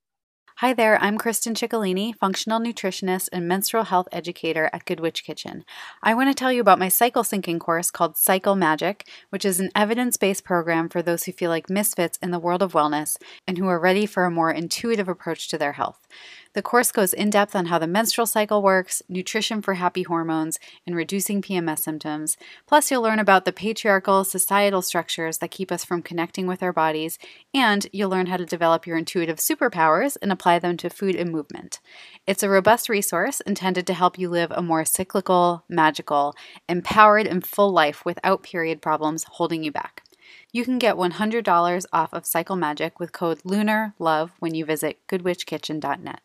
Hi 0.59 0.73
there, 0.73 1.03
I'm 1.03 1.19
Kristen 1.19 1.55
Ciccolini, 1.55 2.15
functional 2.15 2.61
nutritionist 2.61 3.29
and 3.33 3.49
menstrual 3.49 3.83
health 3.83 4.07
educator 4.13 4.71
at 4.73 4.85
Good 4.85 5.01
Witch 5.01 5.25
Kitchen. 5.25 5.65
I 6.01 6.15
want 6.15 6.31
to 6.31 6.35
tell 6.35 6.53
you 6.53 6.61
about 6.61 6.79
my 6.79 6.89
cycle 6.89 7.25
syncing 7.25 7.59
course 7.59 7.91
called 7.91 8.17
Cycle 8.17 8.55
Magic, 8.55 9.05
which 9.31 9.45
is 9.45 9.59
an 9.59 9.71
evidence 9.75 10.17
based 10.17 10.45
program 10.45 10.89
for 10.89 11.03
those 11.03 11.25
who 11.25 11.33
feel 11.33 11.51
like 11.51 11.69
misfits 11.69 12.21
in 12.23 12.31
the 12.31 12.39
world 12.39 12.63
of 12.63 12.73
wellness 12.73 13.17
and 13.49 13.59
who 13.59 13.67
are 13.67 13.81
ready 13.81 14.07
for 14.07 14.27
a 14.27 14.31
more 14.31 14.53
intuitive 14.53 15.09
approach 15.09 15.49
to 15.49 15.59
their 15.59 15.73
health. 15.73 16.07
The 16.55 16.63
course 16.63 16.93
goes 16.93 17.13
in 17.13 17.31
depth 17.31 17.57
on 17.57 17.67
how 17.67 17.81
the 17.81 17.89
menstrual 17.89 18.27
cycle 18.27 18.63
works, 18.63 19.03
nutrition 19.09 19.61
for 19.61 19.75
happy 19.75 20.05
hormones, 20.05 20.61
and 20.87 20.95
reducing 20.95 21.43
PMS 21.43 21.81
symptoms. 21.81 22.37
Plus, 22.65 22.93
you'll 22.93 23.03
learn 23.03 23.19
about 23.19 23.45
the 23.45 23.53
patriarchal 23.53 24.23
societal 24.23 24.81
structures 24.81 25.39
that 25.39 25.51
keep 25.51 25.73
us 25.73 25.85
from 25.85 26.01
connecting 26.01 26.47
with 26.47 26.63
our 26.63 26.73
bodies, 26.73 27.19
and 27.53 27.89
you'll 27.93 28.09
learn 28.09 28.27
how 28.27 28.37
to 28.37 28.47
develop 28.47 28.87
your 28.87 28.97
intuitive 28.97 29.39
superpowers 29.39 30.17
and 30.23 30.31
apply 30.31 30.61
them 30.61 30.77
to 30.77 30.89
food 30.89 31.17
and 31.17 31.33
movement. 31.33 31.81
It's 32.25 32.45
a 32.45 32.49
robust 32.49 32.89
resource 32.89 33.41
intended 33.41 33.85
to 33.89 33.95
help 33.95 34.17
you 34.17 34.29
live 34.29 34.53
a 34.53 34.63
more 34.63 34.85
cyclical, 34.85 35.65
magical, 35.69 36.37
empowered, 36.69 37.27
and 37.27 37.45
full 37.45 37.73
life 37.73 38.05
without 38.05 38.45
period 38.45 38.81
problems 38.81 39.25
holding 39.25 39.65
you 39.65 39.73
back. 39.73 40.05
You 40.53 40.65
can 40.65 40.79
get 40.79 40.95
$100 40.95 41.87
off 41.93 42.15
of 42.15 42.25
Cycle 42.25 42.55
Magic 42.55 43.01
with 43.01 43.11
code 43.11 43.41
LUNARLOVE 43.45 44.31
when 44.39 44.55
you 44.55 44.65
visit 44.65 45.01
goodwitchkitchen.net. 45.09 46.21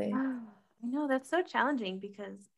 totally. 0.00 0.12
I 0.82 0.86
know 0.86 1.08
that's 1.08 1.28
so 1.30 1.42
challenging 1.42 1.98
because 1.98 2.48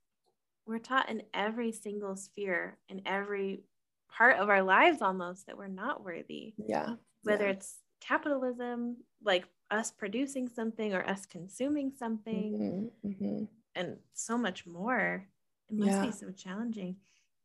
we're 0.66 0.78
taught 0.78 1.08
in 1.10 1.22
every 1.34 1.72
single 1.72 2.16
sphere 2.16 2.78
in 2.88 3.02
every 3.06 3.64
part 4.10 4.36
of 4.38 4.48
our 4.50 4.62
lives 4.62 5.02
almost 5.02 5.46
that 5.46 5.56
we're 5.58 5.68
not 5.68 6.04
worthy. 6.04 6.54
Yeah. 6.58 6.96
Whether 7.22 7.46
yeah. 7.46 7.52
it's 7.52 7.80
capitalism, 8.00 8.98
like 9.22 9.46
us 9.70 9.90
producing 9.90 10.48
something 10.48 10.94
or 10.94 11.08
us 11.08 11.26
consuming 11.26 11.92
something, 11.92 12.54
Mhm, 12.60 12.90
mhm. 13.04 13.48
and 13.74 13.98
so 14.12 14.36
much 14.38 14.66
more. 14.66 15.28
It 15.68 15.76
must 15.76 15.96
Yeah. 15.96 16.02
be 16.02 16.12
so 16.12 16.30
challenging. 16.32 16.96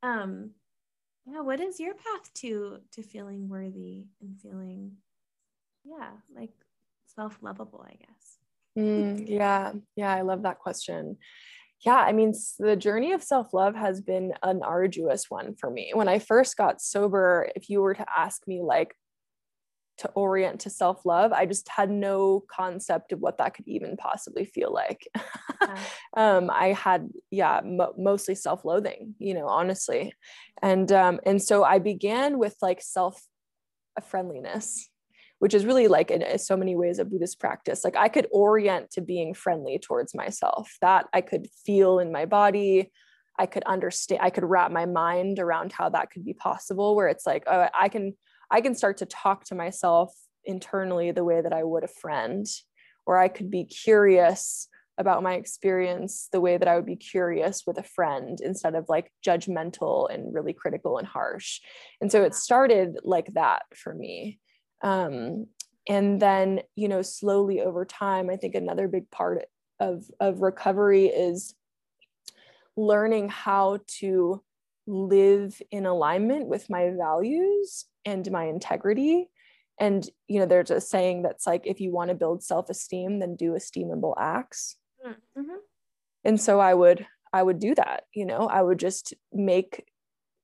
Um, 0.04 0.52
yeah, 1.26 1.42
what 1.42 1.60
is 1.62 1.80
your 1.80 1.96
path 1.96 2.34
to 2.36 2.82
to 2.92 3.04
feeling 3.04 3.50
worthy 3.50 4.08
and 4.22 4.40
feeling, 4.40 4.98
yeah, 5.86 6.12
like 6.34 6.54
self-lovable, 7.06 7.84
I 7.88 7.96
guess. 7.96 8.40
Mm, 8.78 9.26
yeah, 9.28 9.74
yeah, 9.96 10.14
I 10.14 10.22
love 10.22 10.44
that 10.44 10.60
question. 10.60 11.18
Yeah, 11.86 11.98
I 11.98 12.14
mean, 12.14 12.34
the 12.58 12.76
journey 12.76 13.12
of 13.12 13.24
self 13.24 13.54
love 13.54 13.76
has 13.76 14.02
been 14.02 14.34
an 14.44 14.62
arduous 14.64 15.30
one 15.30 15.56
for 15.56 15.70
me. 15.70 15.92
When 15.94 16.08
I 16.08 16.20
first 16.20 16.58
got 16.58 16.82
sober, 16.82 17.50
if 17.56 17.70
you 17.70 17.82
were 17.82 17.94
to 17.94 18.06
ask 18.18 18.48
me, 18.48 18.62
like, 18.62 18.96
to 20.00 20.10
orient 20.10 20.62
to 20.62 20.70
self 20.70 21.06
love, 21.06 21.32
I 21.32 21.46
just 21.46 21.70
had 21.70 21.90
no 21.90 22.44
concept 22.50 23.12
of 23.12 23.20
what 23.20 23.38
that 23.38 23.54
could 23.54 23.68
even 23.68 23.98
possibly 23.98 24.46
feel 24.46 24.74
like. 24.74 25.08
Yeah. 25.62 25.80
um, 26.18 26.50
I 26.52 26.74
had, 26.74 27.10
yeah, 27.32 27.62
mo- 27.64 27.94
mostly 27.98 28.36
self 28.36 28.66
loathing, 28.66 29.16
you 29.20 29.34
know, 29.34 29.48
honestly. 29.48 30.14
And, 30.62 30.92
um, 30.92 31.20
and 31.26 31.42
so 31.42 31.64
I 31.64 31.80
began 31.80 32.40
with 32.40 32.56
like 32.62 32.82
self 32.82 33.22
friendliness 34.04 34.90
which 35.40 35.54
is 35.54 35.66
really 35.66 35.88
like 35.88 36.12
in, 36.12 36.22
in 36.22 36.40
so 36.40 36.56
many 36.56 36.76
ways 36.76 37.00
a 37.00 37.06
Buddhist 37.06 37.40
practice. 37.40 37.84
Like 37.84 37.96
I 37.96 38.08
could 38.08 38.28
orient 38.32 38.92
to 38.92 39.02
being 39.02 39.34
friendly 39.34 39.80
towards 39.80 40.16
myself. 40.16 40.72
That 40.82 41.08
I 41.14 41.22
could 41.22 41.48
feel 41.66 42.00
in 42.00 42.12
my 42.12 42.26
body. 42.26 42.92
I 43.38 43.46
could 43.46 43.64
understand. 43.64 44.22
I 44.24 44.30
could 44.30 44.46
wrap 44.46 44.72
my 44.72 44.86
mind 44.86 45.40
around 45.40 45.74
how 45.74 45.90
that 45.90 46.12
could 46.12 46.24
be 46.24 46.34
possible. 46.34 46.96
Where 46.96 47.08
it's 47.08 47.26
like, 47.26 47.44
oh, 47.48 47.68
I 47.78 47.90
can, 47.90 48.14
I 48.50 48.62
can 48.62 48.76
start 48.76 48.98
to 48.98 49.06
talk 49.06 49.44
to 49.46 49.56
myself 49.56 50.14
internally 50.46 51.12
the 51.12 51.24
way 51.24 51.42
that 51.42 51.54
I 51.54 51.64
would 51.64 51.84
a 51.84 51.88
friend, 51.88 52.46
or 53.06 53.18
I 53.18 53.28
could 53.28 53.52
be 53.52 53.66
curious 53.66 54.70
about 54.98 55.24
my 55.24 55.34
experience 55.34 56.30
the 56.32 56.40
way 56.40 56.58
that 56.58 56.68
I 56.68 56.76
would 56.76 56.86
be 56.86 56.96
curious 56.96 57.64
with 57.68 57.78
a 57.78 57.84
friend 57.84 58.40
instead 58.42 58.76
of 58.76 58.86
like 58.88 59.12
judgmental 59.26 60.10
and 60.10 60.34
really 60.34 60.54
critical 60.54 60.98
and 60.98 61.08
harsh. 61.08 61.60
And 62.00 62.10
so 62.10 62.24
it 62.24 62.34
started 62.34 63.00
like 63.04 63.34
that 63.34 63.64
for 63.76 63.94
me 63.94 64.40
um, 64.82 65.48
and 65.88 66.22
then 66.22 66.62
you 66.76 66.88
know 66.88 67.02
slowly 67.02 67.62
over 67.62 67.86
time 67.86 68.30
i 68.30 68.36
think 68.36 68.56
another 68.56 68.88
big 68.88 69.10
part 69.12 69.46
of 69.80 70.06
of 70.20 70.42
recovery 70.42 71.08
is 71.08 71.54
learning 72.78 73.30
how 73.30 73.80
to 73.88 74.42
live 74.88 75.62
in 75.72 75.86
alignment 75.86 76.48
with 76.48 76.70
my 76.70 76.92
values 76.92 77.86
and 78.06 78.30
my 78.32 78.46
integrity. 78.46 79.30
And 79.80 80.08
you 80.28 80.40
know 80.40 80.46
there's 80.46 80.72
a 80.72 80.80
saying 80.80 81.24
that's 81.24 81.46
like 81.48 81.64
if 81.66 81.82
you 81.82 81.92
want 81.92 82.10
to 82.10 82.16
build 82.16 82.44
self-esteem 82.44 83.20
then 83.20 83.36
do 83.36 83.52
esteemable 83.54 84.14
acts. 84.18 84.78
Mhm. 85.06 85.58
and 86.24 86.40
so 86.40 86.60
i 86.60 86.74
would 86.74 87.06
i 87.34 87.44
would 87.44 87.60
do 87.60 87.76
that 87.76 88.06
you 88.14 88.26
know 88.26 88.48
i 88.48 88.62
would 88.62 88.80
just 88.80 89.14
make 89.34 89.86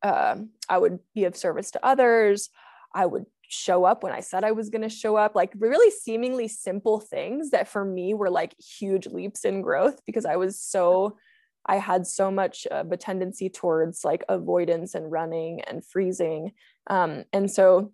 um, 0.04 0.50
i 0.70 0.78
would 0.78 1.00
be 1.16 1.24
of 1.26 1.36
service 1.38 1.72
to 1.72 1.86
others. 1.86 2.50
I 2.94 3.06
would 3.06 3.26
show 3.52 3.84
up 3.84 4.02
when 4.02 4.14
i 4.14 4.20
said 4.22 4.44
i 4.44 4.52
was 4.52 4.70
going 4.70 4.82
to 4.82 4.90
show 4.90 5.18
up 5.18 5.36
like 5.36 5.52
really 5.58 5.92
seemingly 5.92 6.48
simple 6.48 7.00
things 7.00 7.50
that 7.52 7.68
for 7.68 7.84
me 7.84 8.14
were 8.14 8.30
like 8.30 8.56
huge 8.60 9.08
leaps 9.08 9.44
in 9.44 9.62
growth 9.62 10.00
because 10.06 10.26
i 10.26 10.38
was 10.38 10.60
so 10.60 11.18
i 11.66 11.78
had 11.78 12.08
so 12.08 12.32
much 12.32 12.66
of 12.68 12.92
a 12.92 12.98
tendency 12.98 13.50
towards 13.50 14.06
like 14.06 14.24
avoidance 14.30 14.96
and 14.96 15.12
running 15.12 15.62
and 15.62 15.86
freezing. 15.86 16.54
Um, 16.88 17.26
and 17.32 17.50
so 17.52 17.92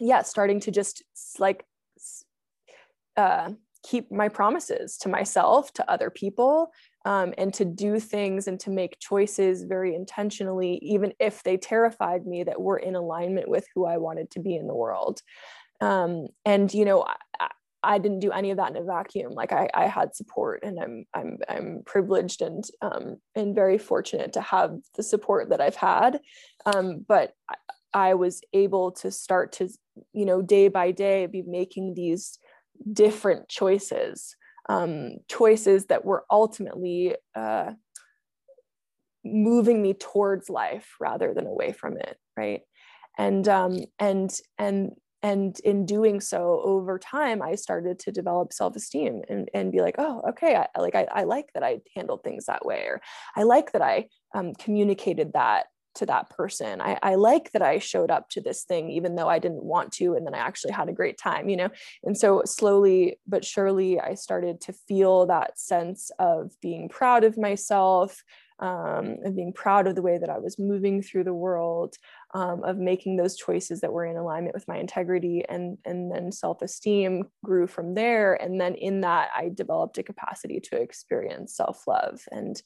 yeah 0.00 0.22
starting 0.22 0.60
to 0.60 0.70
just 0.70 1.02
like 1.38 1.64
uh, 3.16 3.50
keep 3.82 4.12
my 4.12 4.28
promises 4.28 4.96
to 4.98 5.08
myself 5.08 5.72
to 5.72 5.90
other 5.90 6.10
people 6.10 6.70
um, 7.04 7.32
and 7.38 7.54
to 7.54 7.64
do 7.64 8.00
things 8.00 8.48
and 8.48 8.58
to 8.60 8.70
make 8.70 8.98
choices 8.98 9.62
very 9.62 9.94
intentionally, 9.94 10.78
even 10.82 11.12
if 11.18 11.42
they 11.42 11.56
terrified 11.56 12.26
me 12.26 12.44
that 12.44 12.60
were 12.60 12.78
in 12.78 12.94
alignment 12.96 13.48
with 13.48 13.66
who 13.74 13.86
I 13.86 13.98
wanted 13.98 14.30
to 14.32 14.40
be 14.40 14.56
in 14.56 14.66
the 14.66 14.74
world. 14.74 15.20
Um, 15.80 16.26
and 16.44 16.72
you 16.72 16.84
know, 16.84 17.02
I, 17.02 17.48
I- 17.82 17.98
didn't 17.98 18.20
do 18.20 18.32
any 18.32 18.50
of 18.50 18.56
that 18.58 18.70
in 18.70 18.76
a 18.76 18.82
vacuum. 18.82 19.32
Like 19.32 19.52
I, 19.52 19.70
I 19.72 19.86
had 19.86 20.14
support, 20.14 20.60
and 20.62 20.78
I'm 20.80 21.04
I'm 21.14 21.38
I'm 21.48 21.82
privileged 21.86 22.42
and 22.42 22.64
um, 22.82 23.16
and 23.34 23.54
very 23.54 23.78
fortunate 23.78 24.32
to 24.34 24.40
have 24.40 24.76
the 24.96 25.02
support 25.02 25.50
that 25.50 25.60
I've 25.60 25.76
had. 25.76 26.20
Um, 26.66 27.04
but 27.06 27.32
I, 27.48 27.54
I 27.94 28.14
was 28.14 28.42
able 28.52 28.90
to 28.92 29.10
start 29.10 29.52
to 29.52 29.68
you 30.12 30.26
know 30.26 30.42
day 30.42 30.68
by 30.68 30.90
day 30.90 31.26
be 31.26 31.42
making 31.42 31.94
these 31.94 32.38
different 32.92 33.48
choices 33.48 34.36
um, 34.68 35.16
choices 35.28 35.86
that 35.86 36.04
were 36.04 36.24
ultimately 36.30 37.14
uh, 37.34 37.72
moving 39.24 39.82
me 39.82 39.94
towards 39.94 40.50
life 40.50 40.94
rather 41.00 41.34
than 41.34 41.46
away 41.46 41.72
from 41.72 41.96
it 41.96 42.18
right? 42.38 42.62
And 43.18 43.48
um, 43.48 43.80
and 43.98 44.32
and 44.58 44.92
and 45.22 45.58
in 45.60 45.84
doing 45.84 46.20
so 46.20 46.60
over 46.62 46.96
time 46.96 47.42
i 47.42 47.56
started 47.56 47.98
to 47.98 48.12
develop 48.12 48.52
self-esteem 48.52 49.22
and, 49.28 49.48
and 49.52 49.72
be 49.72 49.80
like 49.80 49.96
oh 49.98 50.22
okay 50.28 50.54
I, 50.54 50.80
like 50.80 50.94
I, 50.94 51.08
I 51.12 51.24
like 51.24 51.46
that 51.54 51.64
i 51.64 51.80
handled 51.96 52.22
things 52.22 52.46
that 52.46 52.64
way 52.64 52.84
or 52.84 53.00
i 53.34 53.42
like 53.42 53.72
that 53.72 53.82
i 53.82 54.08
um, 54.32 54.54
communicated 54.54 55.32
that 55.32 55.66
to 55.98 56.06
that 56.06 56.30
person. 56.30 56.80
I, 56.80 56.98
I 57.02 57.14
like 57.16 57.52
that 57.52 57.62
i 57.62 57.78
showed 57.78 58.10
up 58.10 58.28
to 58.30 58.40
this 58.40 58.64
thing 58.64 58.90
even 58.90 59.14
though 59.14 59.28
i 59.28 59.38
didn't 59.38 59.62
want 59.64 59.92
to 59.94 60.14
and 60.14 60.26
then 60.26 60.34
i 60.34 60.38
actually 60.38 60.72
had 60.72 60.88
a 60.88 60.92
great 60.92 61.18
time 61.18 61.48
you 61.48 61.56
know? 61.56 61.70
And 62.04 62.16
so 62.16 62.42
slowly 62.44 63.18
but 63.26 63.44
surely 63.44 64.00
i 64.00 64.14
started 64.14 64.60
to 64.62 64.72
feel 64.72 65.26
that 65.26 65.58
sense 65.58 66.10
of 66.18 66.52
being 66.60 66.88
proud 66.88 67.24
of 67.24 67.36
myself 67.36 68.22
um, 68.60 69.18
and 69.22 69.36
being 69.36 69.52
proud 69.52 69.86
of 69.86 69.94
the 69.94 70.02
way 70.02 70.18
that 70.18 70.30
i 70.30 70.38
was 70.38 70.58
moving 70.58 71.02
through 71.02 71.24
the 71.24 71.34
world 71.34 71.96
um, 72.34 72.62
of 72.64 72.76
making 72.76 73.16
those 73.16 73.36
choices 73.36 73.80
that 73.80 73.92
were 73.92 74.04
in 74.04 74.16
alignment 74.16 74.54
with 74.54 74.68
my 74.68 74.76
integrity 74.76 75.44
and 75.48 75.78
and 75.84 76.12
then 76.12 76.30
self-esteem 76.30 77.24
grew 77.44 77.66
from 77.66 77.94
there. 77.94 78.34
And 78.34 78.60
then 78.60 78.74
in 78.74 79.00
that 79.02 79.30
i 79.34 79.50
developed 79.52 79.98
a 79.98 80.02
capacity 80.02 80.60
to 80.60 80.80
experience 80.80 81.56
self-love. 81.56 82.20
And 82.30 82.60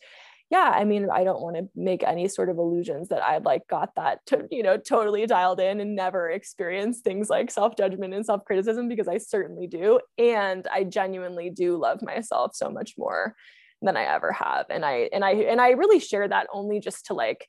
yeah 0.53 0.71
i 0.75 0.85
mean 0.85 1.09
i 1.11 1.25
don't 1.25 1.41
want 1.41 1.57
to 1.57 1.67
make 1.75 2.05
any 2.05 2.29
sort 2.29 2.51
of 2.51 2.59
illusions 2.59 3.09
that 3.09 3.23
I've 3.23 3.45
like 3.45 3.67
got 3.69 3.95
that 3.97 4.25
to 4.27 4.47
you 4.51 4.63
know 4.63 4.77
totally 4.77 5.27
dialed 5.27 5.59
in 5.59 5.81
and 5.81 5.97
never 5.97 6.31
experienced 6.31 7.03
things 7.03 7.31
like 7.31 7.51
self-judgment 7.51 8.13
and 8.15 8.25
self-criticism 8.25 8.87
because 8.89 9.09
i 9.09 9.19
certainly 9.19 9.67
do 9.67 9.99
and 10.19 10.69
i 10.71 10.85
genuinely 10.85 11.51
do 11.51 11.77
love 11.77 12.03
myself 12.03 12.55
so 12.55 12.69
much 12.69 12.93
more 12.99 13.35
than 13.81 13.97
i 13.97 14.05
ever 14.05 14.31
have 14.31 14.67
and 14.69 14.85
i 14.85 15.09
and 15.13 15.25
i 15.25 15.33
and 15.33 15.61
i 15.61 15.71
really 15.71 15.99
share 15.99 16.29
that 16.29 16.47
only 16.53 16.79
just 16.79 17.07
to 17.07 17.15
like 17.15 17.49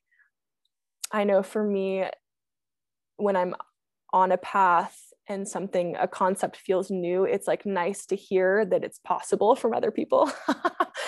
i 1.12 1.26
know 1.26 1.44
for 1.44 1.64
me 1.64 2.06
when 3.18 3.36
i'm 3.36 3.54
on 4.14 4.32
a 4.32 4.38
path 4.38 4.98
and 5.30 5.48
something 5.48 5.96
a 6.00 6.08
concept 6.08 6.58
feels 6.58 6.92
new 6.92 7.24
it's 7.24 7.48
like 7.48 7.66
nice 7.66 8.06
to 8.06 8.16
hear 8.16 8.66
that 8.66 8.84
it's 8.84 9.00
possible 9.00 9.56
from 9.56 9.74
other 9.74 9.92
people 9.92 10.32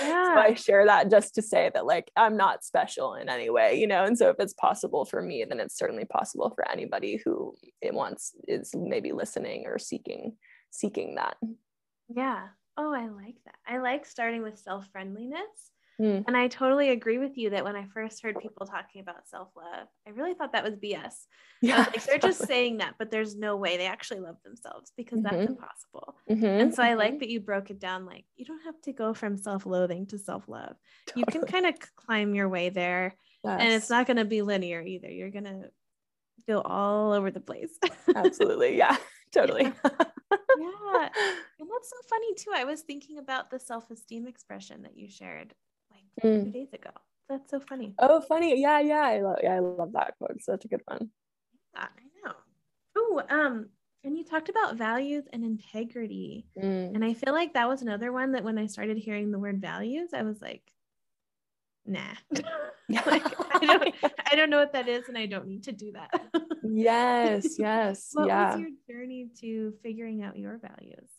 Yeah. 0.02 0.36
so 0.36 0.40
i 0.42 0.54
share 0.56 0.86
that 0.86 1.10
just 1.10 1.36
to 1.36 1.42
say 1.42 1.72
that 1.74 1.86
like 1.86 2.12
i'm 2.16 2.36
not 2.36 2.64
special 2.64 3.14
in 3.16 3.30
any 3.30 3.50
way 3.50 3.80
you 3.80 3.88
know 3.88 4.04
and 4.04 4.18
so 4.18 4.30
if 4.30 4.36
it's 4.40 4.54
possible 4.54 5.06
for 5.06 5.22
me 5.22 5.46
then 5.48 5.60
it's 5.60 5.78
certainly 5.78 6.06
possible 6.06 6.52
for 6.56 6.70
anybody 6.70 7.22
who 7.24 7.54
it 7.82 7.94
wants 7.94 8.34
is 8.48 8.72
maybe 8.76 9.12
listening 9.14 9.64
or 9.66 9.78
seeking 9.80 10.34
seeking 10.72 11.16
that 11.16 11.38
Yeah. 12.10 12.48
Oh, 12.78 12.94
I 12.94 13.08
like 13.08 13.36
that. 13.46 13.56
I 13.66 13.78
like 13.78 14.06
starting 14.06 14.44
with 14.44 14.60
self 14.60 14.86
friendliness. 14.92 15.72
Mm. 16.00 16.26
And 16.28 16.36
I 16.36 16.48
totally 16.48 16.90
agree 16.90 17.18
with 17.18 17.38
you 17.38 17.52
that 17.52 17.64
when 17.64 17.76
I 17.76 17.86
first 17.86 18.22
heard 18.22 18.40
people 18.40 18.66
talking 18.66 19.02
about 19.02 19.28
self 19.28 19.50
love, 19.56 19.88
I 20.06 20.12
really 20.12 20.34
thought 20.34 20.54
that 20.54 20.64
was 20.64 20.76
BS. 20.76 21.28
Yeah 21.62 21.78
was 21.78 21.88
like, 21.94 22.04
they're 22.06 22.18
just 22.18 22.46
saying 22.46 22.78
that, 22.78 22.96
but 23.00 23.12
there's 23.12 23.36
no 23.36 23.56
way 23.56 23.78
they 23.78 23.86
actually 23.86 24.20
love 24.20 24.38
themselves 24.44 24.92
because 24.98 25.22
that's 25.22 25.36
Mhm. 25.38 25.48
impossible. 25.48 26.18
Mhm, 26.30 26.62
And 26.62 26.76
so 26.76 26.84
I 26.84 26.96
like 26.96 27.20
that 27.20 27.30
you 27.30 27.40
broke 27.40 27.70
it 27.70 27.80
down 27.80 28.06
like 28.06 28.26
you 28.36 28.46
don't 28.46 28.64
have 28.64 28.80
to 28.82 28.94
go 28.94 29.14
from 29.14 29.38
self 29.38 29.66
loathing 29.66 30.08
to 30.08 30.18
self 30.18 30.48
love. 30.48 30.76
You 31.16 31.26
can 31.26 31.44
kind 31.44 31.66
of 31.66 31.76
climb 31.96 32.36
your 32.36 32.50
way 32.50 32.70
there, 32.70 33.16
and 33.46 33.72
it's 33.72 33.90
not 33.90 34.08
going 34.08 34.18
to 34.18 34.26
be 34.26 34.42
linear 34.42 34.82
either. 34.82 35.10
You're 35.10 35.32
going 35.32 35.46
to 35.46 35.72
go 36.48 36.62
all 36.62 37.14
over 37.14 37.32
the 37.32 37.40
place. 37.40 37.78
absolutely 38.16 38.78
yeah 38.78 38.98
totally 39.32 39.64
yeah. 39.64 41.10
And 41.60 41.70
that's 41.70 41.90
so 41.90 41.98
funny 42.10 42.34
too. 42.36 42.52
I 42.54 42.64
was 42.66 42.82
thinking 42.82 43.18
about 43.18 43.50
the 43.50 43.60
self 43.60 43.90
esteem 43.92 44.28
expression 44.28 44.84
that 44.84 44.98
you 44.98 45.10
shared 45.10 45.54
Mm. 46.24 46.46
two 46.46 46.52
days 46.52 46.74
ago. 46.74 46.92
That's 47.28 47.50
so 47.50 47.60
funny. 47.60 47.96
oh 48.00 48.22
funny 48.22 48.62
yeah 48.62 48.80
yeah 48.80 49.02
i 49.02 49.20
love 49.20 49.40
yeah 49.42 49.56
i 49.56 49.60
love 49.60 49.94
that 49.94 50.14
quote 50.20 50.44
such 50.44 50.64
a 50.66 50.68
good 50.68 50.82
one 50.86 51.10
I 51.76 51.88
know. 52.24 52.34
Oh, 52.98 53.22
um, 53.30 53.70
And 54.04 54.18
you 54.18 54.24
talked 54.24 54.50
about 54.50 54.76
values 54.76 55.26
and 55.34 55.44
integrity. 55.44 56.46
Mm. 56.58 56.96
And 56.96 57.04
I 57.04 57.14
feel 57.14 57.34
like 57.34 57.54
that 57.54 57.68
was 57.68 57.82
another 57.82 58.12
one 58.12 58.34
that 58.34 58.44
when 58.44 58.58
I 58.58 58.68
started 58.68 58.98
hearing 58.98 59.32
the 59.32 59.40
word 59.40 59.62
values, 59.62 60.10
I 60.14 60.22
was 60.22 60.42
like, 60.42 60.62
nah. 61.86 62.02
like, 62.90 63.26
I 63.56 63.66
don't 63.66 63.96
I 64.32 64.36
don't 64.36 64.50
know 64.50 64.60
what 64.60 64.74
that 64.74 64.88
is 64.88 65.08
and 65.08 65.18
I 65.18 65.26
don't 65.26 65.48
need 65.48 65.64
to 65.64 65.72
do 65.72 65.94
that. 65.94 66.12
yes, 66.64 67.56
yes. 67.58 68.10
what 68.14 68.28
yeah. 68.28 68.52
was 68.52 68.62
your 68.62 68.70
journey 68.88 69.30
to 69.42 69.74
figuring 69.82 70.24
out 70.24 70.38
your 70.38 70.60
values? 70.60 71.10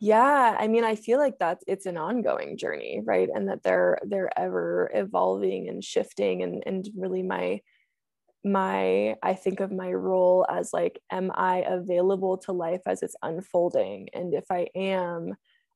Yeah 0.00 0.56
i 0.58 0.66
mean 0.68 0.84
i 0.84 0.94
feel 0.94 1.18
like 1.18 1.34
that's 1.38 1.64
it's 1.66 1.86
an 1.86 1.96
ongoing 1.96 2.56
journey 2.56 3.00
right? 3.04 3.28
And 3.32 3.48
that 3.48 3.62
they're 3.62 3.98
they're 4.04 4.36
ever 4.38 4.90
evolving 4.94 5.68
and 5.68 5.82
shifting 5.82 6.42
and 6.42 6.62
and 6.66 6.88
really 6.96 7.22
my 7.22 7.60
my 8.44 9.16
i 9.22 9.34
think 9.34 9.60
of 9.60 9.72
my 9.72 9.92
role 9.92 10.46
as 10.50 10.72
like 10.72 11.00
am 11.10 11.30
i 11.34 11.64
available 11.66 12.36
to 12.38 12.52
life 12.52 12.82
as 12.86 13.02
it's 13.02 13.16
unfolding? 13.22 14.08
And 14.12 14.34
if 14.34 14.44
i 14.50 14.68
am 14.74 15.34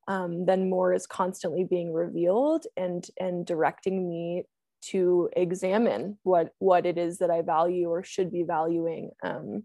um, 0.08 0.46
then 0.46 0.70
more 0.70 0.94
is 0.94 1.06
constantly 1.06 1.64
being 1.64 1.92
revealed 1.92 2.66
and 2.76 3.06
and 3.18 3.46
directing 3.46 4.08
me 4.08 4.44
to 4.80 5.28
examine 5.36 6.18
what 6.22 6.52
what 6.58 6.86
it 6.86 6.98
is 6.98 7.18
that 7.18 7.30
i 7.30 7.42
value 7.42 7.88
or 7.88 8.02
should 8.02 8.30
be 8.30 8.42
valuing 8.42 9.10
um, 9.22 9.64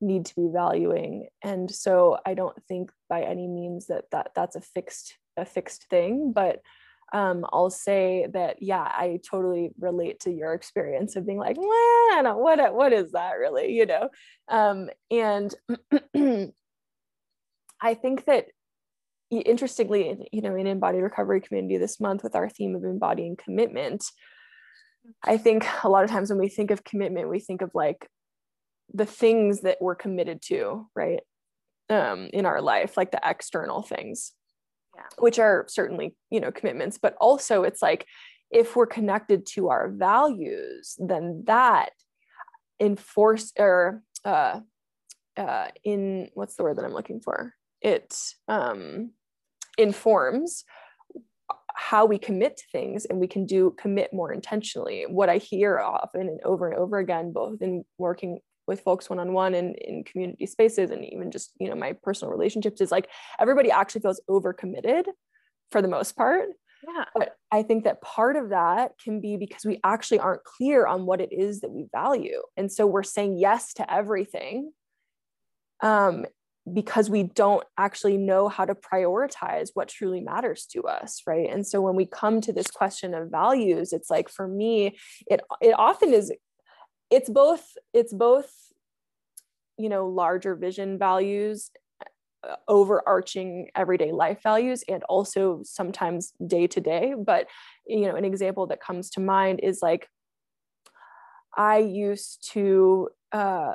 need 0.00 0.26
to 0.26 0.34
be 0.36 0.48
valuing. 0.52 1.28
And 1.42 1.70
so 1.70 2.18
i 2.24 2.34
don't 2.34 2.56
think 2.66 2.90
by 3.08 3.22
any 3.22 3.46
means 3.46 3.86
that 3.86 4.04
that 4.12 4.30
that's 4.34 4.56
a 4.56 4.60
fixed 4.60 5.16
a 5.36 5.44
fixed 5.44 5.84
thing 5.88 6.32
but 6.32 6.60
um, 7.12 7.46
I'll 7.52 7.70
say 7.70 8.26
that 8.34 8.60
yeah, 8.60 8.82
I 8.82 9.20
totally 9.28 9.70
relate 9.78 10.20
to 10.20 10.30
your 10.30 10.52
experience 10.52 11.16
of 11.16 11.26
being 11.26 11.38
like, 11.38 11.56
well, 11.56 12.38
what 12.38 12.74
what 12.74 12.92
is 12.92 13.12
that 13.12 13.32
really, 13.38 13.72
you 13.72 13.86
know? 13.86 14.10
Um, 14.48 14.90
and 15.10 15.54
I 17.80 17.94
think 17.94 18.24
that 18.26 18.46
interestingly, 19.30 20.28
you 20.32 20.42
know, 20.42 20.54
in 20.54 20.66
embodied 20.66 21.02
recovery 21.02 21.40
community 21.40 21.78
this 21.78 22.00
month 22.00 22.22
with 22.22 22.34
our 22.34 22.48
theme 22.48 22.74
of 22.74 22.84
embodying 22.84 23.36
commitment, 23.36 24.04
I 25.22 25.38
think 25.38 25.66
a 25.82 25.88
lot 25.88 26.04
of 26.04 26.10
times 26.10 26.30
when 26.30 26.38
we 26.38 26.48
think 26.48 26.70
of 26.70 26.84
commitment, 26.84 27.30
we 27.30 27.40
think 27.40 27.62
of 27.62 27.70
like 27.74 28.08
the 28.92 29.06
things 29.06 29.62
that 29.62 29.78
we're 29.80 29.94
committed 29.94 30.42
to, 30.42 30.88
right? 30.94 31.20
Um, 31.90 32.28
in 32.32 32.44
our 32.44 32.60
life, 32.60 32.96
like 32.98 33.10
the 33.12 33.20
external 33.24 33.82
things, 33.82 34.32
Yeah. 34.94 35.04
which 35.18 35.38
are 35.38 35.64
certainly, 35.68 36.16
you 36.30 36.40
know, 36.40 36.52
commitments, 36.52 36.98
but 36.98 37.16
also 37.18 37.62
it's 37.62 37.80
like 37.80 38.06
if 38.50 38.76
we're 38.76 38.86
connected 38.86 39.46
to 39.54 39.68
our 39.68 39.88
values, 39.88 40.96
then 40.98 41.44
that 41.46 41.92
enforce 42.80 43.52
or 43.58 44.02
uh, 44.24 44.60
uh, 45.36 45.68
in 45.84 46.30
what's 46.34 46.56
the 46.56 46.62
word 46.62 46.76
that 46.76 46.84
I'm 46.84 46.92
looking 46.92 47.20
for? 47.20 47.54
It 47.80 48.18
um, 48.48 49.12
informs 49.78 50.64
how 51.74 52.04
we 52.06 52.18
commit 52.18 52.56
to 52.56 52.64
things 52.72 53.04
and 53.04 53.20
we 53.20 53.28
can 53.28 53.46
do 53.46 53.74
commit 53.78 54.12
more 54.12 54.32
intentionally. 54.32 55.04
What 55.08 55.28
I 55.28 55.38
hear 55.38 55.78
often 55.78 56.22
and 56.22 56.40
over 56.44 56.68
and 56.68 56.76
over 56.76 56.98
again, 56.98 57.32
both 57.32 57.62
in 57.62 57.84
working 57.98 58.40
with 58.68 58.80
folks 58.82 59.08
one-on-one 59.10 59.54
and 59.54 59.74
in 59.76 60.04
community 60.04 60.46
spaces 60.46 60.90
and 60.90 61.04
even 61.04 61.30
just 61.30 61.52
you 61.58 61.68
know 61.68 61.74
my 61.74 61.94
personal 62.02 62.30
relationships 62.30 62.80
is 62.80 62.92
like 62.92 63.08
everybody 63.40 63.70
actually 63.70 64.02
feels 64.02 64.20
overcommitted 64.30 65.04
for 65.70 65.82
the 65.82 65.88
most 65.88 66.16
part. 66.16 66.48
Yeah. 66.86 67.06
but 67.12 67.34
i 67.50 67.64
think 67.64 67.82
that 67.84 68.00
part 68.02 68.36
of 68.36 68.50
that 68.50 68.92
can 69.02 69.20
be 69.20 69.36
because 69.36 69.64
we 69.64 69.80
actually 69.82 70.20
aren't 70.20 70.44
clear 70.44 70.86
on 70.86 71.06
what 71.06 71.20
it 71.20 71.32
is 71.32 71.60
that 71.62 71.72
we 71.72 71.86
value. 71.90 72.40
And 72.56 72.70
so 72.70 72.86
we're 72.86 73.02
saying 73.02 73.36
yes 73.36 73.72
to 73.74 73.92
everything 73.92 74.70
um, 75.82 76.24
because 76.72 77.10
we 77.10 77.24
don't 77.24 77.64
actually 77.78 78.16
know 78.16 78.48
how 78.48 78.64
to 78.64 78.76
prioritize 78.76 79.70
what 79.74 79.88
truly 79.88 80.20
matters 80.20 80.66
to 80.66 80.82
us 80.82 81.22
right? 81.26 81.48
And 81.50 81.66
so 81.66 81.80
when 81.80 81.96
we 81.96 82.06
come 82.06 82.40
to 82.42 82.52
this 82.52 82.70
question 82.70 83.12
of 83.12 83.28
values 83.28 83.92
it's 83.92 84.08
like 84.08 84.28
for 84.28 84.46
me 84.46 84.96
it 85.26 85.40
it 85.60 85.74
often 85.76 86.12
is 86.12 86.30
it's 87.10 87.28
both 87.28 87.76
it's 87.92 88.12
both 88.12 88.52
you 89.76 89.88
know 89.88 90.06
larger 90.06 90.54
vision 90.54 90.98
values 90.98 91.70
uh, 92.48 92.56
overarching 92.68 93.68
everyday 93.74 94.12
life 94.12 94.42
values 94.42 94.84
and 94.88 95.02
also 95.04 95.60
sometimes 95.64 96.32
day 96.46 96.66
to 96.68 96.80
day. 96.80 97.14
But 97.16 97.48
you 97.86 98.02
know 98.02 98.16
an 98.16 98.24
example 98.24 98.66
that 98.68 98.80
comes 98.80 99.10
to 99.10 99.20
mind 99.20 99.60
is 99.62 99.80
like 99.82 100.08
i 101.56 101.78
used 101.78 102.50
to 102.52 103.08
uh, 103.32 103.74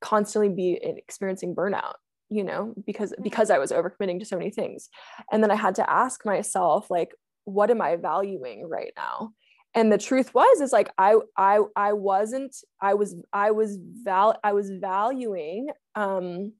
constantly 0.00 0.48
be 0.48 0.78
experiencing 0.82 1.54
burnout 1.54 1.94
you 2.30 2.44
know 2.44 2.74
because 2.86 3.12
because 3.22 3.50
i 3.50 3.58
was 3.58 3.72
overcommitting 3.72 4.20
to 4.20 4.24
so 4.24 4.38
many 4.38 4.50
things. 4.50 4.88
And 5.30 5.42
then 5.42 5.50
i 5.50 5.56
had 5.56 5.74
to 5.76 5.90
ask 5.90 6.24
myself 6.24 6.90
like 6.90 7.14
what 7.44 7.70
am 7.70 7.80
i 7.80 7.96
valuing 7.96 8.68
right 8.68 8.92
now 8.96 9.32
and 9.78 9.92
the 9.92 9.98
truth 9.98 10.34
was 10.34 10.60
is 10.60 10.72
like 10.72 10.90
i 10.98 11.14
i 11.36 11.60
i 11.76 11.92
wasn't 11.92 12.54
i 12.80 12.94
was 12.94 13.14
i 13.32 13.50
was 13.52 13.78
val 14.04 14.36
i 14.42 14.52
was 14.52 14.70
valuing 14.70 15.68
um 15.94 16.52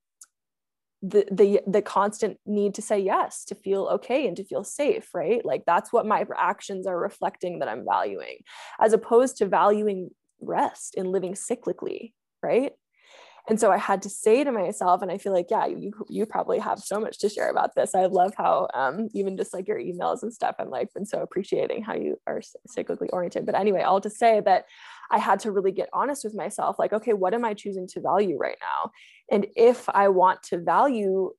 the 1.02 1.26
the 1.30 1.60
the 1.66 1.82
constant 1.82 2.38
need 2.46 2.74
to 2.74 2.82
say 2.82 2.98
yes 2.98 3.44
to 3.44 3.54
feel 3.54 3.86
okay 3.86 4.26
and 4.26 4.36
to 4.36 4.44
feel 4.44 4.64
safe 4.64 5.14
right? 5.14 5.44
Like 5.44 5.64
that's 5.66 5.92
what 5.92 6.06
my 6.06 6.24
actions 6.36 6.86
are 6.86 6.98
reflecting 6.98 7.58
that 7.58 7.68
i'm 7.68 7.84
valuing 7.84 8.38
as 8.80 8.92
opposed 8.92 9.36
to 9.38 9.46
valuing 9.46 10.10
rest 10.40 10.94
and 10.96 11.10
living 11.10 11.34
cyclically 11.34 12.12
right 12.42 12.72
and 13.48 13.58
so 13.58 13.72
i 13.72 13.76
had 13.76 14.02
to 14.02 14.08
say 14.08 14.44
to 14.44 14.52
myself 14.52 15.02
and 15.02 15.10
i 15.10 15.18
feel 15.18 15.32
like 15.32 15.46
yeah 15.50 15.66
you 15.66 15.92
you 16.08 16.26
probably 16.26 16.58
have 16.58 16.78
so 16.78 17.00
much 17.00 17.18
to 17.18 17.28
share 17.28 17.50
about 17.50 17.74
this. 17.74 17.94
I 17.94 18.06
love 18.06 18.32
how 18.36 18.68
um, 18.74 19.08
even 19.14 19.36
just 19.36 19.52
like 19.54 19.66
your 19.66 19.78
emails 19.78 20.22
and 20.22 20.32
stuff 20.32 20.56
i'm 20.58 20.70
like 20.70 20.92
been 20.94 21.06
so 21.06 21.20
appreciating 21.20 21.82
how 21.82 21.94
you 21.94 22.20
are 22.26 22.40
cyclically 22.68 23.08
oriented. 23.12 23.46
But 23.46 23.54
anyway 23.54 23.82
all 23.82 24.00
to 24.00 24.10
say 24.10 24.40
that 24.40 24.66
i 25.10 25.18
had 25.18 25.40
to 25.40 25.50
really 25.50 25.72
get 25.72 25.88
honest 25.92 26.24
with 26.24 26.34
myself 26.34 26.78
like 26.78 26.92
okay 26.92 27.12
what 27.12 27.34
am 27.34 27.44
i 27.44 27.54
choosing 27.54 27.86
to 27.88 28.00
value 28.00 28.36
right 28.38 28.58
now? 28.60 28.90
And 29.30 29.46
if 29.56 29.88
i 29.88 30.08
want 30.08 30.42
to 30.44 30.58
value 30.58 31.32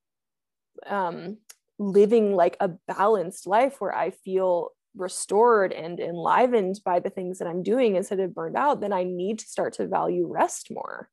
um, 0.86 1.38
living 1.78 2.34
like 2.34 2.56
a 2.60 2.68
balanced 2.88 3.46
life 3.46 3.80
where 3.80 3.94
i 3.94 4.10
feel 4.10 4.70
restored 4.96 5.72
and 5.72 6.00
enlivened 6.00 6.80
by 6.84 6.98
the 6.98 7.10
things 7.10 7.38
that 7.38 7.46
i'm 7.48 7.62
doing 7.62 7.96
instead 7.96 8.18
of 8.18 8.34
burned 8.34 8.56
out 8.56 8.80
then 8.80 8.92
i 8.92 9.04
need 9.04 9.38
to 9.38 9.46
start 9.46 9.72
to 9.72 9.86
value 9.86 10.26
rest 10.26 10.68
more 10.70 11.08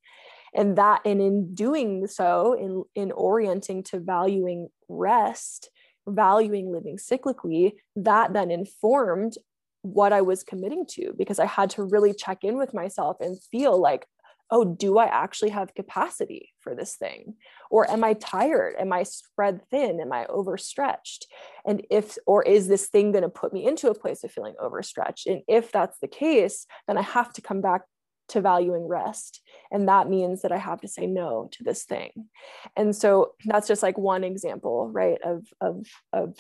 and 0.58 0.78
that 0.78 1.02
and 1.06 1.22
in 1.22 1.54
doing 1.54 2.08
so 2.08 2.54
in 2.54 2.84
in 3.02 3.12
orienting 3.14 3.84
to 3.84 4.00
valuing 4.00 4.68
rest 4.90 5.70
valuing 6.08 6.72
living 6.72 6.98
cyclically 6.98 7.74
that 7.96 8.34
then 8.34 8.52
informed 8.52 9.38
what 9.84 10.12
i 10.12 10.22
was 10.22 10.44
committing 10.44 10.86
to 10.86 11.14
because 11.18 11.40
i 11.40 11.46
had 11.46 11.70
to 11.70 11.84
really 11.84 12.14
check 12.14 12.44
in 12.44 12.58
with 12.58 12.74
myself 12.74 13.18
and 13.22 13.42
feel 13.52 13.80
like 13.80 14.06
oh 14.50 14.64
do 14.64 14.98
i 14.98 15.06
actually 15.06 15.50
have 15.50 15.76
capacity 15.76 16.54
for 16.62 16.76
this 16.76 16.96
thing? 16.96 17.36
Or 17.70 17.90
am 17.90 18.04
i 18.04 18.14
tired? 18.14 18.76
Am 18.78 18.92
i 18.92 19.04
spread 19.04 19.62
thin? 19.70 20.00
Am 20.02 20.12
i 20.12 20.26
overstretched? 20.26 21.28
And 21.66 21.86
if 21.90 22.18
or 22.26 22.44
is 22.44 22.68
this 22.68 22.88
thing 22.88 23.12
going 23.12 23.24
to 23.24 23.30
put 23.30 23.54
me 23.54 23.66
into 23.66 23.90
a 23.90 23.96
place 23.96 24.24
of 24.24 24.32
feeling 24.32 24.56
overstretched? 24.60 25.28
And 25.28 25.42
if 25.48 25.72
that's 25.72 26.00
the 26.00 26.08
case 26.08 26.66
then 26.88 26.98
i 26.98 27.02
have 27.02 27.32
to 27.34 27.42
come 27.42 27.62
back 27.62 27.82
to 28.30 28.42
valuing 28.42 28.88
rest. 28.88 29.42
And 29.72 29.88
that 29.88 30.10
means 30.10 30.42
that 30.42 30.52
I 30.52 30.58
have 30.58 30.82
to 30.82 30.88
say 30.88 31.08
no 31.08 31.50
to 31.54 31.64
this 31.64 31.84
thing. 31.84 32.28
And 32.76 32.96
so 32.96 33.34
that's 33.46 33.68
just 33.68 33.84
like 33.84 33.98
one 33.98 34.24
example, 34.24 34.90
right, 34.90 35.20
of, 35.24 35.46
of, 35.62 35.86
of 36.14 36.38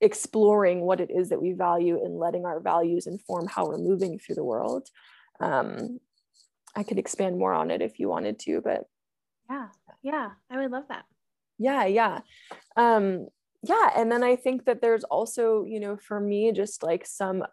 exploring 0.00 0.80
what 0.80 1.00
it 1.00 1.10
is 1.10 1.30
that 1.30 1.40
we 1.40 1.52
value 1.52 2.04
and 2.04 2.18
letting 2.18 2.44
our 2.44 2.60
values 2.60 3.06
inform 3.06 3.46
how 3.46 3.66
we're 3.66 3.78
moving 3.78 4.18
through 4.18 4.34
the 4.34 4.44
world. 4.44 4.88
Um, 5.40 6.00
I 6.74 6.82
could 6.82 6.98
expand 6.98 7.38
more 7.38 7.54
on 7.54 7.70
it 7.70 7.80
if 7.80 7.98
you 7.98 8.08
wanted 8.08 8.38
to, 8.40 8.60
but 8.60 8.84
yeah, 9.48 9.68
yeah, 10.02 10.30
I 10.50 10.58
would 10.58 10.70
love 10.70 10.84
that. 10.88 11.04
Yeah, 11.58 11.86
yeah. 11.86 12.20
Um, 12.76 13.28
yeah. 13.62 13.90
And 13.96 14.12
then 14.12 14.22
I 14.22 14.36
think 14.36 14.66
that 14.66 14.82
there's 14.82 15.04
also, 15.04 15.64
you 15.64 15.80
know, 15.80 15.96
for 15.96 16.20
me, 16.20 16.52
just 16.52 16.82
like 16.82 17.06
some 17.06 17.44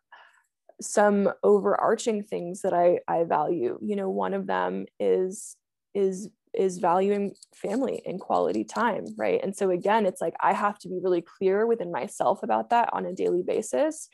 some 0.84 1.32
overarching 1.44 2.24
things 2.24 2.62
that 2.62 2.74
I, 2.74 3.00
I 3.08 3.24
value. 3.24 3.80
You 3.82 3.96
know, 3.96 4.10
one 4.10 4.34
of 4.34 4.48
them 4.48 4.86
is 5.00 5.56
is 5.94 6.30
is 6.54 6.78
valuing 6.78 7.34
family 7.54 8.02
and 8.06 8.20
quality 8.20 8.64
time, 8.64 9.06
right? 9.18 9.40
And 9.44 9.56
so 9.56 9.72
again, 9.72 10.06
it's 10.06 10.22
like 10.22 10.36
I 10.40 10.54
have 10.54 10.78
to 10.80 10.90
be 10.90 11.00
really 11.02 11.22
clear 11.22 11.66
within 11.66 11.92
myself 11.92 12.44
about 12.44 12.70
that 12.70 12.90
on 12.94 13.06
a 13.06 13.14
daily 13.14 13.42
basis. 13.42 14.10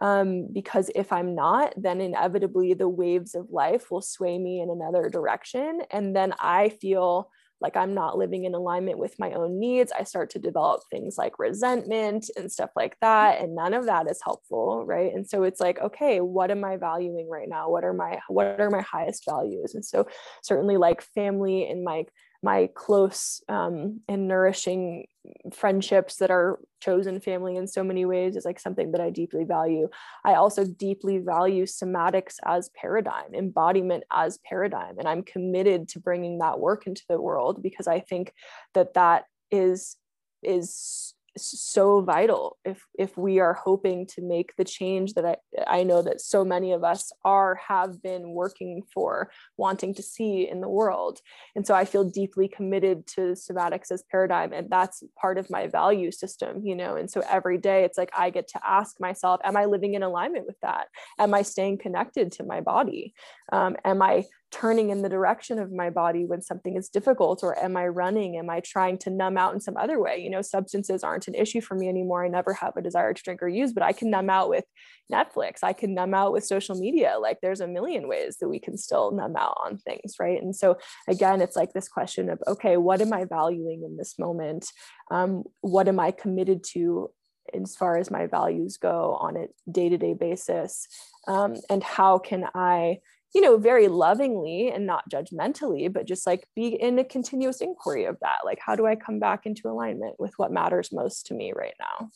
Um, 0.00 0.48
because 0.52 0.90
if 0.94 1.12
I'm 1.12 1.34
not, 1.34 1.74
then 1.76 2.00
inevitably 2.00 2.74
the 2.74 2.88
waves 2.88 3.34
of 3.34 3.50
life 3.50 3.90
will 3.90 4.00
sway 4.00 4.38
me 4.38 4.60
in 4.60 4.70
another 4.70 5.10
direction. 5.10 5.82
And 5.90 6.16
then 6.16 6.34
I 6.40 6.70
feel 6.70 7.30
like 7.62 7.76
I'm 7.76 7.94
not 7.94 8.18
living 8.18 8.44
in 8.44 8.54
alignment 8.54 8.98
with 8.98 9.18
my 9.18 9.32
own 9.32 9.58
needs. 9.58 9.92
I 9.92 10.04
start 10.04 10.30
to 10.30 10.38
develop 10.38 10.82
things 10.90 11.16
like 11.16 11.38
resentment 11.38 12.28
and 12.36 12.50
stuff 12.50 12.70
like 12.76 12.96
that. 13.00 13.40
And 13.40 13.54
none 13.54 13.72
of 13.72 13.86
that 13.86 14.10
is 14.10 14.20
helpful. 14.22 14.84
Right. 14.84 15.14
And 15.14 15.26
so 15.28 15.44
it's 15.44 15.60
like, 15.60 15.78
okay, 15.80 16.20
what 16.20 16.50
am 16.50 16.64
I 16.64 16.76
valuing 16.76 17.28
right 17.28 17.48
now? 17.48 17.70
What 17.70 17.84
are 17.84 17.94
my 17.94 18.18
what 18.28 18.60
are 18.60 18.70
my 18.70 18.82
highest 18.82 19.24
values? 19.24 19.74
And 19.74 19.84
so 19.84 20.06
certainly 20.42 20.76
like 20.76 21.02
family 21.14 21.68
and 21.70 21.84
my 21.84 22.04
my 22.42 22.68
close 22.74 23.42
um, 23.48 24.00
and 24.08 24.26
nourishing 24.26 25.06
friendships 25.52 26.16
that 26.16 26.30
are 26.30 26.58
chosen 26.80 27.20
family 27.20 27.56
in 27.56 27.66
so 27.66 27.84
many 27.84 28.04
ways 28.04 28.36
is 28.36 28.44
like 28.44 28.58
something 28.58 28.92
that 28.92 29.00
I 29.00 29.10
deeply 29.10 29.44
value. 29.44 29.88
I 30.24 30.34
also 30.34 30.64
deeply 30.64 31.18
value 31.18 31.64
somatics 31.64 32.36
as 32.44 32.70
paradigm, 32.70 33.34
embodiment 33.34 34.04
as 34.12 34.38
paradigm, 34.38 34.98
and 34.98 35.06
I'm 35.06 35.22
committed 35.22 35.88
to 35.88 36.00
bringing 36.00 36.38
that 36.38 36.58
work 36.60 36.86
into 36.86 37.02
the 37.08 37.20
world 37.20 37.62
because 37.62 37.86
I 37.86 38.00
think 38.00 38.32
that 38.74 38.94
that 38.94 39.24
is 39.50 39.96
is 40.42 41.14
so 41.36 42.02
vital 42.02 42.58
if 42.64 42.84
if 42.98 43.16
we 43.16 43.40
are 43.40 43.54
hoping 43.54 44.06
to 44.06 44.20
make 44.20 44.54
the 44.56 44.64
change 44.64 45.14
that 45.14 45.24
I, 45.24 45.36
I 45.66 45.82
know 45.82 46.02
that 46.02 46.20
so 46.20 46.44
many 46.44 46.72
of 46.72 46.84
us 46.84 47.10
are 47.24 47.54
have 47.54 48.02
been 48.02 48.30
working 48.30 48.82
for 48.92 49.30
wanting 49.56 49.94
to 49.94 50.02
see 50.02 50.48
in 50.48 50.60
the 50.60 50.68
world. 50.68 51.20
And 51.56 51.66
so 51.66 51.74
i 51.74 51.84
feel 51.84 52.04
deeply 52.04 52.48
committed 52.48 53.06
to 53.08 53.32
somatics 53.32 53.90
as 53.90 54.04
paradigm 54.10 54.52
and 54.52 54.68
that's 54.68 55.02
part 55.20 55.38
of 55.38 55.50
my 55.50 55.66
value 55.66 56.10
system 56.10 56.60
you 56.64 56.74
know? 56.76 56.96
And 56.96 57.10
so 57.10 57.22
every 57.28 57.58
day 57.58 57.84
it's 57.84 57.98
like 57.98 58.10
i 58.16 58.30
get 58.30 58.48
to 58.48 58.60
ask 58.66 59.00
myself 59.00 59.40
am 59.44 59.56
i 59.56 59.64
living 59.64 59.94
in 59.94 60.02
alignment 60.02 60.46
with 60.46 60.60
that? 60.60 60.88
Am 61.18 61.34
i 61.34 61.42
staying 61.42 61.78
connected 61.78 62.32
to 62.32 62.44
my 62.44 62.60
body? 62.60 63.14
Um, 63.52 63.76
am 63.84 64.02
i 64.02 64.24
turning 64.52 64.90
in 64.90 65.00
the 65.00 65.08
direction 65.08 65.58
of 65.58 65.72
my 65.72 65.88
body 65.88 66.26
when 66.26 66.42
something 66.42 66.76
is 66.76 66.90
difficult 66.90 67.42
or 67.42 67.58
am 67.58 67.76
i 67.76 67.86
running? 67.86 68.36
Am 68.36 68.50
i 68.50 68.60
trying 68.60 68.98
to 68.98 69.10
numb 69.10 69.38
out 69.38 69.54
in 69.54 69.60
some 69.60 69.76
other 69.76 69.98
way? 69.98 70.18
You 70.18 70.30
know 70.30 70.42
substances 70.42 71.02
aren't 71.02 71.26
an 71.26 71.34
issue 71.34 71.62
for 71.62 71.74
me 71.74 71.88
anymore. 71.88 72.24
I 72.24 72.28
never 72.28 72.52
have 72.54 72.76
a 72.76 72.82
desire 72.82 73.14
to 73.14 73.22
drink 73.22 73.42
or 73.42 73.48
use 73.48 73.72
but 73.72 73.82
i 73.82 73.92
can 73.92 74.10
numb 74.10 74.30
out 74.30 74.50
with 74.50 74.64
netflix. 75.10 75.58
I 75.62 75.72
can 75.72 75.94
numb 75.94 76.14
out 76.14 76.32
with 76.32 76.44
social 76.44 76.76
media. 76.76 77.16
Like 77.20 77.38
there's 77.40 77.60
a 77.60 77.66
million 77.66 78.08
ways 78.08 78.36
that 78.40 78.48
we 78.48 78.58
can 78.58 78.76
still 78.76 79.10
numb 79.10 79.36
out 79.36 79.56
on 79.64 79.78
things 79.78 80.16
right? 80.20 80.40
And 80.40 80.54
so 80.54 80.76
again 81.08 81.40
it's 81.40 81.56
like 81.56 81.72
this 81.72 81.88
question 81.88 82.28
of 82.28 82.38
okay 82.46 82.76
what 82.76 83.00
am 83.00 83.12
i 83.12 83.24
valuing 83.24 83.82
in 83.84 83.96
this 83.96 84.18
moment? 84.18 84.66
Um, 85.10 85.44
what 85.62 85.88
am 85.88 85.98
i 85.98 86.10
committed 86.10 86.62
to 86.72 87.10
as 87.54 87.74
far 87.74 87.96
as 87.96 88.10
my 88.10 88.26
values 88.26 88.76
go 88.76 89.16
on 89.20 89.36
a 89.36 89.46
day-to-day 89.70 90.14
basis? 90.14 90.86
Um, 91.26 91.56
and 91.70 91.82
how 91.82 92.18
can 92.18 92.44
i 92.54 92.98
you 93.34 93.40
know, 93.40 93.56
very 93.56 93.88
lovingly 93.88 94.70
and 94.70 94.86
not 94.86 95.08
judgmentally, 95.10 95.90
but 95.92 96.06
just 96.06 96.26
like 96.26 96.46
be 96.54 96.68
in 96.68 96.98
a 96.98 97.04
continuous 97.04 97.60
inquiry 97.60 98.04
of 98.04 98.18
that. 98.20 98.40
Like, 98.44 98.58
how 98.64 98.76
do 98.76 98.86
I 98.86 98.94
come 98.94 99.18
back 99.18 99.46
into 99.46 99.68
alignment 99.68 100.16
with 100.18 100.34
what 100.36 100.52
matters 100.52 100.92
most 100.92 101.26
to 101.26 101.34
me 101.34 101.52
right 101.56 101.74
now? 101.80 102.08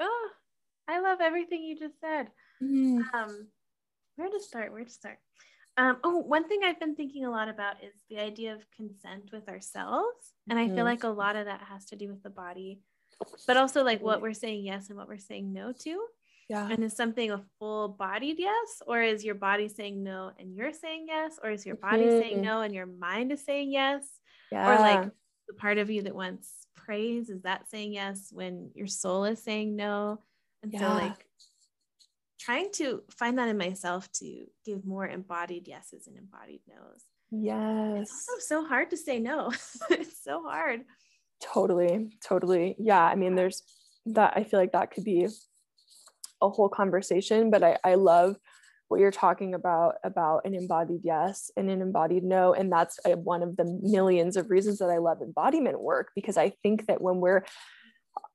Oh, 0.00 0.28
I 0.88 1.00
love 1.00 1.18
everything 1.20 1.62
you 1.62 1.78
just 1.78 2.00
said. 2.00 2.28
Mm. 2.62 3.02
Um, 3.12 3.48
where 4.16 4.30
to 4.30 4.40
start? 4.40 4.72
Where 4.72 4.84
to 4.84 4.90
start? 4.90 5.18
Um, 5.78 5.98
oh, 6.02 6.18
one 6.18 6.48
thing 6.48 6.60
I've 6.64 6.80
been 6.80 6.94
thinking 6.94 7.26
a 7.26 7.30
lot 7.30 7.50
about 7.50 7.76
is 7.84 7.92
the 8.08 8.18
idea 8.18 8.54
of 8.54 8.60
consent 8.74 9.30
with 9.32 9.46
ourselves. 9.48 10.32
And 10.48 10.58
I 10.58 10.64
mm-hmm. 10.66 10.76
feel 10.76 10.84
like 10.86 11.04
a 11.04 11.08
lot 11.08 11.36
of 11.36 11.44
that 11.44 11.60
has 11.68 11.84
to 11.86 11.96
do 11.96 12.08
with 12.08 12.22
the 12.22 12.30
body, 12.30 12.80
but 13.46 13.58
also 13.58 13.84
like 13.84 14.00
what 14.00 14.22
we're 14.22 14.32
saying 14.32 14.64
yes 14.64 14.88
and 14.88 14.96
what 14.96 15.08
we're 15.08 15.18
saying 15.18 15.52
no 15.52 15.72
to. 15.80 16.06
Yeah. 16.48 16.68
And 16.70 16.84
is 16.84 16.94
something 16.94 17.30
a 17.30 17.42
full 17.58 17.88
bodied 17.88 18.38
yes? 18.38 18.82
Or 18.86 19.02
is 19.02 19.24
your 19.24 19.34
body 19.34 19.68
saying 19.68 20.02
no 20.02 20.30
and 20.38 20.54
you're 20.54 20.72
saying 20.72 21.06
yes? 21.08 21.38
Or 21.42 21.50
is 21.50 21.66
your 21.66 21.76
body 21.76 22.04
mm-hmm. 22.04 22.20
saying 22.20 22.42
no 22.42 22.60
and 22.60 22.74
your 22.74 22.86
mind 22.86 23.32
is 23.32 23.44
saying 23.44 23.72
yes? 23.72 24.04
Yeah. 24.52 24.70
Or 24.70 24.78
like 24.78 25.10
the 25.48 25.54
part 25.54 25.78
of 25.78 25.90
you 25.90 26.02
that 26.02 26.14
wants 26.14 26.66
praise, 26.74 27.30
is 27.30 27.42
that 27.42 27.68
saying 27.68 27.94
yes 27.94 28.30
when 28.32 28.70
your 28.74 28.86
soul 28.86 29.24
is 29.24 29.42
saying 29.42 29.74
no? 29.74 30.20
And 30.62 30.72
yeah. 30.72 30.80
so 30.80 30.88
like 30.94 31.26
trying 32.38 32.70
to 32.74 33.02
find 33.10 33.38
that 33.38 33.48
in 33.48 33.58
myself 33.58 34.10
to 34.12 34.46
give 34.64 34.86
more 34.86 35.06
embodied 35.06 35.66
yeses 35.66 36.06
and 36.06 36.16
embodied 36.16 36.60
nos. 36.68 37.02
Yes. 37.32 38.02
It's 38.02 38.28
also 38.28 38.62
so 38.62 38.68
hard 38.68 38.90
to 38.90 38.96
say 38.96 39.18
no. 39.18 39.52
it's 39.90 40.22
so 40.22 40.44
hard. 40.44 40.82
Totally. 41.42 42.16
Totally. 42.22 42.76
Yeah. 42.78 43.02
I 43.02 43.16
mean, 43.16 43.34
there's 43.34 43.64
that 44.06 44.34
I 44.36 44.44
feel 44.44 44.60
like 44.60 44.72
that 44.72 44.92
could 44.92 45.02
be 45.02 45.26
a 46.42 46.48
whole 46.48 46.68
conversation, 46.68 47.50
but 47.50 47.62
I, 47.62 47.78
I 47.84 47.94
love 47.94 48.36
what 48.88 49.00
you're 49.00 49.10
talking 49.10 49.54
about 49.54 49.94
about 50.04 50.44
an 50.44 50.54
embodied 50.54 51.00
yes 51.02 51.50
and 51.56 51.68
an 51.68 51.82
embodied 51.82 52.22
no 52.22 52.54
and 52.54 52.70
that's 52.70 52.98
a, 53.04 53.16
one 53.16 53.42
of 53.42 53.56
the 53.56 53.64
millions 53.82 54.36
of 54.36 54.48
reasons 54.48 54.78
that 54.78 54.90
i 54.90 54.98
love 54.98 55.20
embodiment 55.20 55.80
work 55.80 56.10
because 56.14 56.36
i 56.36 56.50
think 56.62 56.86
that 56.86 57.00
when 57.00 57.16
we're 57.16 57.44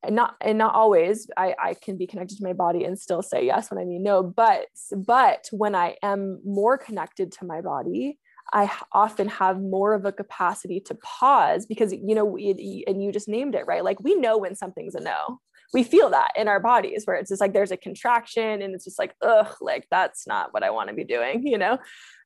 and 0.04 0.16
not 0.16 0.36
and 0.41 0.58
not 0.58 0.76
always 0.76 1.28
I, 1.38 1.56
I 1.58 1.74
can 1.74 1.97
be 1.97 2.06
connected 2.06 2.38
to 2.38 2.43
my 2.43 2.54
body 2.54 2.84
and 2.84 2.99
still 2.99 3.22
say 3.22 3.45
yes 3.45 3.72
when 3.72 3.80
i 3.80 3.86
mean 3.86 4.04
no 4.04 4.24
but 4.24 4.66
but 4.91 5.47
when 5.52 5.74
i 5.74 5.95
am 6.04 6.41
more 6.43 6.78
connected 6.78 7.32
to 7.34 7.45
my 7.45 7.62
body 7.62 8.20
I 8.54 8.70
often 8.91 9.30
have 9.30 9.62
more 9.62 9.93
of 9.93 10.04
a 10.04 10.12
capacity 10.12 10.82
to 10.82 10.95
pause 10.95 11.66
because 11.66 11.93
you 11.93 12.16
know 12.16 12.36
and 12.36 13.02
you 13.02 13.12
just 13.12 13.30
named 13.30 13.56
it 13.56 13.66
right? 13.66 13.84
Like 13.84 14.04
we 14.04 14.16
know 14.16 14.38
when 14.38 14.56
something's 14.56 14.95
a 14.95 14.99
no 14.99 15.39
we 15.74 15.84
feel 15.84 16.09
that 16.09 16.32
in 16.36 16.47
our 16.47 16.59
bodies 16.59 17.03
where 17.05 17.15
it's 17.15 17.30
just 17.30 17.41
like 17.41 17.53
there's 17.53 17.72
a 17.72 17.78
contraction 17.78 18.61
and 18.61 18.74
it's 18.74 18.84
just 18.84 18.99
like 18.99 19.13
ugh 19.22 19.55
like 19.61 19.88
that's 19.89 20.28
not 20.28 20.53
what 20.53 20.63
i 20.63 20.69
want 20.69 20.89
to 20.89 20.95
be 20.95 21.03
doing 21.03 21.45
you 21.45 21.57
know 21.57 21.78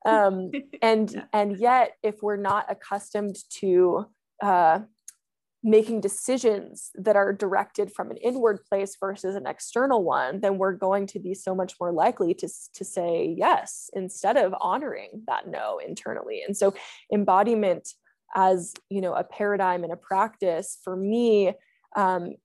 um, 0.05 0.51
and 0.81 1.11
yeah. 1.11 1.23
and 1.33 1.57
yet 1.57 1.93
if 2.03 2.21
we're 2.21 2.37
not 2.37 2.65
accustomed 2.69 3.35
to 3.49 4.05
uh, 4.43 4.79
making 5.63 5.99
decisions 5.99 6.91
that 6.93 7.15
are 7.15 7.33
directed 7.33 7.91
from 7.91 8.11
an 8.11 8.17
inward 8.17 8.59
place 8.69 8.95
versus 8.99 9.35
an 9.35 9.47
external 9.47 10.03
one 10.03 10.39
then 10.41 10.57
we're 10.57 10.73
going 10.73 11.07
to 11.07 11.19
be 11.19 11.33
so 11.33 11.55
much 11.55 11.73
more 11.79 11.91
likely 11.91 12.33
to, 12.33 12.47
to 12.73 12.85
say 12.85 13.33
yes 13.37 13.89
instead 13.93 14.37
of 14.37 14.53
honoring 14.59 15.23
that 15.27 15.47
no 15.47 15.79
internally 15.79 16.41
and 16.45 16.55
so 16.55 16.73
embodiment 17.11 17.89
as 18.35 18.73
you 18.89 19.01
know 19.01 19.13
a 19.13 19.23
paradigm 19.23 19.83
and 19.83 19.93
a 19.93 19.97
practice 19.97 20.77
for 20.83 20.95
me 20.95 21.51
um, 21.95 22.35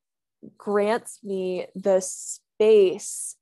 grants 0.57 1.18
me 1.22 1.66
the 1.74 2.01
space 2.01 3.36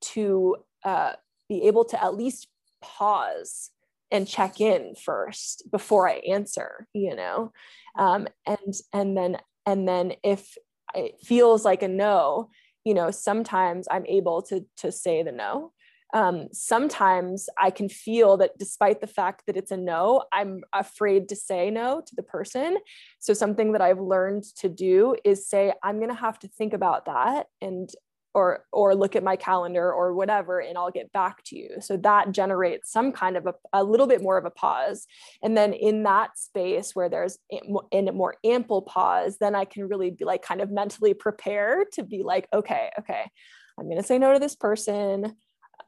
to 0.00 0.56
uh, 0.84 1.12
be 1.48 1.64
able 1.64 1.84
to 1.86 2.02
at 2.02 2.14
least 2.14 2.48
pause 2.80 3.70
and 4.10 4.28
check 4.28 4.60
in 4.60 4.94
first 4.94 5.64
before 5.70 6.08
I 6.08 6.20
answer, 6.30 6.86
you 6.92 7.16
know, 7.16 7.52
um, 7.98 8.28
and 8.46 8.74
and 8.92 9.16
then 9.16 9.38
and 9.66 9.88
then 9.88 10.14
if 10.22 10.56
it 10.94 11.16
feels 11.22 11.64
like 11.64 11.82
a 11.82 11.88
no, 11.88 12.50
you 12.84 12.94
know, 12.94 13.10
sometimes 13.10 13.88
I'm 13.90 14.06
able 14.06 14.42
to 14.42 14.64
to 14.78 14.92
say 14.92 15.22
the 15.22 15.32
no, 15.32 15.72
um, 16.12 16.48
sometimes 16.52 17.48
I 17.58 17.70
can 17.70 17.88
feel 17.88 18.36
that 18.38 18.58
despite 18.58 19.00
the 19.00 19.06
fact 19.06 19.44
that 19.46 19.56
it's 19.56 19.70
a 19.70 19.76
no, 19.76 20.24
I'm 20.32 20.62
afraid 20.72 21.28
to 21.30 21.36
say 21.36 21.70
no 21.70 22.02
to 22.06 22.14
the 22.14 22.22
person. 22.22 22.76
So, 23.18 23.32
something 23.32 23.72
that 23.72 23.80
I've 23.80 24.00
learned 24.00 24.44
to 24.56 24.68
do 24.68 25.16
is 25.24 25.48
say, 25.48 25.72
I'm 25.82 25.96
going 25.96 26.10
to 26.10 26.14
have 26.14 26.38
to 26.40 26.48
think 26.48 26.74
about 26.74 27.06
that 27.06 27.46
and 27.60 27.88
or 28.34 28.64
or 28.72 28.94
look 28.94 29.14
at 29.14 29.22
my 29.22 29.36
calendar 29.36 29.92
or 29.92 30.14
whatever 30.14 30.60
and 30.60 30.78
I'll 30.78 30.90
get 30.90 31.12
back 31.12 31.42
to 31.44 31.58
you. 31.58 31.76
So 31.80 31.96
that 31.98 32.32
generates 32.32 32.90
some 32.90 33.12
kind 33.12 33.36
of 33.36 33.46
a, 33.46 33.54
a 33.72 33.84
little 33.84 34.06
bit 34.06 34.22
more 34.22 34.38
of 34.38 34.44
a 34.44 34.50
pause. 34.50 35.06
And 35.42 35.56
then 35.56 35.72
in 35.72 36.04
that 36.04 36.38
space 36.38 36.94
where 36.94 37.08
there's 37.08 37.38
in 37.90 38.08
a 38.08 38.12
more 38.12 38.36
ample 38.44 38.82
pause, 38.82 39.36
then 39.38 39.54
I 39.54 39.64
can 39.64 39.86
really 39.86 40.10
be 40.10 40.24
like 40.24 40.42
kind 40.42 40.60
of 40.60 40.70
mentally 40.70 41.14
prepared 41.14 41.88
to 41.92 42.04
be 42.04 42.22
like, 42.22 42.48
okay, 42.54 42.90
okay, 42.98 43.24
I'm 43.78 43.86
going 43.86 44.00
to 44.00 44.06
say 44.06 44.18
no 44.18 44.32
to 44.32 44.38
this 44.38 44.56
person. 44.56 45.36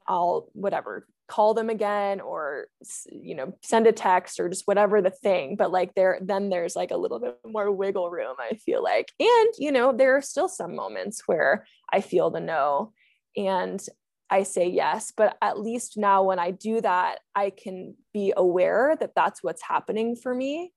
I'll 0.06 0.48
whatever 0.52 1.06
call 1.26 1.54
them 1.54 1.70
again 1.70 2.20
or 2.20 2.66
you 3.10 3.34
know 3.34 3.54
send 3.62 3.86
a 3.86 3.92
text 3.92 4.38
or 4.38 4.48
just 4.48 4.66
whatever 4.66 5.00
the 5.00 5.10
thing 5.10 5.56
but 5.56 5.70
like 5.70 5.94
there 5.94 6.18
then 6.20 6.50
there's 6.50 6.76
like 6.76 6.90
a 6.90 6.96
little 6.96 7.18
bit 7.18 7.38
more 7.46 7.70
wiggle 7.72 8.10
room 8.10 8.36
i 8.38 8.54
feel 8.56 8.82
like. 8.82 9.10
And 9.18 9.48
you 9.58 9.72
know 9.72 9.92
there 9.92 10.16
are 10.16 10.22
still 10.22 10.48
some 10.48 10.74
moments 10.74 11.22
where 11.26 11.66
i 11.92 12.00
feel 12.00 12.30
the 12.30 12.40
no 12.40 12.92
and 13.36 13.84
i 14.28 14.42
say 14.42 14.68
yes 14.68 15.12
but 15.16 15.36
at 15.40 15.58
least 15.58 15.96
now 15.96 16.22
when 16.22 16.38
i 16.38 16.50
do 16.50 16.80
that 16.82 17.20
i 17.34 17.50
can 17.50 17.94
be 18.12 18.34
aware 18.36 18.94
that 19.00 19.12
that's 19.16 19.42
what's 19.42 19.62
happening 19.62 20.16
for 20.16 20.34
me. 20.34 20.72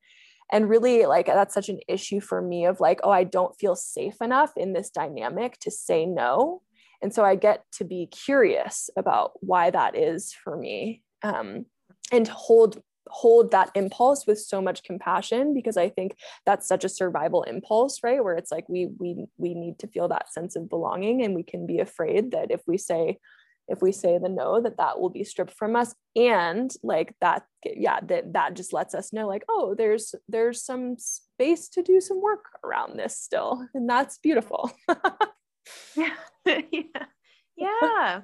And 0.49 0.69
really 0.69 1.05
like 1.05 1.25
that's 1.25 1.53
such 1.53 1.67
an 1.67 1.81
issue 1.89 2.21
for 2.21 2.41
me 2.41 2.65
of 2.65 2.79
like 2.79 3.01
oh 3.03 3.11
i 3.11 3.25
don't 3.25 3.59
feel 3.59 3.75
safe 3.75 4.21
enough 4.21 4.53
in 4.55 4.71
this 4.71 4.89
dynamic 4.89 5.59
to 5.59 5.71
say 5.71 6.05
no 6.05 6.61
and 7.01 7.13
so 7.13 7.23
I 7.23 7.35
get 7.35 7.63
to 7.73 7.83
be 7.83 8.07
curious 8.07 8.89
about 8.97 9.31
why 9.41 9.69
that 9.69 9.95
is 9.95 10.33
for 10.33 10.57
me 10.57 11.03
um, 11.23 11.65
and 12.11 12.27
hold 12.27 12.81
hold 13.09 13.51
that 13.51 13.71
impulse 13.73 14.27
with 14.27 14.37
so 14.37 14.61
much 14.61 14.83
compassion 14.83 15.53
because 15.53 15.77
i 15.77 15.87
think 15.87 16.17
that's 16.45 16.67
such 16.67 16.83
a 16.83 16.89
survival 16.89 17.43
impulse 17.43 17.99
right? 18.03 18.23
Where 18.23 18.35
it's 18.35 18.51
like 18.51 18.67
we 18.67 18.89
we 18.99 19.25
we 19.37 19.53
need 19.53 19.79
to 19.79 19.87
feel 19.87 20.07
that 20.09 20.31
sense 20.31 20.55
of 20.55 20.69
belonging 20.69 21.23
and 21.23 21.33
we 21.35 21.43
can 21.43 21.65
be 21.65 21.79
afraid 21.79 22.31
that 22.31 22.51
if 22.51 22.61
we 22.67 22.77
say 22.77 23.17
if 23.67 23.81
we 23.81 23.91
say 23.91 24.17
the 24.17 24.29
no 24.29 24.61
that 24.61 24.77
that 24.77 24.99
will 24.99 25.09
be 25.09 25.23
stripped 25.23 25.53
from 25.53 25.75
us. 25.75 25.93
And 26.15 26.71
like 26.83 27.15
that 27.21 27.43
yeah 27.63 27.99
that 28.03 28.33
that 28.33 28.53
just 28.55 28.73
lets 28.73 28.95
us 28.95 29.13
know 29.13 29.27
like 29.27 29.43
oh 29.49 29.75
there's 29.77 30.15
there's 30.27 30.63
some 30.63 30.95
space 30.97 31.67
to 31.69 31.81
do 31.81 31.99
some 31.99 32.21
work 32.21 32.45
around 32.63 32.97
this 32.97 33.17
still. 33.17 33.67
And 33.73 33.89
that's 33.89 34.17
beautiful 34.19 34.71
yeah. 35.95 36.13
yeah. 36.45 37.05
Yeah. 37.55 38.21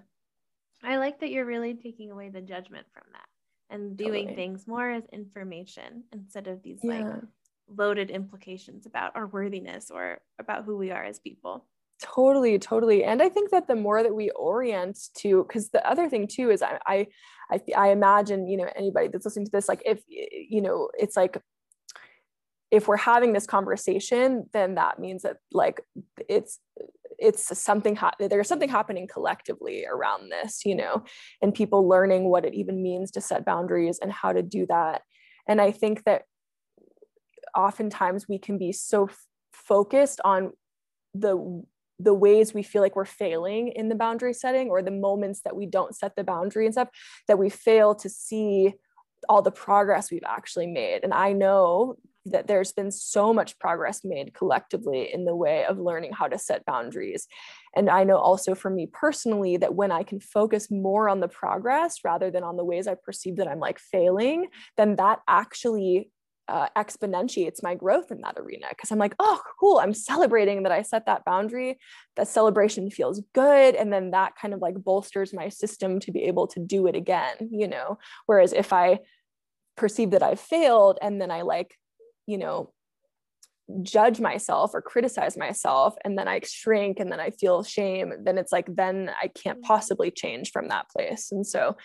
I 0.84 0.98
like 0.98 1.20
that 1.22 1.32
you're 1.32 1.46
really 1.46 1.74
taking 1.76 2.12
away 2.12 2.30
the 2.30 2.42
judgment 2.42 2.86
from 2.94 3.04
that 3.14 3.26
and 3.74 3.98
viewing 3.98 4.28
Totally. 4.28 4.36
things 4.36 4.68
more 4.68 4.92
as 4.92 5.04
information 5.12 6.04
instead 6.12 6.48
of 6.48 6.62
these 6.62 6.80
Yeah. 6.84 7.00
like 7.00 7.22
loaded 7.68 8.12
implications 8.12 8.86
about 8.86 9.16
our 9.16 9.26
worthiness 9.28 9.90
or 9.90 10.20
about 10.40 10.66
who 10.66 10.78
we 10.78 10.92
are 10.92 11.04
as 11.04 11.20
people. 11.20 11.66
Totally, 12.02 12.60
totally. 12.60 13.06
And 13.06 13.22
I 13.22 13.30
think 13.30 13.52
that 13.52 13.68
the 13.68 13.76
more 13.76 14.04
that 14.04 14.14
we 14.14 14.30
orient 14.32 15.00
to, 15.20 15.44
because 15.48 15.70
the 15.70 15.88
other 15.88 16.10
thing 16.10 16.28
too 16.28 16.52
is 16.52 16.62
I, 16.62 16.78
I, 16.86 17.08
I, 17.50 17.62
I 17.78 17.88
imagine, 17.92 18.48
you 18.48 18.58
know, 18.58 18.70
anybody 18.76 19.08
that's 19.08 19.26
listening 19.26 19.46
to 19.46 19.52
this, 19.52 19.70
like 19.70 19.82
if, 19.86 20.02
you 20.10 20.62
know, 20.62 20.90
it's 20.98 21.16
like, 21.16 21.38
if 22.72 22.88
we're 22.88 22.98
having 22.98 23.32
this 23.32 23.46
conversation, 23.46 24.50
then 24.52 24.76
that 24.76 25.00
means 25.00 25.22
that 25.22 25.38
like 25.54 25.82
it's, 26.28 26.60
it's 27.24 27.58
something, 27.58 27.96
ha- 27.96 28.12
there's 28.20 28.48
something 28.48 28.70
happening 28.70 29.08
collectively 29.08 29.86
around 29.86 30.30
this, 30.32 30.66
you 30.66 30.76
know, 30.76 31.04
and 31.42 31.54
people 31.54 31.88
learning 31.88 32.26
what 32.26 32.46
it 32.46 32.54
even 32.54 32.84
means 32.84 33.12
to 33.12 33.22
set 33.22 33.46
boundaries 33.46 34.00
and 34.02 34.12
how 34.12 34.34
to 34.34 34.44
do 34.44 34.66
that. 34.68 35.02
And 35.48 35.62
I 35.62 35.72
think 35.72 36.04
that 36.04 36.24
oftentimes 37.56 38.28
we 38.28 38.38
can 38.38 38.58
be 38.58 38.72
so 38.72 39.06
f- 39.06 39.26
focused 39.52 40.20
on 40.24 40.52
the 41.14 41.64
the 42.00 42.14
ways 42.14 42.54
we 42.54 42.64
feel 42.64 42.82
like 42.82 42.96
we're 42.96 43.06
failing 43.06 43.68
in 43.70 43.88
the 43.88 43.96
boundary 43.96 44.34
setting 44.34 44.70
or 44.70 44.82
the 44.82 44.92
moments 44.92 45.42
that 45.46 45.56
we 45.56 45.66
don't 45.66 45.96
set 45.96 46.16
the 46.16 46.24
boundary 46.24 46.66
and 46.66 46.74
stuff 46.74 46.90
that 47.28 47.38
we 47.38 47.50
fail 47.50 47.94
to 47.94 48.10
see 48.10 48.74
all 49.30 49.44
the 49.44 49.52
progress 49.52 50.12
we've 50.12 50.24
actually 50.26 50.66
made 50.66 51.02
and 51.04 51.14
i 51.14 51.32
know 51.32 51.96
that 52.26 52.48
there's 52.48 52.72
been 52.72 52.92
so 52.92 53.34
much 53.34 53.58
progress 53.60 54.02
made 54.04 54.34
collectively 54.34 55.14
in 55.14 55.26
the 55.26 55.36
way 55.36 55.66
of 55.66 55.78
learning 55.78 56.14
how 56.14 56.28
to 56.28 56.38
set 56.38 56.66
boundaries 56.66 57.28
and 57.76 57.90
i 57.90 58.04
know 58.04 58.18
also 58.18 58.56
for 58.56 58.70
me 58.70 58.88
personally 58.92 59.58
that 59.58 59.76
when 59.76 59.92
i 59.92 60.04
can 60.04 60.20
focus 60.20 60.72
more 60.72 61.10
on 61.10 61.20
the 61.20 61.28
progress 61.28 62.00
rather 62.04 62.32
than 62.32 62.44
on 62.44 62.58
the 62.58 62.66
ways 62.66 62.88
i 62.88 62.96
perceive 62.96 63.38
that 63.38 63.48
i'm 63.48 63.60
like 63.60 63.80
failing 63.80 64.48
then 64.78 64.96
that 64.96 65.20
actually 65.28 66.10
uh, 66.48 66.68
exponentiates 66.76 67.64
my 67.64 67.74
growth 67.76 68.12
in 68.12 68.22
that 68.22 68.38
arena 68.38 68.68
because 68.70 68.92
I'm 68.92 69.00
like, 69.00 69.16
oh, 69.20 69.40
cool, 69.60 69.80
I'm 69.80 69.94
celebrating 69.94 70.64
that 70.64 70.72
I 70.72 70.82
set 70.82 71.06
that 71.06 71.24
boundary. 71.26 71.80
That 72.16 72.28
celebration 72.28 72.90
feels 72.90 73.22
good. 73.34 73.76
And 73.76 73.94
then 73.94 74.12
that 74.12 74.36
kind 74.36 74.54
of 74.54 74.60
like 74.60 74.76
bolsters 74.76 75.34
my 75.34 75.50
system 75.50 76.00
to 76.02 76.12
be 76.12 76.24
able 76.24 76.48
to 76.48 76.60
do 76.60 76.88
it 76.88 76.96
again, 76.96 77.36
you 77.52 77.68
know? 77.68 77.98
Whereas 78.26 78.52
if 78.52 78.74
I 78.74 79.00
perceive 79.78 80.12
that 80.12 80.24
I've 80.24 80.40
failed 80.40 81.00
and 81.02 81.22
then 81.22 81.32
I 81.32 81.42
like, 81.42 81.78
you 82.28 82.38
know, 82.38 82.72
judge 83.82 84.20
myself 84.20 84.72
or 84.74 84.82
criticize 84.82 85.38
myself 85.38 85.96
and 86.04 86.18
then 86.18 86.28
I 86.28 86.42
shrink 86.44 87.00
and 87.00 87.12
then 87.12 87.20
I 87.20 87.30
feel 87.30 87.64
shame, 87.64 88.14
then 88.24 88.38
it's 88.38 88.52
like, 88.52 88.68
then 88.76 89.10
I 89.22 89.28
can't 89.28 89.60
mm-hmm. 89.60 89.68
possibly 89.68 90.12
change 90.12 90.52
from 90.52 90.68
that 90.68 90.90
place. 90.90 91.32
And 91.32 91.48
so, 91.48 91.78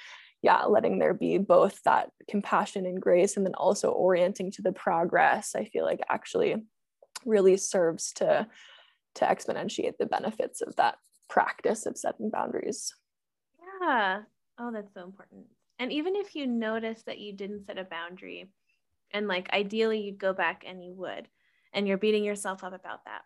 yeah, 0.42 0.64
letting 0.64 0.98
there 0.98 1.14
be 1.14 1.38
both 1.38 1.80
that 1.84 2.10
compassion 2.28 2.86
and 2.86 3.00
grace 3.00 3.36
and 3.36 3.44
then 3.44 3.54
also 3.54 3.90
orienting 3.90 4.50
to 4.52 4.62
the 4.62 4.72
progress, 4.72 5.54
I 5.56 5.64
feel 5.64 5.84
like 5.84 6.00
actually 6.08 6.56
really 7.24 7.56
serves 7.56 8.12
to 8.14 8.46
to 9.16 9.24
exponentiate 9.24 9.94
the 9.98 10.06
benefits 10.06 10.60
of 10.60 10.76
that 10.76 10.96
practice 11.28 11.86
of 11.86 11.96
setting 11.96 12.30
boundaries. 12.30 12.94
Yeah. 13.80 14.20
Oh, 14.60 14.70
that's 14.72 14.94
so 14.94 15.02
important. 15.02 15.46
And 15.80 15.92
even 15.92 16.14
if 16.14 16.34
you 16.34 16.46
notice 16.46 17.02
that 17.04 17.18
you 17.18 17.32
didn't 17.32 17.66
set 17.66 17.78
a 17.78 17.84
boundary, 17.84 18.48
and 19.12 19.28
like 19.28 19.50
ideally 19.52 20.00
you'd 20.00 20.18
go 20.18 20.32
back 20.32 20.64
and 20.66 20.84
you 20.84 20.94
would, 20.94 21.28
and 21.72 21.86
you're 21.86 21.98
beating 21.98 22.24
yourself 22.24 22.64
up 22.64 22.72
about 22.72 23.04
that, 23.04 23.22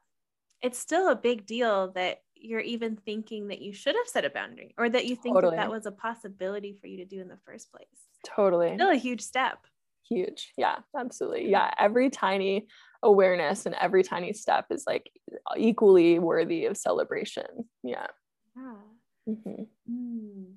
it's 0.62 0.78
still 0.78 1.08
a 1.08 1.16
big 1.16 1.46
deal 1.46 1.92
that 1.92 2.22
you're 2.34 2.60
even 2.60 2.96
thinking 2.96 3.48
that 3.48 3.60
you 3.62 3.72
should 3.72 3.94
have 3.94 4.08
set 4.08 4.24
a 4.24 4.30
boundary 4.30 4.74
or 4.78 4.88
that 4.88 5.06
you 5.06 5.14
think 5.16 5.34
Totally. 5.34 5.56
that 5.56 5.62
that 5.64 5.70
was 5.70 5.86
a 5.86 5.92
possibility 5.92 6.76
for 6.80 6.86
you 6.86 6.98
to 6.98 7.04
do 7.04 7.20
in 7.20 7.28
the 7.28 7.38
first 7.44 7.70
place. 7.70 7.86
Totally. 8.24 8.74
Still 8.74 8.90
a 8.90 8.96
huge 8.96 9.20
step. 9.20 9.66
Huge. 10.08 10.52
Yeah, 10.56 10.78
absolutely. 10.96 11.50
Yeah, 11.50 11.72
every 11.78 12.10
tiny 12.10 12.66
awareness 13.02 13.66
and 13.66 13.74
every 13.76 14.02
tiny 14.02 14.32
step 14.32 14.66
is 14.70 14.84
like 14.86 15.10
equally 15.56 16.18
worthy 16.18 16.66
of 16.66 16.76
celebration. 16.76 17.68
Yeah. 17.82 18.08
Yeah. 18.56 18.76
Mhm. 19.28 19.68
Mm. 19.88 20.54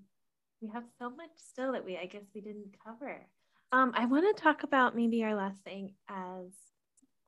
We 0.62 0.70
have 0.70 0.86
so 0.98 1.10
much 1.10 1.32
still 1.38 1.74
that 1.74 1.86
we, 1.86 1.98
I 1.98 2.06
guess, 2.06 2.26
we 2.34 2.42
didn't 2.42 2.76
cover. 2.84 3.28
Um, 3.72 3.92
I 3.96 4.06
want 4.06 4.36
to 4.36 4.42
talk 4.42 4.64
about 4.64 4.96
maybe 4.96 5.24
our 5.24 5.36
last 5.36 5.62
thing 5.64 5.94
as 6.08 6.54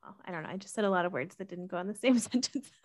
well. 0.03 0.15
I 0.25 0.31
don't 0.31 0.43
know. 0.43 0.49
I 0.49 0.57
just 0.57 0.73
said 0.73 0.85
a 0.85 0.89
lot 0.89 1.05
of 1.05 1.11
words 1.11 1.35
that 1.35 1.49
didn't 1.49 1.67
go 1.67 1.77
in 1.77 1.87
the 1.87 1.95
same 1.95 2.17
sentence. 2.19 2.69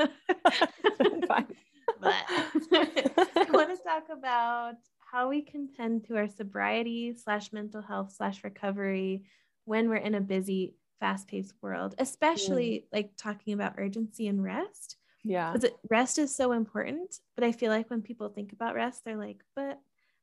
But 2.02 2.14
I 2.28 3.46
want 3.52 3.70
to 3.70 3.82
talk 3.84 4.08
about 4.10 4.74
how 4.98 5.28
we 5.28 5.42
can 5.42 5.68
tend 5.68 6.04
to 6.06 6.16
our 6.16 6.28
sobriety 6.28 7.14
slash 7.14 7.52
mental 7.52 7.80
health 7.80 8.12
slash 8.16 8.42
recovery 8.42 9.22
when 9.66 9.88
we're 9.88 9.96
in 9.96 10.16
a 10.16 10.20
busy, 10.20 10.74
fast-paced 10.98 11.54
world, 11.62 11.94
especially 11.98 12.86
like 12.92 13.12
talking 13.16 13.54
about 13.54 13.74
urgency 13.78 14.26
and 14.26 14.42
rest. 14.42 14.96
Yeah. 15.22 15.52
Because 15.52 15.70
rest 15.88 16.18
is 16.18 16.34
so 16.34 16.50
important. 16.52 17.14
But 17.36 17.44
I 17.44 17.52
feel 17.52 17.70
like 17.70 17.88
when 17.88 18.02
people 18.02 18.28
think 18.28 18.52
about 18.52 18.74
rest, 18.74 19.04
they're 19.04 19.16
like, 19.16 19.40
but 19.54 19.78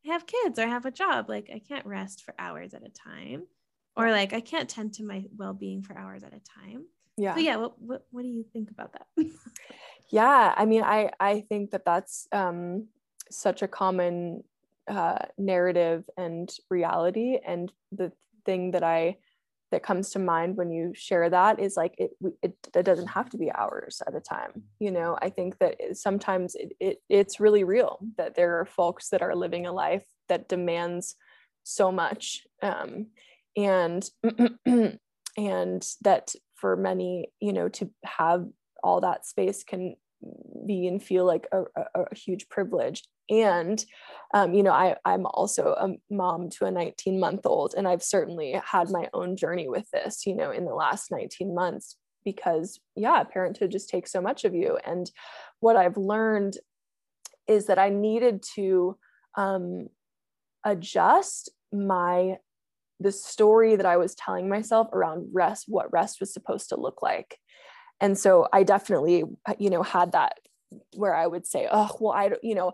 I 0.06 0.14
have 0.14 0.26
kids 0.26 0.60
or 0.60 0.64
I 0.64 0.68
have 0.68 0.86
a 0.86 0.92
job. 0.92 1.30
Like 1.30 1.50
I 1.54 1.60
can't 1.60 1.86
rest 1.86 2.24
for 2.24 2.34
hours 2.40 2.74
at 2.74 2.86
a 2.86 2.90
time. 2.90 3.44
Or 3.96 4.12
like 4.12 4.34
I 4.34 4.40
can't 4.40 4.70
tend 4.70 4.94
to 4.94 5.04
my 5.04 5.26
well-being 5.36 5.82
for 5.82 5.98
hours 5.98 6.24
at 6.24 6.34
a 6.34 6.40
time. 6.40 6.86
Yeah. 7.18 7.36
So 7.36 7.42
yeah, 7.42 7.58
what 7.58 7.82
what, 7.82 8.06
what 8.12 8.22
do 8.22 8.30
you 8.30 8.46
think 8.54 8.72
about 8.72 8.94
that? 8.94 9.08
yeah 10.12 10.54
i 10.58 10.66
mean 10.66 10.84
i 10.84 11.10
i 11.20 11.42
think 11.42 11.72
that 11.72 11.86
that's 11.86 12.28
um 12.32 12.88
such 13.30 13.62
a 13.62 13.68
common 13.68 14.44
uh 14.88 15.20
narrative 15.38 16.04
and 16.18 16.52
reality 16.70 17.38
and 17.46 17.72
the 17.92 18.12
thing 18.46 18.72
that 18.72 18.84
i 18.84 19.16
that 19.72 19.84
comes 19.84 20.10
to 20.12 20.20
mind 20.20 20.58
when 20.58 20.72
you 20.72 20.92
share 20.96 21.30
that 21.30 21.60
is 21.60 21.78
like 21.78 21.96
it 21.98 22.12
it, 22.42 22.56
it 22.76 22.84
doesn't 22.86 23.08
have 23.08 23.30
to 23.30 23.38
be 23.38 23.52
hours 23.52 24.02
at 24.08 24.16
a 24.16 24.20
time 24.20 24.64
you 24.80 24.92
know? 24.92 25.18
I 25.22 25.30
think 25.30 25.58
that 25.60 25.76
sometimes 25.94 26.56
it, 26.56 26.74
it 26.80 27.02
it's 27.10 27.40
really 27.40 27.64
real 27.64 28.00
that 28.18 28.36
there 28.36 28.60
are 28.60 28.66
folks 28.66 29.10
that 29.10 29.22
are 29.22 29.36
living 29.36 29.66
a 29.66 29.72
life 29.72 30.06
that 30.28 30.50
demands 30.50 31.16
so 31.64 31.92
much 31.92 32.48
um 32.62 33.08
and 33.58 34.10
and 35.38 35.88
that 36.02 36.34
for 36.56 36.76
many 36.76 37.32
you 37.40 37.54
know 37.54 37.70
to 37.70 37.90
have 38.04 38.46
all 38.84 39.02
that 39.02 39.26
space 39.26 39.64
can 39.64 39.96
be 40.66 40.88
and 40.88 41.02
feel 41.02 41.26
like 41.26 41.48
a, 41.52 41.62
a, 41.76 42.04
a 42.12 42.16
huge 42.16 42.50
privilege 42.50 43.04
and 43.30 43.86
um, 44.34 44.54
you 44.54 44.64
know 44.64 44.72
I, 44.72 44.96
i'm 45.06 45.26
also 45.26 45.74
a 45.74 46.14
mom 46.14 46.50
to 46.52 46.66
a 46.66 46.72
19 46.72 47.20
month 47.20 47.46
old 47.46 47.74
and 47.76 47.88
i've 47.88 48.04
certainly 48.04 48.60
had 48.64 48.90
my 48.90 49.08
own 49.14 49.36
journey 49.36 49.68
with 49.68 49.90
this 49.92 50.26
you 50.26 50.36
know 50.36 50.52
in 50.52 50.66
the 50.66 50.74
last 50.74 51.12
19 51.12 51.54
months 51.54 51.98
because 52.26 52.80
yeah 52.96 53.24
parenthood 53.24 53.72
just 53.72 53.90
takes 53.90 54.12
so 54.12 54.22
much 54.22 54.44
of 54.46 54.54
you. 54.54 54.78
And 54.86 55.10
what 55.60 55.76
i've 55.76 55.98
learned 55.98 56.58
is 57.48 57.68
that 57.68 57.80
i 57.80 57.90
needed 57.90 58.44
to 58.56 58.98
um, 59.36 59.88
adjust 60.66 61.50
my 61.72 62.38
the 63.00 63.12
story 63.12 63.76
that 63.76 63.86
i 63.86 63.98
was 63.98 64.16
telling 64.16 64.50
myself 64.50 64.88
around 64.92 65.30
rest 65.32 65.66
what 65.68 65.92
rest 65.92 66.20
was 66.20 66.34
supposed 66.34 66.70
to 66.70 66.80
look 66.80 67.02
like. 67.02 67.38
And 68.02 68.18
so 68.18 68.48
i 68.54 68.64
definitely 68.64 69.24
you 69.58 69.70
know 69.70 69.84
had 69.84 70.12
that 70.14 70.40
where 70.96 71.16
i 71.16 71.26
would 71.26 71.48
say 71.48 71.68
oh 71.72 71.90
well 72.00 72.14
i 72.14 72.30
don't 72.30 72.44
you 72.44 72.56
know 72.56 72.74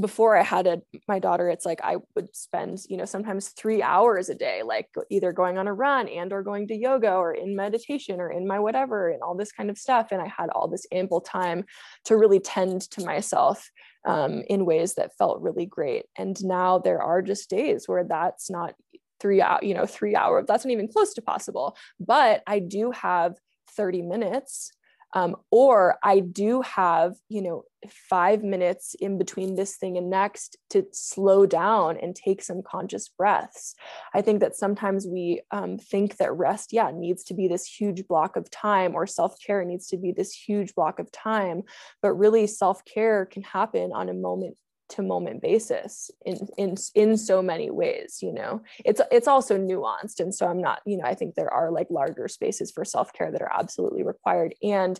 before 0.00 0.36
i 0.36 0.42
had 0.42 0.66
a 0.66 0.82
my 1.08 1.18
daughter 1.18 1.48
it's 1.48 1.64
like 1.64 1.80
i 1.82 1.96
would 2.14 2.34
spend 2.36 2.78
you 2.90 2.96
know 2.96 3.06
sometimes 3.06 3.48
three 3.48 3.82
hours 3.82 4.28
a 4.28 4.34
day 4.34 4.62
like 4.62 4.88
either 5.10 5.32
going 5.32 5.58
on 5.58 5.66
a 5.66 5.72
run 5.72 6.08
and 6.08 6.32
or 6.32 6.42
going 6.42 6.68
to 6.68 6.74
yoga 6.74 7.12
or 7.12 7.32
in 7.32 7.56
meditation 7.56 8.20
or 8.20 8.30
in 8.30 8.46
my 8.46 8.58
whatever 8.58 9.08
and 9.08 9.22
all 9.22 9.34
this 9.34 9.52
kind 9.52 9.70
of 9.70 9.78
stuff. 9.78 10.08
And 10.10 10.20
i 10.20 10.26
had 10.26 10.50
all 10.50 10.68
this 10.68 10.86
ample 10.92 11.20
time 11.20 11.64
to 12.04 12.16
really 12.16 12.40
tend 12.40 12.82
to 12.90 13.04
myself 13.04 13.70
um, 14.06 14.42
in 14.48 14.64
ways 14.64 14.94
that 14.94 15.16
felt 15.16 15.42
really 15.42 15.66
great. 15.66 16.06
And 16.16 16.42
now 16.44 16.78
there 16.78 17.02
are 17.02 17.22
just 17.22 17.50
days 17.50 17.88
where 17.88 18.04
that's 18.04 18.50
not 18.50 18.74
three 19.20 19.42
hour 19.42 19.58
you 19.62 19.74
know 19.74 19.84
three 19.84 20.14
hour 20.14 20.44
that's 20.46 20.64
not 20.64 20.72
even 20.72 20.88
close 20.88 21.14
to 21.14 21.22
possible. 21.22 21.76
But 21.98 22.42
i 22.46 22.58
do 22.58 22.90
have 22.92 23.34
30 23.76 24.02
minutes 24.02 24.72
um, 25.14 25.36
or 25.50 25.98
i 26.02 26.20
do 26.20 26.62
have 26.62 27.14
you 27.28 27.42
know 27.42 27.64
five 27.88 28.42
minutes 28.42 28.94
in 29.00 29.18
between 29.18 29.54
this 29.54 29.76
thing 29.76 29.96
and 29.96 30.10
next 30.10 30.56
to 30.70 30.84
slow 30.92 31.46
down 31.46 31.96
and 31.96 32.14
take 32.14 32.42
some 32.42 32.62
conscious 32.62 33.08
breaths. 33.08 33.74
I 34.14 34.22
think 34.22 34.40
that 34.40 34.56
sometimes 34.56 35.06
we 35.06 35.42
um, 35.50 35.78
think 35.78 36.16
that 36.16 36.32
rest 36.32 36.72
yeah 36.72 36.90
needs 36.92 37.24
to 37.24 37.34
be 37.34 37.48
this 37.48 37.66
huge 37.66 38.06
block 38.06 38.36
of 38.36 38.50
time 38.50 38.94
or 38.94 39.06
self-care 39.06 39.64
needs 39.64 39.86
to 39.88 39.96
be 39.96 40.12
this 40.12 40.32
huge 40.32 40.74
block 40.74 40.98
of 40.98 41.10
time 41.12 41.62
but 42.02 42.14
really 42.14 42.46
self-care 42.46 43.26
can 43.26 43.42
happen 43.42 43.92
on 43.92 44.08
a 44.08 44.14
moment 44.14 44.56
to 44.88 45.02
moment 45.02 45.42
basis 45.42 46.10
in 46.24 46.48
in 46.56 46.76
in 46.94 47.16
so 47.16 47.42
many 47.42 47.70
ways 47.70 48.18
you 48.22 48.32
know? 48.32 48.62
It's 48.84 49.00
it's 49.10 49.28
also 49.28 49.58
nuanced 49.58 50.20
and 50.20 50.34
so 50.34 50.46
i'm 50.46 50.60
not 50.60 50.80
you 50.86 50.96
know 50.96 51.04
i 51.04 51.14
think 51.14 51.34
there 51.34 51.52
are 51.52 51.70
like 51.70 51.88
larger 51.90 52.28
spaces 52.28 52.70
for 52.70 52.84
self-care 52.84 53.30
that 53.32 53.42
are 53.42 53.52
absolutely 53.52 54.02
required 54.02 54.54
and 54.62 54.98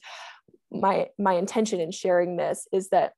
my 0.70 1.09
my 1.18 1.34
intention 1.34 1.80
in 1.80 1.91
sharing 1.91 2.36
this 2.36 2.68
is 2.72 2.91
that 2.91 3.12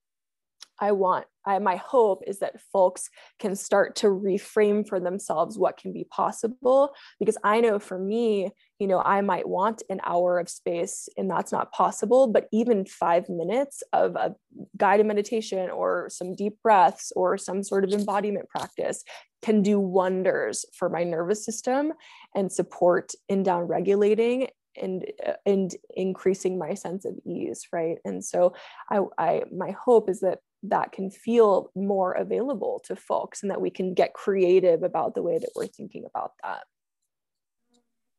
I 0.81 0.93
want, 0.93 1.27
I, 1.45 1.59
my 1.59 1.77
hope 1.77 2.23
is 2.27 2.39
that 2.39 2.61
folks 2.73 3.11
can 3.39 3.55
start 3.55 3.97
to 3.97 4.07
reframe 4.07 4.87
for 4.87 4.99
themselves 4.99 5.59
what 5.59 5.77
can 5.77 5.93
be 5.93 6.05
possible. 6.05 6.93
Because 7.19 7.37
I 7.45 7.61
know 7.61 7.79
for 7.79 7.99
me, 7.99 8.51
you 8.79 8.87
know, 8.87 9.01
I 9.01 9.21
might 9.21 9.49
want 9.49 9.83
an 9.91 10.01
hour 10.05 10.39
of 10.39 10.49
space 10.49 11.09
and 11.17 11.31
that's 11.31 11.53
not 11.53 11.73
possible, 11.73 12.27
but 12.29 12.49
even 12.53 12.87
five 12.87 13.29
minutes 13.29 13.83
of 13.93 14.17
a 14.17 14.35
guided 14.77 15.07
meditation 15.07 15.71
or 15.71 16.09
some 16.11 16.35
deep 16.35 16.57
breaths 16.63 17.13
or 17.15 17.37
some 17.37 17.63
sort 17.63 17.85
of 17.85 17.93
embodiment 17.93 18.49
practice 18.49 19.05
can 19.43 19.63
do 19.63 19.79
wonders 19.79 20.65
for 20.75 20.89
my 20.89 21.05
nervous 21.05 21.45
system 21.45 21.93
and 22.35 22.51
support 22.51 23.13
in 23.29 23.43
down 23.43 23.63
regulating 23.63 24.49
and 24.81 25.05
and 25.45 25.75
increasing 25.97 26.57
my 26.57 26.75
sense 26.75 27.05
of 27.05 27.15
ease 27.27 27.67
right 27.73 27.97
and 28.05 28.25
so 28.25 28.55
i 28.91 29.01
i 29.19 29.43
my 29.51 29.73
hope 29.73 30.09
is 30.09 30.21
that 30.21 30.39
that 30.65 30.93
can 30.93 31.11
feel 31.11 31.71
more 31.75 32.13
available 32.13 32.83
to 32.85 32.95
folks 32.95 33.43
and 33.43 33.51
that 33.51 33.61
we 33.61 33.71
can 33.71 33.95
get 33.95 34.13
creative 34.13 34.83
about 34.83 35.15
the 35.15 35.23
way 35.23 35.39
that 35.39 35.51
we're 35.55 35.67
thinking 35.67 36.05
about 36.07 36.33
that 36.43 36.63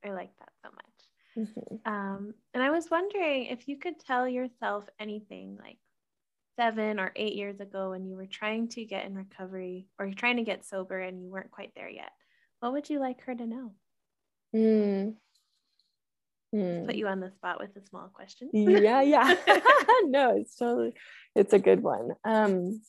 i 0.03 0.11
like 0.11 0.31
that 0.39 0.49
so 0.63 0.69
much 0.73 1.47
mm-hmm. 1.47 1.91
um, 1.91 2.33
and 2.53 2.63
i 2.63 2.71
was 2.71 2.89
wondering 2.89 3.45
if 3.45 3.67
you 3.67 3.77
could 3.77 3.99
tell 3.99 4.27
yourself 4.27 4.85
anything 4.99 5.57
like 5.61 5.77
seven 6.59 6.99
or 6.99 7.11
eight 7.15 7.35
years 7.35 7.59
ago 7.59 7.91
when 7.91 8.05
you 8.05 8.15
were 8.15 8.25
trying 8.25 8.67
to 8.67 8.83
get 8.85 9.05
in 9.05 9.15
recovery 9.15 9.87
or 9.97 10.05
you're 10.05 10.15
trying 10.15 10.37
to 10.37 10.43
get 10.43 10.65
sober 10.65 10.99
and 10.99 11.21
you 11.21 11.29
weren't 11.29 11.51
quite 11.51 11.71
there 11.75 11.89
yet 11.89 12.11
what 12.59 12.73
would 12.73 12.89
you 12.89 12.99
like 12.99 13.21
her 13.21 13.35
to 13.35 13.45
know 13.45 13.71
mm. 14.55 15.13
Mm. 16.53 16.85
Put 16.85 16.95
you 16.95 17.07
on 17.07 17.19
the 17.19 17.31
spot 17.31 17.59
with 17.59 17.75
a 17.75 17.85
small 17.87 18.09
question. 18.13 18.49
yeah, 18.53 19.01
yeah. 19.01 19.35
no, 20.03 20.37
it's 20.37 20.55
totally 20.55 20.93
it's 21.35 21.53
a 21.53 21.59
good 21.59 21.81
one. 21.81 22.11
Um 22.25 22.81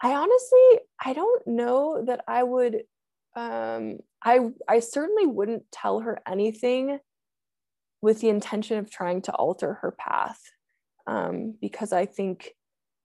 I 0.00 0.14
honestly 0.14 0.80
I 1.04 1.12
don't 1.12 1.46
know 1.46 2.04
that 2.06 2.24
I 2.26 2.42
would 2.42 2.82
um 3.36 3.98
I 4.22 4.50
I 4.68 4.80
certainly 4.80 5.26
wouldn't 5.26 5.70
tell 5.70 6.00
her 6.00 6.20
anything 6.26 6.98
with 8.02 8.20
the 8.20 8.28
intention 8.28 8.78
of 8.78 8.90
trying 8.90 9.22
to 9.22 9.32
alter 9.32 9.74
her 9.74 9.92
path 9.92 10.40
um, 11.06 11.54
because 11.60 11.92
I 11.92 12.06
think 12.06 12.52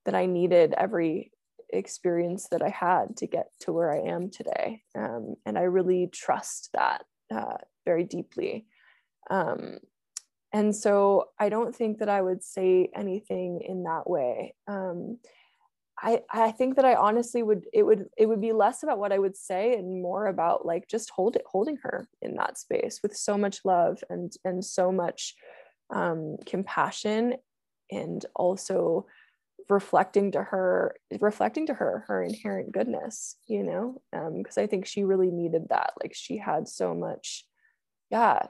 that 0.06 0.16
I 0.16 0.26
needed 0.26 0.74
every 0.76 1.32
experience 1.70 2.48
that 2.50 2.62
I 2.62 2.70
had 2.70 3.18
to 3.18 3.28
get 3.28 3.48
to 3.62 3.74
where 3.74 3.92
I 3.92 4.10
am 4.10 4.30
today. 4.30 4.84
Um, 4.96 5.36
and 5.46 5.58
I 5.58 5.64
really 5.64 6.08
trust 6.08 6.70
that 6.74 7.06
uh, 7.34 7.58
very 7.86 8.04
deeply. 8.04 8.68
Um, 9.30 9.80
and 10.54 10.76
so 10.76 11.30
I 11.40 11.50
don't 11.50 11.76
think 11.76 12.00
that 12.00 12.10
I 12.10 12.22
would 12.22 12.44
say 12.44 12.90
anything 12.96 13.62
in 13.68 13.84
that 13.84 14.10
way. 14.10 14.56
Um, 14.68 15.20
I, 16.00 16.22
I 16.32 16.52
think 16.52 16.76
that 16.76 16.86
I 16.86 16.96
honestly 16.96 17.42
would 17.42 17.66
it 17.74 17.84
would 17.84 18.06
it 18.18 18.28
would 18.28 18.40
be 18.40 18.54
less 18.54 18.84
about 18.84 19.00
what 19.00 19.12
I 19.12 19.18
would 19.18 19.36
say 19.36 19.74
and 19.74 20.02
more 20.02 20.28
about 20.28 20.66
like 20.66 20.88
just 20.88 21.10
hold 21.10 21.36
it 21.36 21.44
holding 21.48 21.78
her 21.78 22.08
in 22.22 22.36
that 22.36 22.58
space 22.58 23.00
with 23.02 23.16
so 23.16 23.36
much 23.36 23.66
love 23.66 24.04
and 24.10 24.32
and 24.46 24.64
so 24.64 24.92
much 24.92 25.34
um, 25.90 26.38
compassion 26.46 27.36
and 27.92 28.26
also 28.36 29.08
reflecting 29.70 30.32
to 30.32 30.42
her 30.42 30.96
reflecting 31.20 31.66
to 31.68 31.74
her 31.74 32.06
her 32.08 32.24
inherent 32.24 32.72
goodness 32.72 33.36
you 33.48 33.64
know? 33.64 34.02
Because 34.12 34.58
um, 34.58 34.64
i 34.64 34.68
think 34.68 34.86
she 34.86 35.04
really 35.04 35.32
needed 35.32 35.68
that. 35.70 35.94
Like 36.02 36.14
she 36.14 36.38
had 36.38 36.68
so 36.68 36.94
much 36.94 37.46
yeah 38.10 38.48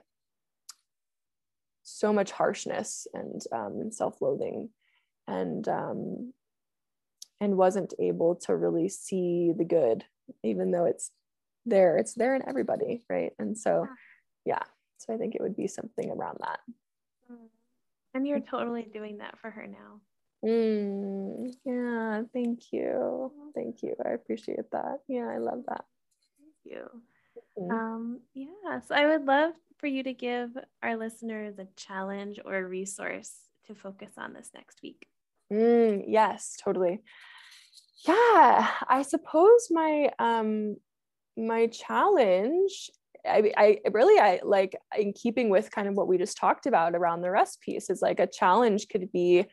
so 1.83 2.11
much 2.11 2.31
harshness 2.31 3.07
and 3.13 3.41
um, 3.53 3.91
self-loathing 3.91 4.69
and 5.25 5.67
um, 5.69 6.33
and 7.39 7.55
wasn't 7.57 7.93
able 7.97 8.35
to 8.35 8.55
really 8.55 8.89
see 8.89 9.53
the 9.57 9.63
good 9.63 10.03
even 10.43 10.71
though 10.71 10.85
it's 10.85 11.11
there. 11.65 11.97
It's 11.97 12.13
there 12.13 12.35
in 12.35 12.47
everybody 12.47 13.03
right? 13.09 13.31
And 13.39 13.57
so 13.57 13.87
yeah. 14.45 14.63
so 14.97 15.13
i 15.13 15.17
think 15.17 15.35
it 15.35 15.41
would 15.41 15.55
be 15.55 15.67
something 15.67 16.11
around 16.11 16.37
that. 16.41 16.59
And 18.13 18.27
you're 18.27 18.39
totally 18.39 18.87
doing 18.91 19.17
that 19.19 19.37
for 19.39 19.49
her 19.49 19.67
now 19.67 20.01
Mm, 20.45 21.51
yeah, 21.65 22.21
thank 22.33 22.71
you. 22.71 23.31
Thank 23.55 23.81
you. 23.81 23.95
I 24.05 24.09
appreciate 24.09 24.69
that. 24.71 24.99
Yeah, 25.07 25.27
I 25.27 25.37
love 25.37 25.63
that. 25.67 25.85
Thank 26.39 26.75
you. 26.75 27.01
Mm-hmm. 27.59 27.71
Um, 27.71 28.19
yeah, 28.33 28.81
so 28.81 28.95
I 28.95 29.07
would 29.07 29.25
love 29.25 29.53
for 29.77 29.87
you 29.87 30.03
to 30.03 30.13
give 30.13 30.51
our 30.83 30.95
listeners 30.95 31.57
a 31.59 31.67
challenge 31.75 32.39
or 32.43 32.55
a 32.55 32.63
resource 32.63 33.33
to 33.67 33.75
focus 33.75 34.11
on 34.17 34.33
this 34.33 34.51
next 34.53 34.81
week. 34.81 35.07
Mm, 35.51 36.03
yes, 36.07 36.57
totally. 36.63 37.01
Yeah, 38.07 38.69
I 38.87 39.01
suppose 39.01 39.67
my 39.71 40.11
um 40.19 40.75
my 41.35 41.67
challenge 41.67 42.89
I, 43.25 43.51
I 43.57 43.79
really 43.91 44.19
I 44.19 44.39
like 44.43 44.75
in 44.97 45.13
keeping 45.13 45.49
with 45.49 45.71
kind 45.71 45.87
of 45.87 45.95
what 45.95 46.07
we 46.07 46.17
just 46.17 46.37
talked 46.37 46.65
about 46.65 46.95
around 46.95 47.21
the 47.21 47.31
rest 47.31 47.61
piece 47.61 47.89
is 47.89 48.01
like 48.01 48.19
a 48.19 48.27
challenge 48.27 48.87
could 48.89 49.11
be 49.11 49.45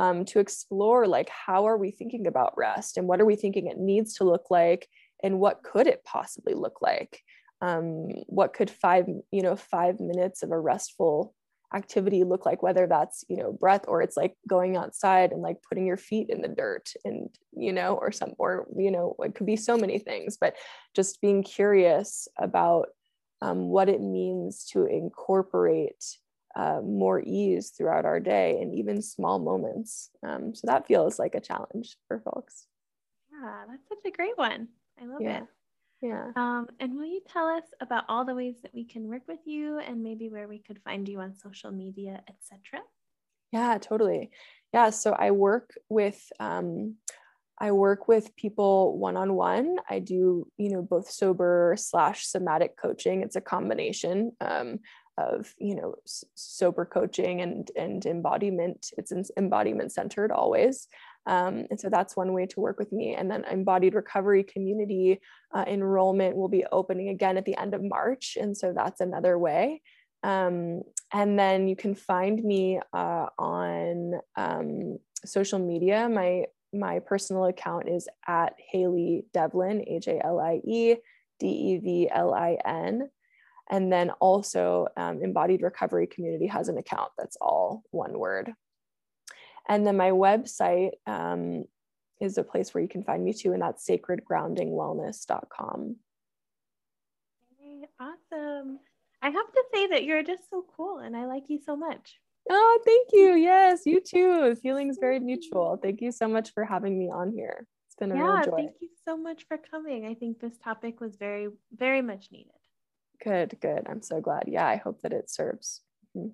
um, 0.00 0.24
to 0.24 0.40
explore 0.40 1.06
like 1.06 1.28
how 1.28 1.66
are 1.66 1.76
we 1.76 1.90
thinking 1.90 2.26
about 2.26 2.56
rest 2.56 2.96
and 2.96 3.06
what 3.06 3.20
are 3.20 3.26
we 3.26 3.36
thinking 3.36 3.66
it 3.66 3.76
needs 3.76 4.14
to 4.14 4.24
look 4.24 4.50
like 4.50 4.88
and 5.22 5.38
what 5.38 5.62
could 5.62 5.86
it 5.86 6.02
possibly 6.04 6.54
look 6.54 6.80
like? 6.80 7.20
Um, 7.60 8.08
what 8.26 8.54
could 8.54 8.70
five 8.70 9.06
you 9.30 9.42
know 9.42 9.56
five 9.56 10.00
minutes 10.00 10.42
of 10.42 10.52
a 10.52 10.58
restful 10.58 11.34
activity 11.74 12.24
look 12.24 12.46
like 12.46 12.62
whether 12.62 12.86
that's 12.86 13.24
you 13.28 13.36
know 13.36 13.52
breath 13.52 13.84
or 13.86 14.00
it's 14.00 14.16
like 14.16 14.34
going 14.48 14.78
outside 14.78 15.32
and 15.32 15.42
like 15.42 15.58
putting 15.68 15.86
your 15.86 15.98
feet 15.98 16.30
in 16.30 16.40
the 16.40 16.48
dirt 16.48 16.90
and 17.04 17.28
you 17.52 17.72
know 17.72 17.98
or 18.00 18.10
some 18.10 18.32
or 18.38 18.66
you 18.76 18.90
know 18.90 19.14
it 19.20 19.34
could 19.34 19.46
be 19.46 19.56
so 19.56 19.76
many 19.76 19.98
things 19.98 20.38
but 20.40 20.56
just 20.96 21.20
being 21.20 21.42
curious 21.44 22.26
about 22.38 22.88
um, 23.42 23.68
what 23.68 23.90
it 23.90 24.00
means 24.00 24.64
to 24.72 24.86
incorporate 24.86 26.02
uh, 26.54 26.80
more 26.82 27.22
ease 27.24 27.70
throughout 27.70 28.04
our 28.04 28.20
day 28.20 28.58
and 28.60 28.74
even 28.74 29.02
small 29.02 29.38
moments. 29.38 30.10
Um, 30.22 30.54
so 30.54 30.66
that 30.66 30.86
feels 30.86 31.18
like 31.18 31.34
a 31.34 31.40
challenge 31.40 31.96
for 32.08 32.20
folks. 32.20 32.66
Yeah, 33.32 33.64
that's 33.68 33.88
such 33.88 34.12
a 34.12 34.16
great 34.16 34.36
one. 34.36 34.68
I 35.00 35.06
love 35.06 35.20
yeah. 35.20 35.38
it. 35.38 35.44
Yeah. 36.02 36.30
Um, 36.34 36.68
and 36.80 36.96
will 36.96 37.04
you 37.04 37.20
tell 37.28 37.46
us 37.46 37.64
about 37.80 38.04
all 38.08 38.24
the 38.24 38.34
ways 38.34 38.56
that 38.62 38.74
we 38.74 38.84
can 38.84 39.08
work 39.08 39.22
with 39.28 39.40
you 39.44 39.78
and 39.78 40.02
maybe 40.02 40.28
where 40.28 40.48
we 40.48 40.58
could 40.58 40.80
find 40.82 41.08
you 41.08 41.20
on 41.20 41.34
social 41.34 41.70
media, 41.70 42.22
etc.? 42.28 42.82
Yeah, 43.52 43.78
totally. 43.78 44.30
Yeah. 44.72 44.90
So 44.90 45.12
I 45.12 45.32
work 45.32 45.74
with 45.88 46.20
um, 46.40 46.96
I 47.58 47.72
work 47.72 48.08
with 48.08 48.34
people 48.36 48.96
one 48.96 49.18
on 49.18 49.34
one. 49.34 49.76
I 49.88 49.98
do, 49.98 50.48
you 50.56 50.70
know, 50.70 50.80
both 50.80 51.10
sober 51.10 51.74
slash 51.76 52.26
somatic 52.26 52.76
coaching. 52.78 53.22
It's 53.22 53.36
a 53.36 53.42
combination. 53.42 54.32
Um, 54.40 54.78
of 55.18 55.54
you 55.58 55.74
know 55.74 55.94
sober 56.34 56.84
coaching 56.84 57.40
and 57.40 57.70
and 57.76 58.06
embodiment. 58.06 58.90
It's 58.96 59.12
embodiment 59.36 59.92
centered 59.92 60.32
always. 60.32 60.88
Um, 61.26 61.66
and 61.70 61.78
so 61.78 61.90
that's 61.90 62.16
one 62.16 62.32
way 62.32 62.46
to 62.46 62.60
work 62.60 62.78
with 62.78 62.92
me. 62.92 63.14
And 63.14 63.30
then 63.30 63.44
embodied 63.44 63.94
recovery 63.94 64.42
community 64.42 65.20
uh, 65.54 65.64
enrollment 65.66 66.34
will 66.36 66.48
be 66.48 66.64
opening 66.72 67.10
again 67.10 67.36
at 67.36 67.44
the 67.44 67.58
end 67.58 67.74
of 67.74 67.82
march. 67.82 68.38
And 68.40 68.56
so 68.56 68.72
that's 68.72 69.00
another 69.00 69.38
way. 69.38 69.82
Um, 70.22 70.82
and 71.12 71.38
then 71.38 71.68
you 71.68 71.76
can 71.76 71.94
find 71.94 72.42
me 72.42 72.80
uh, 72.92 73.26
on 73.38 74.14
um, 74.36 74.98
social 75.24 75.58
media. 75.58 76.08
My 76.08 76.46
my 76.72 77.00
personal 77.00 77.44
account 77.46 77.88
is 77.88 78.08
at 78.26 78.54
haley 78.70 79.24
Devlin, 79.34 79.84
H 79.86 80.08
A 80.08 80.20
And 83.70 83.92
then 83.92 84.10
also 84.20 84.88
um, 84.96 85.22
Embodied 85.22 85.62
Recovery 85.62 86.08
Community 86.08 86.48
has 86.48 86.68
an 86.68 86.76
account 86.76 87.12
that's 87.16 87.36
all 87.40 87.84
one 87.90 88.18
word. 88.18 88.52
And 89.68 89.86
then 89.86 89.96
my 89.96 90.10
website 90.10 90.90
um, 91.06 91.64
is 92.20 92.36
a 92.36 92.42
place 92.42 92.74
where 92.74 92.82
you 92.82 92.88
can 92.88 93.04
find 93.04 93.24
me 93.24 93.32
too, 93.32 93.52
and 93.52 93.62
that's 93.62 93.88
sacredgroundingwellness.com. 93.88 95.96
Awesome. 98.00 98.78
I 99.22 99.28
have 99.28 99.52
to 99.52 99.64
say 99.74 99.86
that 99.88 100.04
you're 100.04 100.22
just 100.22 100.48
so 100.48 100.64
cool 100.74 100.98
and 100.98 101.14
I 101.14 101.26
like 101.26 101.44
you 101.48 101.60
so 101.64 101.76
much. 101.76 102.18
Oh, 102.48 102.80
thank 102.84 103.08
you. 103.12 103.34
Yes, 103.34 103.82
you 103.84 104.00
too. 104.00 104.54
Feelings 104.56 104.96
very 104.98 105.20
mutual. 105.20 105.78
Thank 105.80 106.00
you 106.00 106.10
so 106.10 106.26
much 106.26 106.52
for 106.54 106.64
having 106.64 106.98
me 106.98 107.10
on 107.10 107.32
here. 107.32 107.66
It's 107.86 107.96
been 107.96 108.12
a 108.12 108.16
yeah, 108.16 108.36
real 108.36 108.44
joy. 108.44 108.56
Thank 108.56 108.76
you 108.80 108.88
so 109.06 109.16
much 109.16 109.44
for 109.46 109.58
coming. 109.58 110.06
I 110.06 110.14
think 110.14 110.40
this 110.40 110.56
topic 110.64 111.00
was 111.00 111.16
very, 111.16 111.48
very 111.76 112.00
much 112.00 112.28
needed. 112.32 112.52
Good, 113.22 113.56
good. 113.60 113.86
I'm 113.88 114.02
so 114.02 114.20
glad. 114.20 114.44
Yeah, 114.46 114.66
I 114.66 114.76
hope 114.76 115.02
that 115.02 115.12
it 115.12 115.30
serves. 115.30 115.82
Mm-hmm. 116.16 116.28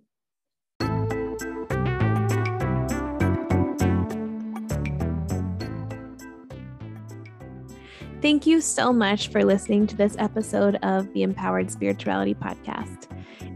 Thank 8.22 8.46
you 8.46 8.60
so 8.60 8.92
much 8.92 9.28
for 9.28 9.44
listening 9.44 9.86
to 9.88 9.96
this 9.96 10.16
episode 10.18 10.76
of 10.82 11.12
the 11.12 11.22
Empowered 11.22 11.70
Spirituality 11.70 12.34
Podcast. 12.34 13.06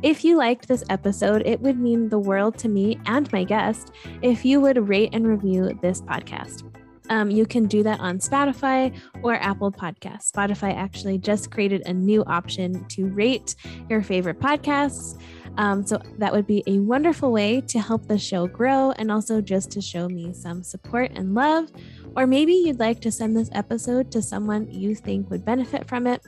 If 0.03 0.25
you 0.25 0.37
liked 0.37 0.69
this 0.69 0.85
episode, 0.89 1.43
it 1.45 1.61
would 1.61 1.79
mean 1.79 2.09
the 2.09 2.19
world 2.19 2.57
to 2.59 2.69
me 2.69 3.01
and 3.07 3.31
my 3.33 3.45
guest 3.45 3.93
if 4.23 4.45
you 4.45 4.61
would 4.61 4.89
rate 4.89 5.11
and 5.13 5.27
review 5.27 5.79
this 5.83 6.03
podcast. 6.03 6.65
Um, 7.11 7.31
you 7.31 7.45
can 7.45 7.67
do 7.67 7.83
that 7.83 8.01
on 8.01 8.19
Spotify 8.19 8.97
or 9.23 9.35
Apple 9.35 9.71
Podcasts. 9.71 10.33
Spotify 10.33 10.75
actually 10.75 11.19
just 11.19 11.51
created 11.51 11.83
a 11.87 11.93
new 11.93 12.25
option 12.25 12.87
to 12.89 13.07
rate 13.07 13.57
your 13.91 14.03
favorite 14.03 14.41
podcasts. 14.41 15.21
Um, 15.57 15.85
so 15.85 16.01
that 16.19 16.33
would 16.33 16.47
be 16.47 16.63
a 16.67 16.79
wonderful 16.79 17.33
way 17.33 17.61
to 17.63 17.81
help 17.81 18.07
the 18.07 18.19
show 18.19 18.47
grow 18.47 18.93
and 18.93 19.11
also 19.11 19.41
just 19.41 19.71
to 19.73 19.81
show 19.81 20.09
me 20.09 20.33
some 20.33 20.63
support 20.63 21.11
and 21.15 21.35
love. 21.35 21.71
Or 22.17 22.27
maybe 22.27 22.53
you'd 22.53 22.79
like 22.79 23.01
to 23.01 23.13
send 23.13 23.37
this 23.37 23.51
episode 23.53 24.11
to 24.13 24.23
someone 24.23 24.71
you 24.71 24.95
think 24.95 25.29
would 25.31 25.45
benefit 25.45 25.89
from 25.89 26.07
it. 26.07 26.25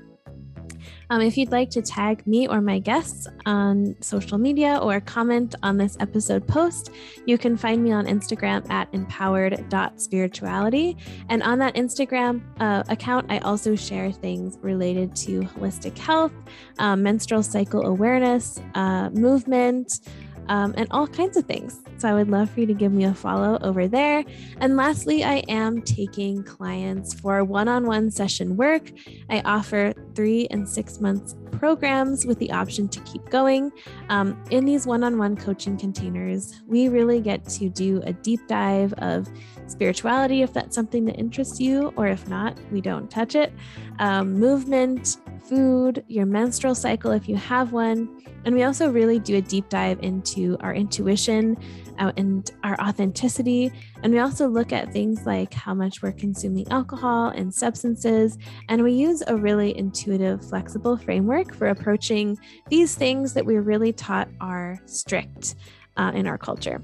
Um, 1.13 1.21
if 1.21 1.37
you'd 1.37 1.53
like 1.53 1.69
to 1.73 1.83
tag 1.83 2.27
me 2.27 2.49
or 2.49 2.63
my 2.63 2.79
guests 2.79 3.29
on 3.45 3.95
social 4.01 4.39
media 4.39 4.79
or 4.81 4.99
comment 4.99 5.55
on 5.63 5.77
this 5.77 5.95
episode 6.01 6.49
post, 6.49 6.89
you 7.27 7.37
can 7.37 7.55
find 7.55 7.85
me 7.85 7.93
on 7.93 8.07
Instagram 8.07 8.67
at 8.71 8.89
empowered.spirituality. 8.95 10.97
And 11.29 11.43
on 11.43 11.59
that 11.59 11.75
Instagram 11.75 12.41
uh, 12.61 12.85
account, 12.89 13.31
I 13.31 13.41
also 13.41 13.77
share 13.77 14.11
things 14.11 14.57
related 14.63 15.15
to 15.17 15.43
holistic 15.43 15.99
health, 15.99 16.33
um, 16.79 17.03
menstrual 17.03 17.43
cycle 17.43 17.85
awareness, 17.85 18.59
uh, 18.75 19.11
movement 19.11 20.01
um, 20.49 20.75
and 20.77 20.89
all 20.91 21.07
kinds 21.07 21.37
of 21.37 21.45
things. 21.47 21.81
So 21.99 22.09
I 22.09 22.15
would 22.15 22.31
love 22.31 22.51
for 22.51 22.61
you 22.61 22.67
to 22.67 22.75
give 22.75 22.93
me 22.93 23.05
a 23.05 23.15
follow 23.15 23.59
over 23.63 23.87
there. 23.87 24.25
And 24.59 24.77
lastly, 24.77 25.25
I 25.25 25.37
am 25.49 25.83
taking 25.83 26.43
clients 26.43 27.15
for 27.15 27.45
one 27.45 27.69
on 27.69 27.87
one 27.87 28.11
session 28.11 28.57
work. 28.57 28.91
I 29.31 29.41
offer 29.45 29.93
three 30.15 30.49
and 30.51 30.69
six 30.69 31.01
months 31.01 31.37
programs 31.53 32.27
with 32.27 32.39
the 32.41 32.51
option 32.51 32.89
to 32.89 33.01
keep 33.03 33.29
going. 33.31 33.71
Um, 34.09 34.43
in 34.51 34.65
these 34.65 34.87
one 34.87 35.05
on 35.05 35.17
one 35.17 35.37
coaching 35.37 35.77
containers, 35.77 36.61
we 36.67 36.89
really 36.89 37.21
get 37.21 37.45
to 37.51 37.69
do 37.69 38.03
a 38.05 38.13
deep 38.13 38.41
dive 38.49 38.93
of 38.95 39.29
spirituality 39.69 40.43
if 40.43 40.53
that's 40.53 40.75
something 40.75 41.05
that 41.05 41.17
interests 41.19 41.61
you, 41.61 41.93
or 41.97 42.09
if 42.09 42.29
not, 42.29 42.59
we 42.73 42.81
don't 42.81 43.11
touch 43.11 43.37
it, 43.37 43.53
um, 44.01 44.33
movement, 44.33 45.19
food, 45.45 46.05
your 46.09 46.27
menstrual 46.27 46.75
cycle 46.75 47.11
if 47.11 47.29
you 47.29 47.37
have 47.37 47.73
one. 47.73 48.23
And 48.45 48.55
we 48.55 48.63
also 48.65 48.91
really 48.91 49.19
do 49.19 49.37
a 49.37 49.41
deep 49.41 49.69
dive 49.69 49.99
into 50.03 50.57
our 50.61 50.75
intuition 50.75 51.57
uh, 51.99 52.13
and 52.17 52.51
our 52.65 52.81
authenticity. 52.81 53.73
And 54.03 54.13
we 54.13 54.19
also 54.19 54.49
look 54.49 54.73
at 54.73 54.93
things 54.93 55.27
like 55.27 55.53
how 55.55 55.75
much 55.75 56.03
we're 56.03 56.13
consuming 56.13 56.71
alcohol 56.71 57.29
and 57.29 57.53
substances. 57.53 58.39
And 58.69 58.83
we 58.83 58.93
use 58.93 59.23
a 59.27 59.37
really 59.37 59.77
intuitive, 59.77 60.45
flexible 60.49 60.97
framework 60.97 61.55
for 61.55 61.69
approaching 61.69 62.39
these 62.69 62.95
things 62.95 63.35
that 63.35 63.45
we're 63.45 63.63
really 63.63 63.93
taught 63.93 64.29
are 64.41 64.81
strict 64.87 65.55
uh, 65.97 66.13
in 66.15 66.27
our 66.27 66.39
culture. 66.39 66.81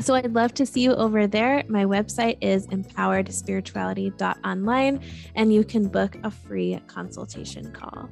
So 0.00 0.14
I'd 0.14 0.32
love 0.32 0.54
to 0.54 0.64
see 0.64 0.80
you 0.80 0.94
over 0.94 1.26
there. 1.26 1.62
My 1.68 1.84
website 1.84 2.38
is 2.40 2.66
empoweredspirituality.online, 2.68 5.00
and 5.34 5.52
you 5.52 5.64
can 5.64 5.88
book 5.88 6.16
a 6.24 6.30
free 6.30 6.80
consultation 6.86 7.70
call. 7.72 8.08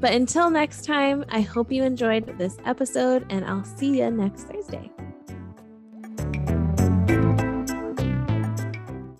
But 0.00 0.12
until 0.12 0.50
next 0.50 0.84
time, 0.84 1.24
I 1.28 1.40
hope 1.40 1.72
you 1.72 1.82
enjoyed 1.82 2.38
this 2.38 2.56
episode, 2.64 3.26
and 3.30 3.44
I'll 3.44 3.64
see 3.64 3.98
you 3.98 4.08
next 4.10 4.44
Thursday. 4.44 4.92